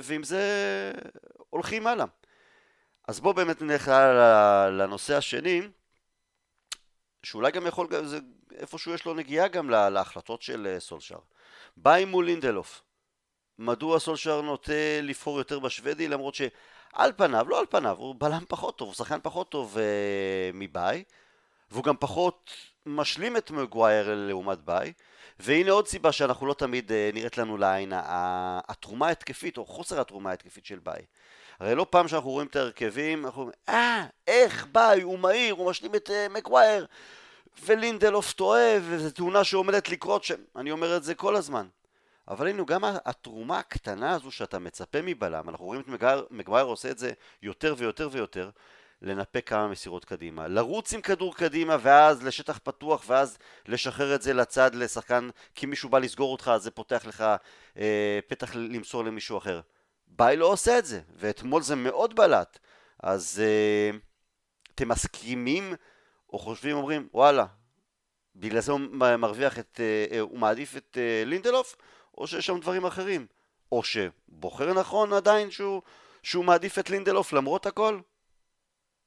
[0.01, 0.41] ועם זה
[1.49, 2.05] הולכים הלאה.
[3.07, 3.91] אז בואו באמת נלך
[4.71, 5.61] לנושא השני,
[7.23, 8.19] שאולי גם יכול, זה,
[8.51, 11.19] איפשהו יש לו נגיעה גם לה, להחלטות של אה, סולשר.
[11.77, 12.84] ביי מול לינדלוף.
[13.59, 18.77] מדוע סולשר נוטה לבחור יותר בשוודי למרות שעל פניו, לא על פניו, הוא בלם פחות
[18.77, 21.03] טוב, הוא שחקן פחות טוב אה, מביי,
[21.71, 22.51] והוא גם פחות
[22.85, 24.93] משלים את מגווייר לעומת ביי,
[25.39, 30.29] והנה עוד סיבה שאנחנו לא תמיד אה, נראית לנו לעין, התרומה ההתקפית או חוסר התרומה
[30.29, 31.01] ההתקפית של ביי.
[31.59, 35.69] הרי לא פעם שאנחנו רואים את ההרכבים, אנחנו אומרים, אה, איך ביי, הוא מהיר, הוא
[35.69, 36.85] משלים את אה, מגווייר,
[37.65, 41.67] ולינדלוף טועה, וזו תאונה שעומדת לקרות שם, אני אומר את זה כל הזמן.
[42.27, 45.87] אבל הנה, גם התרומה הקטנה הזו שאתה מצפה מבלם, אנחנו רואים את
[46.31, 47.11] מגווייר, עושה את זה
[47.41, 48.49] יותר ויותר ויותר,
[49.01, 53.37] לנפק כמה מסירות קדימה, לרוץ עם כדור קדימה ואז לשטח פתוח ואז
[53.67, 57.25] לשחרר את זה לצד לשחקן כי מישהו בא לסגור אותך אז זה פותח לך
[57.77, 59.61] אה, פתח למסור למישהו אחר.
[60.07, 62.59] ביי לא עושה את זה, ואתמול זה מאוד בלט.
[63.03, 63.95] אז uh,
[64.75, 65.73] אתם מסכימים
[66.33, 67.45] או חושבים, אומרים, וואלה,
[68.35, 68.79] בגלל זה הוא
[69.17, 69.79] מרוויח את,
[70.11, 71.75] uh, הוא מעדיף את uh, לינדלוף,
[72.17, 73.27] או שיש שם דברים אחרים.
[73.71, 75.81] או שבוחר נכון עדיין שהוא,
[76.23, 77.99] שהוא מעדיף את לינדלוף למרות הכל?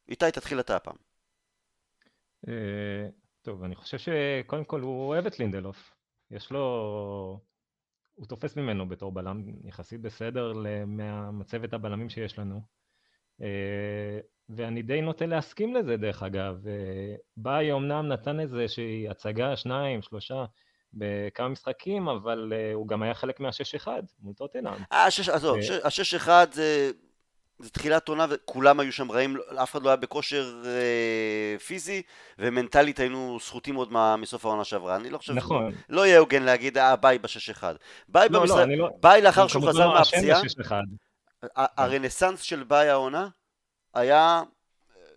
[0.09, 0.97] איתי, תתחיל אתה הפעם.
[2.49, 3.09] אה,
[3.43, 5.95] טוב, אני חושב שקודם כל הוא אוהב את לינדלוף.
[6.31, 7.41] יש לו...
[8.15, 10.53] הוא תופס ממנו בתור בלם יחסית בסדר
[10.87, 12.61] מהמצבת הבלמים שיש לנו.
[13.43, 16.67] אה, ואני די נוטה להסכים לזה דרך אגב.
[16.67, 20.45] אה, ביי אמנם נתן איזושהי הצגה, שניים, שלושה,
[20.95, 24.75] בכמה משחקים, אבל הוא גם היה חלק מהשש אחד מול טוטנאם.
[24.91, 26.91] עזוב, השש אחד זה...
[27.59, 32.03] זה תחילת עונה וכולם היו שם רעים, אף אחד לא היה בכושר אה, פיזי
[32.39, 34.97] ומנטלית היינו זכותים עוד מה, מסוף העונה שעברה.
[34.97, 35.71] אני לא חושב נכון.
[35.71, 37.75] שזה לא יהיה הוגן להגיד אה ביי בשש אחד.
[38.09, 38.89] ביי, לא, במשחק, לא, לא...
[39.01, 40.41] ביי לאחר שהוא חזר לא מהפציעה,
[41.55, 43.29] הרנסאנס של ביי העונה
[43.95, 44.43] היה,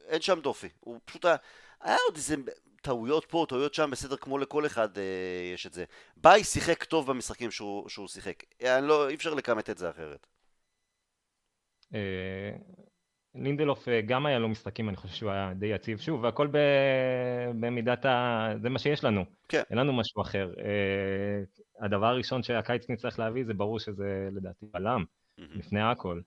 [0.07, 0.69] אין שם דופי.
[0.79, 1.35] הוא פשוט היה,
[1.81, 2.35] היה עוד איזה
[2.81, 5.85] טעויות פה, טעויות שם, בסדר כמו לכל אחד אה, יש את זה.
[6.17, 8.43] ביי שיחק טוב במשחקים שהוא, שהוא שיחק.
[8.81, 10.27] לא, אי אפשר לכמת את זה אחרת.
[11.93, 12.51] אה,
[13.35, 15.99] לינדלוף אה, גם היה לו משחקים, אני חושב שהוא היה די יציב.
[15.99, 16.57] שוב, והכל ב...
[17.59, 18.47] במידת ה...
[18.61, 19.25] זה מה שיש לנו.
[19.49, 19.63] כן.
[19.69, 20.53] אין לנו משהו אחר.
[20.59, 21.43] אה,
[21.85, 25.43] הדבר הראשון שהקיץ נצטרך להביא, זה ברור שזה לדעתי בלם, mm-hmm.
[25.55, 26.21] לפני הכל.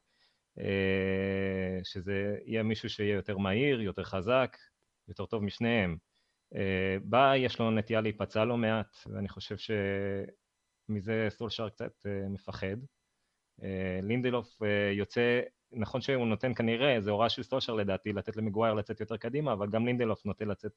[1.84, 4.56] שזה יהיה מישהו שיהיה יותר מהיר, יותר חזק,
[5.08, 5.96] יותר טוב משניהם.
[7.04, 9.56] בה יש לו נטייה להיפצע לא מעט, ואני חושב
[10.88, 12.76] שמזה סולשר קצת מפחד.
[14.02, 14.58] לינדלוף
[14.92, 15.40] יוצא
[15.76, 19.70] נכון שהוא נותן כנראה, זה הוראה של סטושר לדעתי, לתת למגווייר לצאת יותר קדימה, אבל
[19.70, 20.72] גם לינדלוף נוטה לצאת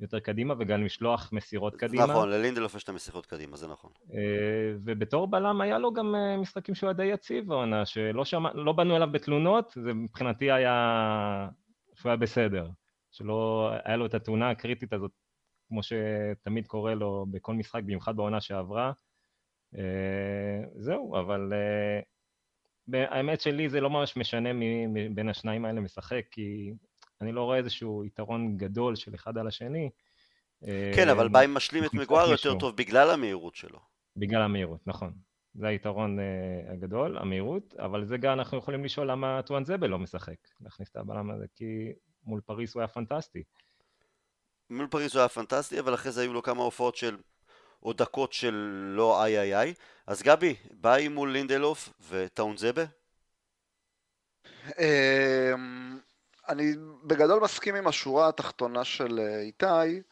[0.00, 2.06] יותר קדימה וגם לשלוח מסירות קדימה.
[2.06, 3.90] נכון, ללינדלוף יש את המסירות קדימה, זה נכון.
[4.14, 8.50] אה, ובתור בלם היה לו גם אה, משחקים שהוא היה די יציב העונה, שלא שמע,
[8.54, 11.48] לא בנו אליו בתלונות, זה מבחינתי היה,
[11.94, 12.68] שהוא היה בסדר.
[13.10, 15.10] שלא, היה לו את התאונה הקריטית הזאת,
[15.72, 18.92] כמו שתמיד קורה לו בכל משחק, במיוחד בעונה שעברה.
[19.76, 21.52] אה, זהו, אבל
[22.94, 24.48] האמת שלי זה לא ממש משנה
[25.14, 26.72] בין השניים האלה משחק, כי
[27.20, 29.90] אני לא רואה איזשהו יתרון גדול של אחד על השני.
[30.94, 33.78] כן, אבל ביי משלים את מגווייר יותר טוב בגלל המהירות שלו.
[34.16, 35.12] בגלל המהירות, נכון.
[35.54, 40.36] זה היתרון אה, הגדול, המהירות, אבל זה גם אנחנו יכולים לשאול למה טואנזבה לא משחק,
[40.60, 41.92] להכניס את הבלם הזה, כי
[42.24, 43.42] מול פריס הוא היה פנטסטי.
[44.72, 47.16] מול פריס הוא היה פנטסטי, אבל אחרי זה היו לו כמה הופעות של
[47.82, 48.54] או דקות של
[48.96, 49.74] לא איי איי איי.
[50.06, 52.82] אז גבי, ביי מול לינדלוף וטואנזבה?
[54.78, 55.98] אמ,
[56.48, 56.72] אני
[57.04, 60.02] בגדול מסכים עם השורה התחתונה של אה, איתי.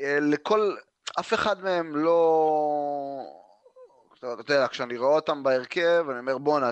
[0.00, 0.76] אה, לכל,
[1.20, 3.22] אף אחד מהם לא...
[4.18, 6.70] אתה יודע, כשאני רואה אותם בהרכב, אני אומר בואנה,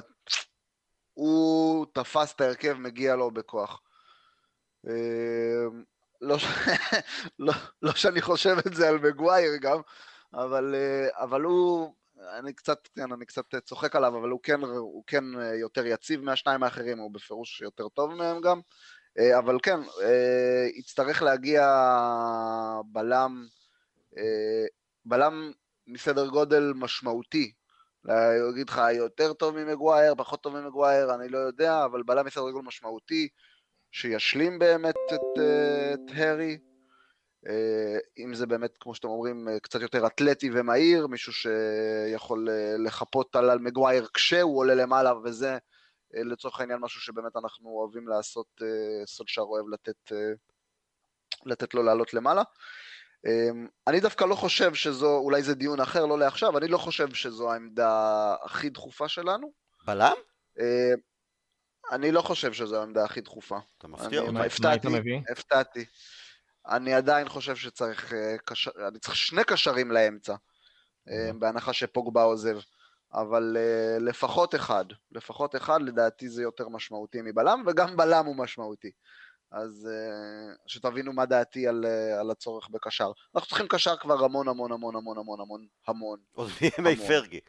[1.15, 3.81] הוא תפס את ההרכב, מגיע לו בכוח.
[6.21, 6.37] לא,
[7.39, 7.53] לא,
[7.83, 9.81] לא שאני חושב את זה על מגווייר גם,
[10.35, 11.95] אבל, אה, אבל הוא,
[12.39, 16.21] אני קצת, כן, אני קצת צוחק עליו, אבל הוא כן, הוא כן אה, יותר יציב
[16.21, 18.61] מהשניים האחרים, הוא בפירוש יותר טוב מהם גם,
[19.19, 19.81] אה, אבל כן,
[20.77, 21.67] יצטרך להגיע
[22.87, 23.47] בלם,
[25.05, 25.53] בלם
[25.87, 27.53] מסדר גודל משמעותי.
[28.51, 32.67] אגיד לך, יותר טוב ממגווייר, פחות טוב ממגווייר, אני לא יודע, אבל בלם מסדר גודל
[32.67, 33.29] משמעותי.
[33.93, 36.59] שישלים באמת את, אה, את הרי,
[37.49, 42.49] אה, אם זה באמת, כמו שאתם אומרים, אה, קצת יותר אתלטי ומהיר, מישהו שיכול
[42.85, 45.59] לחפות על מגווייר כשהוא עולה למעלה, וזה
[46.15, 48.47] לצורך העניין משהו שבאמת אנחנו אוהבים לעשות,
[49.07, 50.13] סולשר אוהב לתת,
[51.47, 52.43] לתת לו לעלות למעלה.
[53.87, 57.53] אני דווקא לא חושב שזו, אולי זה דיון אחר, לא לעכשיו, אני לא חושב שזו
[57.53, 59.53] העמדה הכי דחופה שלנו.
[59.87, 60.17] בלם?
[61.91, 63.59] אני לא חושב שזו העמדה הכי דחופה.
[63.79, 64.33] אתה מפתיע אותי.
[64.33, 65.21] מה היית מביא?
[65.33, 65.85] הפתעתי.
[66.69, 68.71] אני עדיין חושב שצריך אה, קשר...
[68.89, 70.35] אני צריך שני קשרים לאמצע,
[71.09, 72.59] אה, בהנחה שפוגבה עוזב.
[73.13, 78.91] אבל uh, לפחות אחד, לפחות אחד לדעתי זה יותר משמעותי מבלם, וגם בלם הוא משמעותי.
[79.53, 83.11] אז uh, שתבינו מה דעתי על, uh, על הצורך בקשר.
[83.35, 86.19] אנחנו צריכים קשר כבר המון המון המון המון המון המון המון.
[86.33, 87.41] עוד מימי פרגי.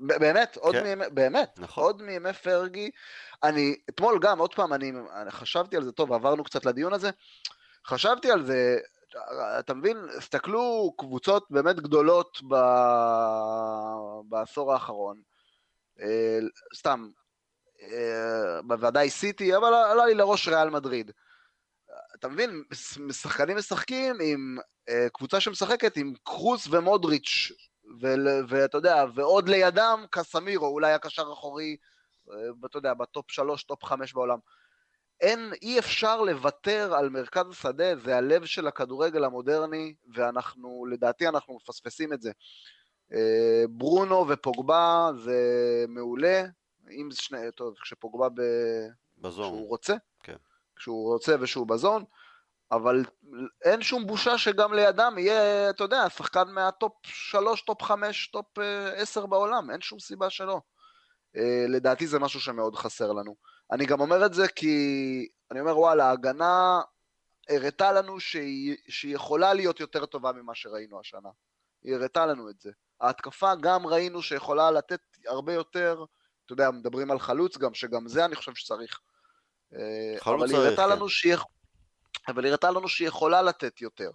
[0.00, 0.82] באמת, עוד כן.
[0.82, 1.84] מימי, באמת, נכון.
[1.84, 2.90] עוד מימי פרגי.
[3.42, 4.92] אני, אתמול גם, עוד פעם, אני,
[5.22, 7.10] אני חשבתי על זה, טוב, עברנו קצת לדיון הזה,
[7.86, 8.78] חשבתי על זה,
[9.58, 12.54] אתה מבין, הסתכלו קבוצות באמת גדולות ב...
[14.28, 15.20] בעשור האחרון,
[16.00, 16.38] אה,
[16.76, 17.08] סתם,
[17.82, 21.10] אה, בוודאי סיטי, אבל עלה לי לראש ריאל מדריד.
[22.14, 22.64] אתה מבין,
[23.12, 24.58] שחקנים משחקים עם
[24.88, 27.52] אה, קבוצה שמשחקת עם קרוס ומודריץ'
[28.48, 31.76] ואתה יודע, ועוד לידם קסמירו, אולי הקשר אחורי,
[32.30, 32.36] אה,
[32.66, 34.38] אתה יודע, ב top שלוש, top חמש בעולם.
[35.20, 41.54] אין, אי אפשר לוותר על מרכז השדה, זה הלב של הכדורגל המודרני, ואנחנו, לדעתי אנחנו
[41.54, 42.32] מפספסים את זה.
[43.12, 45.38] אה, ברונו ופוגבה זה
[45.88, 46.44] מעולה,
[46.90, 48.40] אם זה שני, טוב, כשפוגבה ב...
[49.18, 49.44] ב zone.
[49.44, 50.36] כשהוא רוצה, כן.
[50.76, 52.04] כשהוא רוצה ושהוא ב zone,
[52.72, 53.04] אבל
[53.64, 58.46] אין שום בושה שגם לידם יהיה, אתה יודע, שחקן מה top 3, top 5, top
[58.96, 60.60] 10 בעולם, אין שום סיבה שלא.
[61.36, 63.36] אה, לדעתי זה משהו שמאוד חסר לנו.
[63.72, 66.80] אני גם אומר את זה כי, אני אומר וואלה, ההגנה
[67.48, 71.28] הראתה לנו שהיא, שהיא יכולה להיות יותר טובה ממה שראינו השנה.
[71.82, 72.70] היא הראתה לנו את זה.
[73.00, 76.04] ההתקפה גם ראינו שיכולה לתת הרבה יותר,
[76.44, 79.00] אתה יודע, מדברים על חלוץ גם, שגם זה אני חושב שצריך.
[79.74, 80.88] אה, חלוץ אבל היא צריך, הראתה כן.
[80.96, 81.36] לנו שהיא,
[82.28, 84.10] אבל הראתה לנו שהיא יכולה לתת יותר.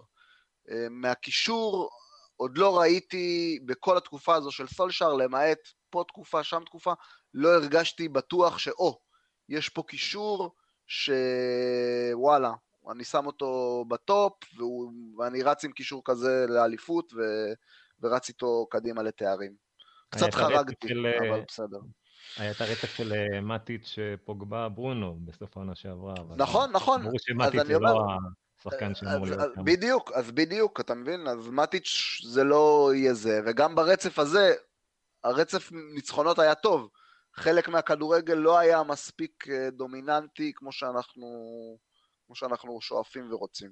[0.70, 1.90] אה, מהקישור
[2.36, 5.58] עוד לא ראיתי בכל התקופה הזו של סולשאר, למעט
[5.90, 6.92] פה תקופה, שם תקופה,
[7.34, 9.00] לא הרגשתי בטוח שאו,
[9.48, 10.54] יש פה קישור
[10.86, 12.52] שוואלה,
[12.90, 17.18] אני שם אותו בטופ, והוא, ואני רץ עם קישור כזה לאליפות, ו,
[18.00, 19.54] ורץ איתו קדימה לתארים.
[20.10, 21.78] קצת חרגתי, של, אבל בסדר.
[22.36, 26.14] היה את הרצף של אה, מטיץ' פוגבה ברונו בסוף העונה שעברה.
[26.36, 27.02] נכון, נכון.
[27.02, 28.06] ברור שמטיץ' זה לא
[28.58, 29.52] השחקן שאמור אז- להיות.
[29.64, 31.26] בדיוק, אז בדיוק, אתה מבין?
[31.26, 34.54] אז מטיץ' זה לא יהיה זה, וגם ברצף הזה,
[35.24, 36.88] הרצף ניצחונות היה טוב.
[37.34, 41.26] חלק מהכדורגל לא היה מספיק אה, דומיננטי כמו שאנחנו,
[42.26, 43.70] כמו שאנחנו שואפים ורוצים.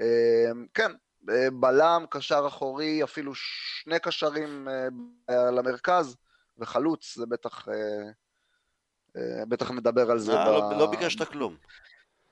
[0.00, 0.92] אה, כן,
[1.30, 4.68] אה, בלם, קשר אחורי, אפילו שני קשרים
[5.30, 6.16] אה, למרכז,
[6.58, 7.74] וחלוץ, זה בטח, אה,
[9.16, 10.32] אה, בטח נדבר על זה.
[10.32, 11.56] אה, ב- לא- לא ביקשת כלום.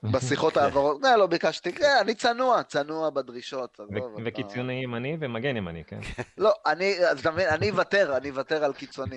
[0.02, 3.80] בשיחות העברות, לא, לא ביקשתי, כן, אני צנוע, צנוע בדרישות.
[4.24, 6.00] וקיצוני ימני ומגן ימני, כן?
[6.38, 9.16] לא, אני, אז אתה מבין, אני אוותר, אני אוותר על קיצוני,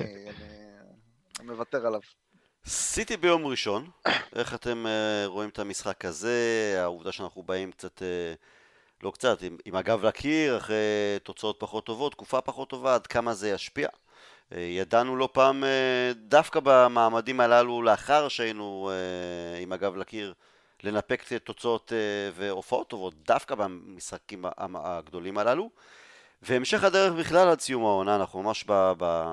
[1.39, 1.99] אני מוותר עליו.
[2.65, 3.89] סיטי ביום ראשון,
[4.35, 4.85] איך אתם
[5.25, 6.39] רואים את המשחק הזה,
[6.77, 8.01] העובדה שאנחנו באים קצת,
[9.03, 10.75] לא קצת, עם, עם הגב לקיר, אחרי
[11.23, 13.87] תוצאות פחות טובות, תקופה פחות טובה, עד כמה זה ישפיע.
[14.53, 20.33] אה, ידענו לא פעם, אה, דווקא במעמדים הללו, לאחר שהיינו אה, עם הגב לקיר,
[20.83, 21.91] לנפק תוצאות
[22.35, 25.69] והופעות טובות, דווקא במשחקים הגדולים הללו.
[26.41, 28.65] והמשך הדרך בכלל עד סיום העונה, אנחנו ממש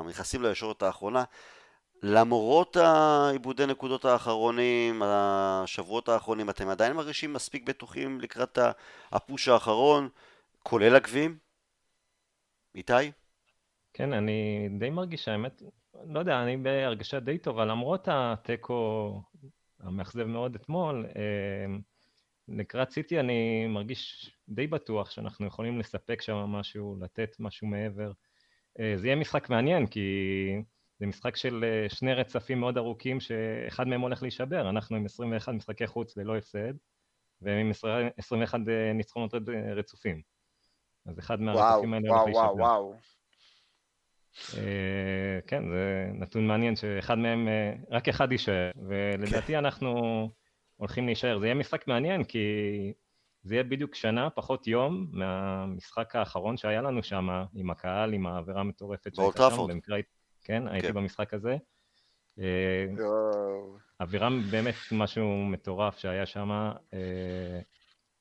[0.06, 1.24] נכנסים לישורת האחרונה.
[2.02, 8.59] למרות העיבודי נקודות האחרונים, השבועות האחרונים, אתם עדיין מרגישים מספיק בטוחים לקראת
[9.12, 10.09] הפוש האחרון,
[10.62, 11.36] כולל הגביעים?
[12.74, 13.12] איתי?
[13.94, 15.62] כן, אני די מרגיש, האמת,
[16.06, 19.23] לא יודע, אני בהרגשה די טובה, למרות התיקו
[19.81, 21.77] המאכזב מאוד אתמול, אה,
[22.48, 28.12] לקראת סיטי אני מרגיש די בטוח שאנחנו יכולים לספק שם משהו, לתת משהו מעבר.
[28.81, 30.01] אה, זה יהיה משחק מעניין, כי
[30.98, 34.70] זה משחק של אה, שני רצפים מאוד ארוכים, שאחד מהם הולך להישבר.
[34.70, 36.74] אנחנו עם 21 משחקי חוץ ללא הפסד,
[37.40, 37.70] והם עם
[38.19, 40.23] 21 אה, ניצחונות רצ- רצופים.
[41.06, 42.43] אז אחד וואו, מהרצפים האלה הולך וואו, להישבר.
[42.43, 42.93] וואו, וואו.
[42.93, 42.98] אה,
[45.46, 50.28] כן, זה נתון מעניין שאחד מהם, אה, רק אחד יישאר, ולדעתי אנחנו
[50.76, 51.38] הולכים להישאר.
[51.38, 52.38] זה יהיה משחק מעניין, כי
[53.42, 58.60] זה יהיה בדיוק שנה, פחות יום, מהמשחק האחרון שהיה לנו שם, עם הקהל, עם האווירה
[58.60, 59.66] המטורפת שהייתה שם.
[59.68, 59.98] במקרה,
[60.44, 60.94] כן, הייתי כן.
[60.94, 61.56] במשחק הזה.
[62.38, 62.86] אה.
[64.00, 66.72] אווירה באמת משהו מטורף שהיה שם,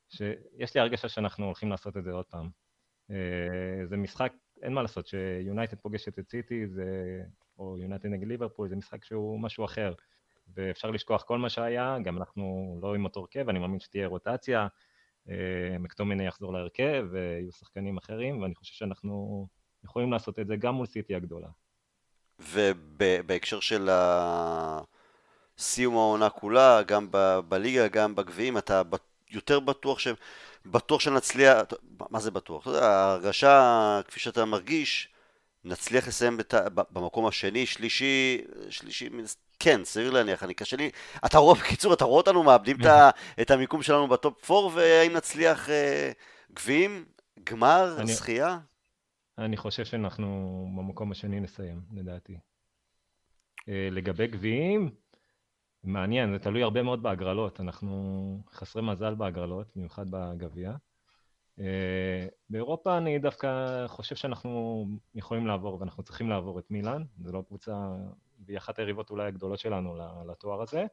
[0.10, 2.50] שיש לי הרגשה שאנחנו הולכים לעשות את זה עוד פעם.
[3.12, 6.84] אה, זה משחק, אין מה לעשות, שיונייטד פוגשת את סיטי, זה,
[7.60, 9.94] או יונייטד נגד ליברפול, זה משחק שהוא משהו אחר.
[10.54, 14.68] ואפשר לשכוח כל מה שהיה, גם אנחנו לא עם אותו הרכב, אני מאמין שתהיה רוטציה,
[15.30, 19.48] אה, מקטומני יחזור להרכב, ויהיו שחקנים אחרים, ואני חושב שאנחנו
[19.84, 21.48] יכולים לעשות את זה גם מול סיטי הגדולה.
[22.40, 23.90] ובהקשר של
[25.58, 27.08] סיום העונה כולה, גם
[27.50, 28.82] בליגה, גם בגביעים, אתה
[29.32, 30.08] יותר בטוח ש...
[30.66, 31.58] בטוח שנצליח,
[32.10, 32.62] מה זה בטוח?
[32.62, 35.10] אתה יודע, ההרגשה, כפי שאתה מרגיש,
[35.64, 36.54] נצליח לסיים בת...
[36.92, 39.10] במקום השני, שלישי, שלישי,
[39.60, 40.90] כן, סביר להניח, אני קשה לי,
[41.26, 43.10] אתה רואה, בקיצור, אתה רואה אותנו מאבדים את, ה...
[43.42, 46.12] את המיקום שלנו בטופ 4, והאם נצליח אה,
[46.54, 47.06] גביעים,
[47.44, 48.60] גמר, אני- זכייה?
[49.38, 50.26] אני חושב שאנחנו
[50.78, 52.38] במקום השני נסיים, לדעתי.
[53.70, 54.90] אה, לגבי גביעים,
[55.84, 57.60] מעניין, זה תלוי הרבה מאוד בהגרלות.
[57.60, 60.72] אנחנו חסרי מזל בהגרלות, במיוחד בגביע.
[61.60, 64.86] אה, באירופה אני דווקא חושב שאנחנו
[65.16, 67.04] יכולים לעבור, ואנחנו צריכים לעבור את מילאן.
[67.24, 67.76] זו לא קבוצה,
[68.46, 69.96] והיא אחת היריבות אולי הגדולות שלנו
[70.28, 70.86] לתואר הזה.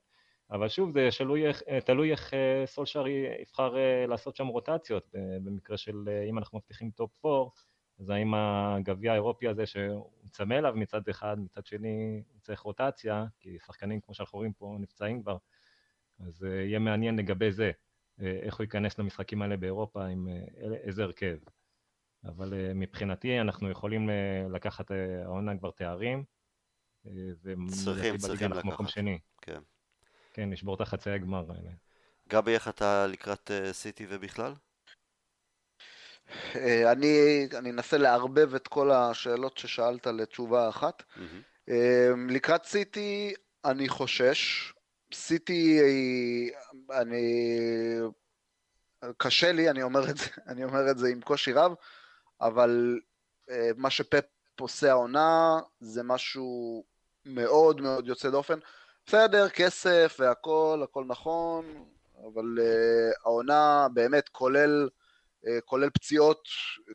[0.51, 3.05] אבל שוב, זה שלוי, אה, תלוי איך אה, סולשר
[3.41, 3.75] יבחר
[4.09, 5.15] לעשות שם רוטציות.
[5.45, 7.51] במקרה של אם אנחנו מבטיחים top 4,
[7.99, 13.27] אז האם הגביע האירופי הזה שהוא צמא אליו מצד אחד, מצד שני הוא צריך רוטציה,
[13.41, 15.37] כי שחקנים כמו שאנחנו רואים פה נפצעים כבר,
[16.21, 17.71] אז אה, יהיה מעניין לגבי זה,
[18.21, 21.37] אה, איך הוא ייכנס למשחקים האלה באירופה עם אה, איזה הרכב.
[22.25, 24.11] אבל מבחינתי אנחנו יכולים
[24.51, 24.91] לקחת
[25.25, 26.25] העונה כבר תארים.
[27.69, 28.65] צריכים, צריכים לקחת.
[28.65, 29.19] מקום שני.
[29.43, 29.61] כן.
[30.33, 31.71] כן, לשבור את החצאי הגמר האלה.
[32.29, 34.53] גבי, איך אתה לקראת סיטי ובכלל?
[36.87, 41.03] אני, אני אנסה לערבב את כל השאלות ששאלת לתשובה אחת.
[41.03, 41.71] Mm-hmm.
[42.29, 43.35] לקראת סיטי
[43.65, 44.73] אני חושש.
[45.15, 45.81] סיטי,
[46.91, 47.33] אני...
[49.17, 51.75] קשה לי, אני אומר את זה, אני אומר את זה עם קושי רב,
[52.41, 53.01] אבל
[53.51, 54.25] אה, מה שפפ
[54.61, 56.85] עושה העונה זה משהו
[57.27, 58.59] מאוד מאוד יוצא דופן.
[59.07, 61.85] בסדר, כסף והכל, הכל נכון,
[62.27, 62.59] אבל
[63.25, 64.89] העונה באמת כולל,
[65.65, 66.41] כולל פציעות,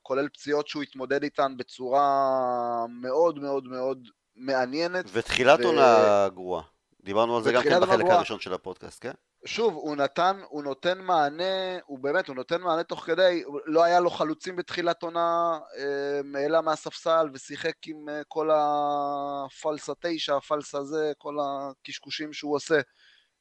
[0.01, 5.05] כולל פציעות שהוא התמודד איתן בצורה מאוד מאוד מאוד מעניינת.
[5.13, 5.63] ותחילת ו...
[5.63, 6.63] עונה גרועה.
[7.03, 9.11] דיברנו על זה גם כן בחלק הראשון של הפודקאסט, כן?
[9.45, 13.99] שוב, הוא נתן, הוא נותן מענה, הוא באמת, הוא נותן מענה תוך כדי, לא היה
[13.99, 21.11] לו חלוצים בתחילת עונה, אה, העלה מהספסל ושיחק עם אה, כל הפלסה תשע, הפלסה זה,
[21.17, 22.79] כל הקשקושים שהוא עושה.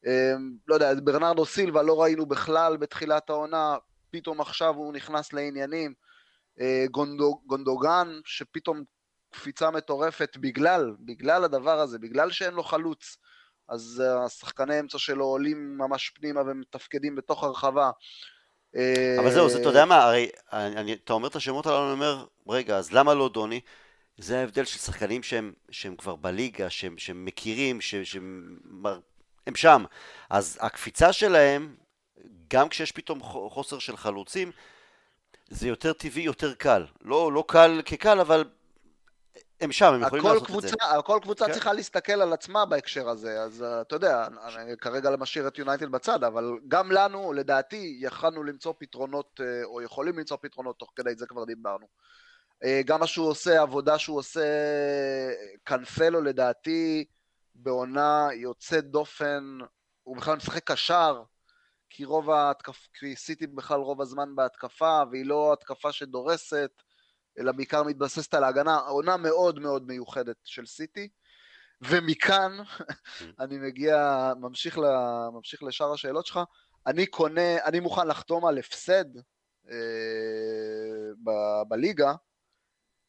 [0.07, 0.33] אה,
[0.69, 3.77] לא יודע, ברנרדו סילבה לא ראינו בכלל בתחילת העונה,
[4.13, 5.95] פתאום עכשיו הוא נכנס לעניינים.
[6.91, 8.85] גונדוג, גונדוגן, שפתאום
[9.33, 13.17] קפיצה מטורפת בגלל, בגלל הדבר הזה, בגלל שאין לו חלוץ.
[13.69, 17.91] אז אה, השחקני אמצע שלו עולים ממש פנימה ומתפקדים בתוך הרחבה.
[19.19, 22.27] אבל זהו, זה, אתה יודע מה, הרי אני, אתה אומר את השמות הללו, אני אומר,
[22.49, 23.61] רגע, אז למה לא דוני?
[24.19, 28.59] זה ההבדל של שחקנים שהם, שהם כבר בליגה, שהם, שהם מכירים, שהם, שהם
[29.47, 29.85] הם שם.
[30.31, 31.75] אז הקפיצה שלהם,
[32.53, 34.53] גם כשיש פתאום חוסר של חלוצים,
[35.49, 36.87] זה יותר טבעי, יותר קל.
[37.01, 38.45] לא, לא קל כקל, אבל
[39.61, 41.03] הם שם, הם יכולים לעשות קבוצה, את זה.
[41.05, 41.53] כל קבוצה כן.
[41.53, 44.27] צריכה להסתכל על עצמה בהקשר הזה, אז uh, אתה יודע,
[44.57, 49.83] אני כרגע משאיר את יונייטד בצד, אבל גם לנו, לדעתי, יכלנו למצוא פתרונות, uh, או
[49.83, 51.87] יכולים למצוא פתרונות תוך כדי, זה כבר דיברנו.
[52.65, 54.45] Uh, גם מה שהוא עושה, עבודה שהוא עושה,
[55.65, 57.05] קנפלו לדעתי,
[57.55, 59.59] בעונה יוצאת דופן,
[60.03, 61.23] הוא בכלל משחק קשר,
[61.93, 66.71] כי רוב ההתקפה, כי סיטי בכלל רוב הזמן בהתקפה, והיא לא התקפה שדורסת.
[67.39, 71.09] אלא בעיקר מתבססת על ההגנה, עונה מאוד מאוד מיוחדת של סיטי.
[71.81, 72.53] ומכאן
[73.41, 73.97] אני מגיע,
[74.41, 74.83] ממשיך, ל,
[75.33, 76.41] ממשיך לשאר השאלות שלך,
[76.87, 79.05] אני קונה, אני מוכן לחתום על הפסד
[79.71, 79.75] אה,
[81.25, 81.31] ב,
[81.69, 82.13] בליגה,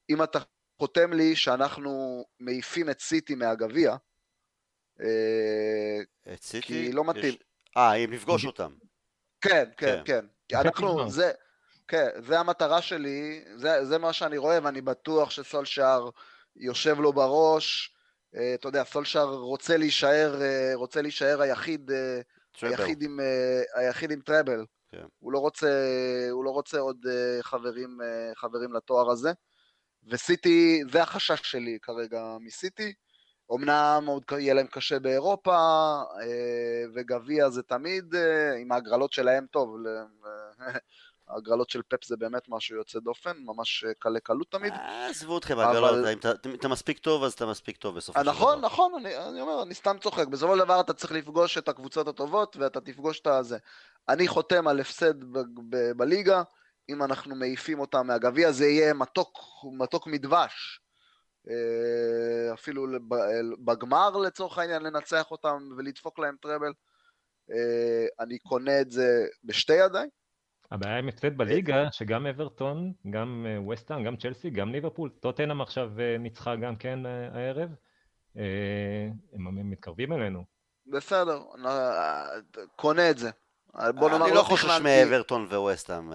[0.10, 0.40] אם אתה
[0.80, 3.96] חותם לי שאנחנו מעיפים את סיטי מהגביע,
[5.02, 6.68] אה, את סיטי?
[6.68, 7.34] כי לא מתאים.
[7.78, 8.74] אה, אם נפגוש אותם.
[9.42, 10.26] כן, כן, כן.
[10.48, 10.58] כן.
[10.58, 11.32] אנחנו, זה,
[11.88, 16.10] כן, זה המטרה שלי, זה, זה מה שאני רואה, ואני בטוח שסולשאר
[16.56, 17.94] יושב לו בראש.
[18.36, 22.22] אה, אתה יודע, סולשאר רוצה להישאר, אה, רוצה להישאר היחיד, אה,
[22.62, 23.20] היחיד עם,
[23.76, 24.66] היחיד עם טראבל.
[24.92, 25.06] כן.
[25.20, 25.70] הוא, לא רוצה,
[26.32, 27.06] הוא לא רוצה עוד
[27.42, 27.98] חברים,
[28.36, 29.32] חברים לתואר הזה.
[30.04, 32.94] וסיטי, זה החשש שלי כרגע מסיטי.
[33.52, 35.58] אמנם עוד יהיה להם קשה באירופה,
[36.96, 38.16] וגביע זה תמיד,
[38.62, 39.76] עם ההגרלות שלהם טוב,
[41.28, 44.74] ההגרלות של פפ זה באמת משהו יוצא דופן, ממש אה, קלי קלות תמיד.
[44.74, 46.06] אה, עזבו אתכם ההגרלות,
[46.46, 48.68] אם אתה מספיק טוב אז אתה מספיק טוב בסופו של נכון, דבר.
[48.68, 50.28] נכון, נכון, אני אומר, אני סתם צוחק.
[50.28, 53.58] בסופו של דבר אתה צריך לפגוש את הקבוצות הטובות ואתה תפגוש את הזה.
[54.10, 55.14] אני חותם על הפסד
[55.98, 56.44] בליגה,
[56.90, 59.40] אם אנחנו מעיפים אותם מהגביע זה יהיה מתוק,
[59.78, 60.80] מתוק מדבש.
[61.50, 62.86] אה, אפילו
[63.66, 66.74] בגמר לצורך העניין לנצח אותם ולדפוק להם טראבל.
[68.20, 70.10] אני קונה את זה בשתי ידיים.
[70.74, 75.92] הבעיה עם הפסד בליגה, שגם אברטון, גם אה, וסטהאם, גם צ'לסי, גם ליברפול, טוטנאם עכשיו
[76.00, 77.70] אה, ניצחה גם כן אה, הערב,
[79.34, 80.44] הם מתקרבים אלינו.
[80.88, 81.40] בסדר,
[82.76, 83.30] קונה את זה.
[83.96, 86.14] בוא נאמר, אני לא חושש מאברטון וווסטהאם.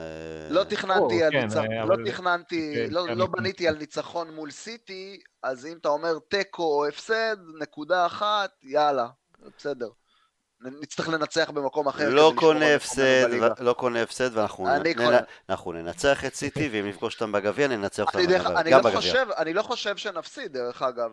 [0.51, 3.19] לא תכננתי על כן, ניצחון, לא תכננתי, כן, לא, כן.
[3.19, 8.51] לא בניתי על ניצחון מול סיטי, אז אם אתה אומר תיקו או הפסד, נקודה אחת,
[8.63, 9.09] יאללה,
[9.59, 9.89] בסדר.
[10.83, 12.09] נצטרך לנצח במקום אחר.
[12.09, 13.29] לא קונה הפסד,
[13.59, 18.19] לא קונה הפסד, ואנחנו ננצח את סיטי, ואם נפגוש אותם בגביע, ננצח אותם
[18.71, 19.23] גם לא בגביע.
[19.37, 21.11] אני לא חושב שנפסיד, דרך אגב.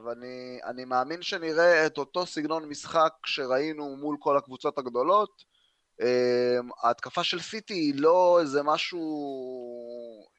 [0.66, 5.55] אני מאמין שנראה את אותו סגנון משחק שראינו מול כל הקבוצות הגדולות.
[6.02, 9.00] אמ, ההתקפה של סיטי היא לא איזה משהו,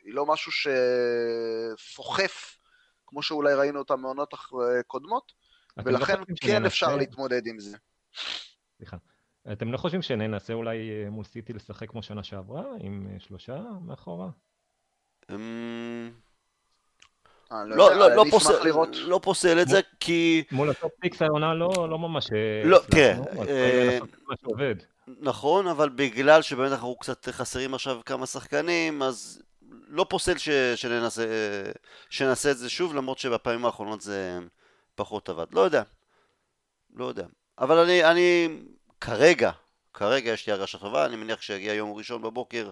[0.04, 0.52] היא לא משהו
[1.76, 2.58] שסוחף,
[3.06, 4.34] כמו שאולי ראינו אותה מעונות
[4.86, 5.32] קודמות,
[5.76, 7.76] לא ולכן כן אפשר להתמודד עם זה.
[8.76, 8.96] סליחה.
[9.52, 13.62] אתם לא חושבים שננסה אולי אה, מול סיטי לשחק כמו שנה שעברה, עם אה, שלושה
[13.86, 14.28] מאחורה?
[15.30, 16.10] אמ,
[17.52, 18.24] אה, לא, לא, לא,
[19.06, 20.44] לא פוסל את זה, כי...
[20.52, 22.26] מול ה top six העונה לא ממש...
[22.64, 23.98] לא, תראה...
[25.08, 29.42] נכון, אבל בגלל שבאמת אנחנו קצת חסרים עכשיו כמה שחקנים, אז
[29.88, 31.26] לא פוסל ש, שננסה,
[32.10, 34.38] שנעשה את זה שוב, למרות שבפעמים האחרונות זה
[34.94, 35.46] פחות עבד.
[35.52, 35.82] לא יודע.
[36.94, 37.26] לא יודע.
[37.58, 38.48] אבל אני, אני
[39.00, 39.50] כרגע,
[39.94, 42.70] כרגע יש לי הרגשה טובה, אני מניח שיגיע יום ראשון בבוקר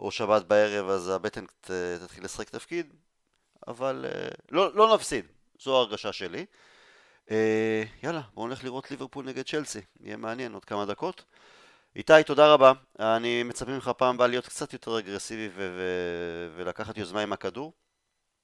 [0.00, 1.44] או שבת בערב, אז הבטן
[2.00, 2.94] תתחיל לשחק תפקיד,
[3.68, 5.24] אבל אה, לא, לא נפסיד,
[5.60, 6.46] זו ההרגשה שלי.
[7.30, 11.24] אה, יאללה, בואו נלך לראות ליברפול נגד צ'לסי, יהיה מעניין עוד כמה דקות.
[11.96, 12.72] איתי, תודה רבה.
[12.98, 17.72] אני מצפה ממך פעם הבאה להיות קצת יותר אגרסיבי ו- ו- ולקחת יוזמה עם הכדור.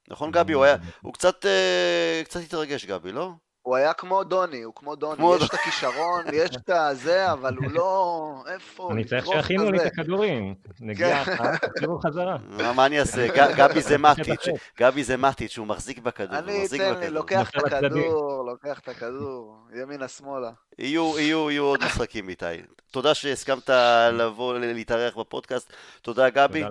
[0.07, 0.53] נכון גבי?
[0.53, 3.31] הוא, היה, הוא קצת, uh, קצת התרגש גבי, לא?
[3.69, 7.55] הוא היה כמו דוני, הוא כמו דוני, כמו יש את הכישרון, יש את הזה, אבל
[7.55, 8.43] הוא לא...
[8.53, 8.89] איפה?
[8.91, 10.55] אני צריך שיכינו לי את הכדורים.
[10.79, 11.23] נגיע,
[11.57, 12.37] תחזירו חזרה.
[12.75, 13.27] מה אני אעשה?
[13.57, 14.47] גבי זה מטיץ',
[14.79, 20.51] גבי זה מטיץ', הוא מחזיק בכדור, אני אתן לוקח את הכדור, לוקח את הכדור, ימינה-שמאלה.
[20.79, 22.45] יהיו עוד משחקים איתי.
[22.91, 23.69] תודה שהסכמת
[24.11, 26.63] לבוא להתארח בפודקאסט, תודה גבי,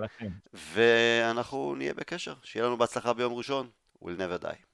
[0.73, 3.67] ואנחנו נהיה בקשר, שיהיה לנו בהצלחה ביום ראשון,
[4.03, 4.68] we'll never die.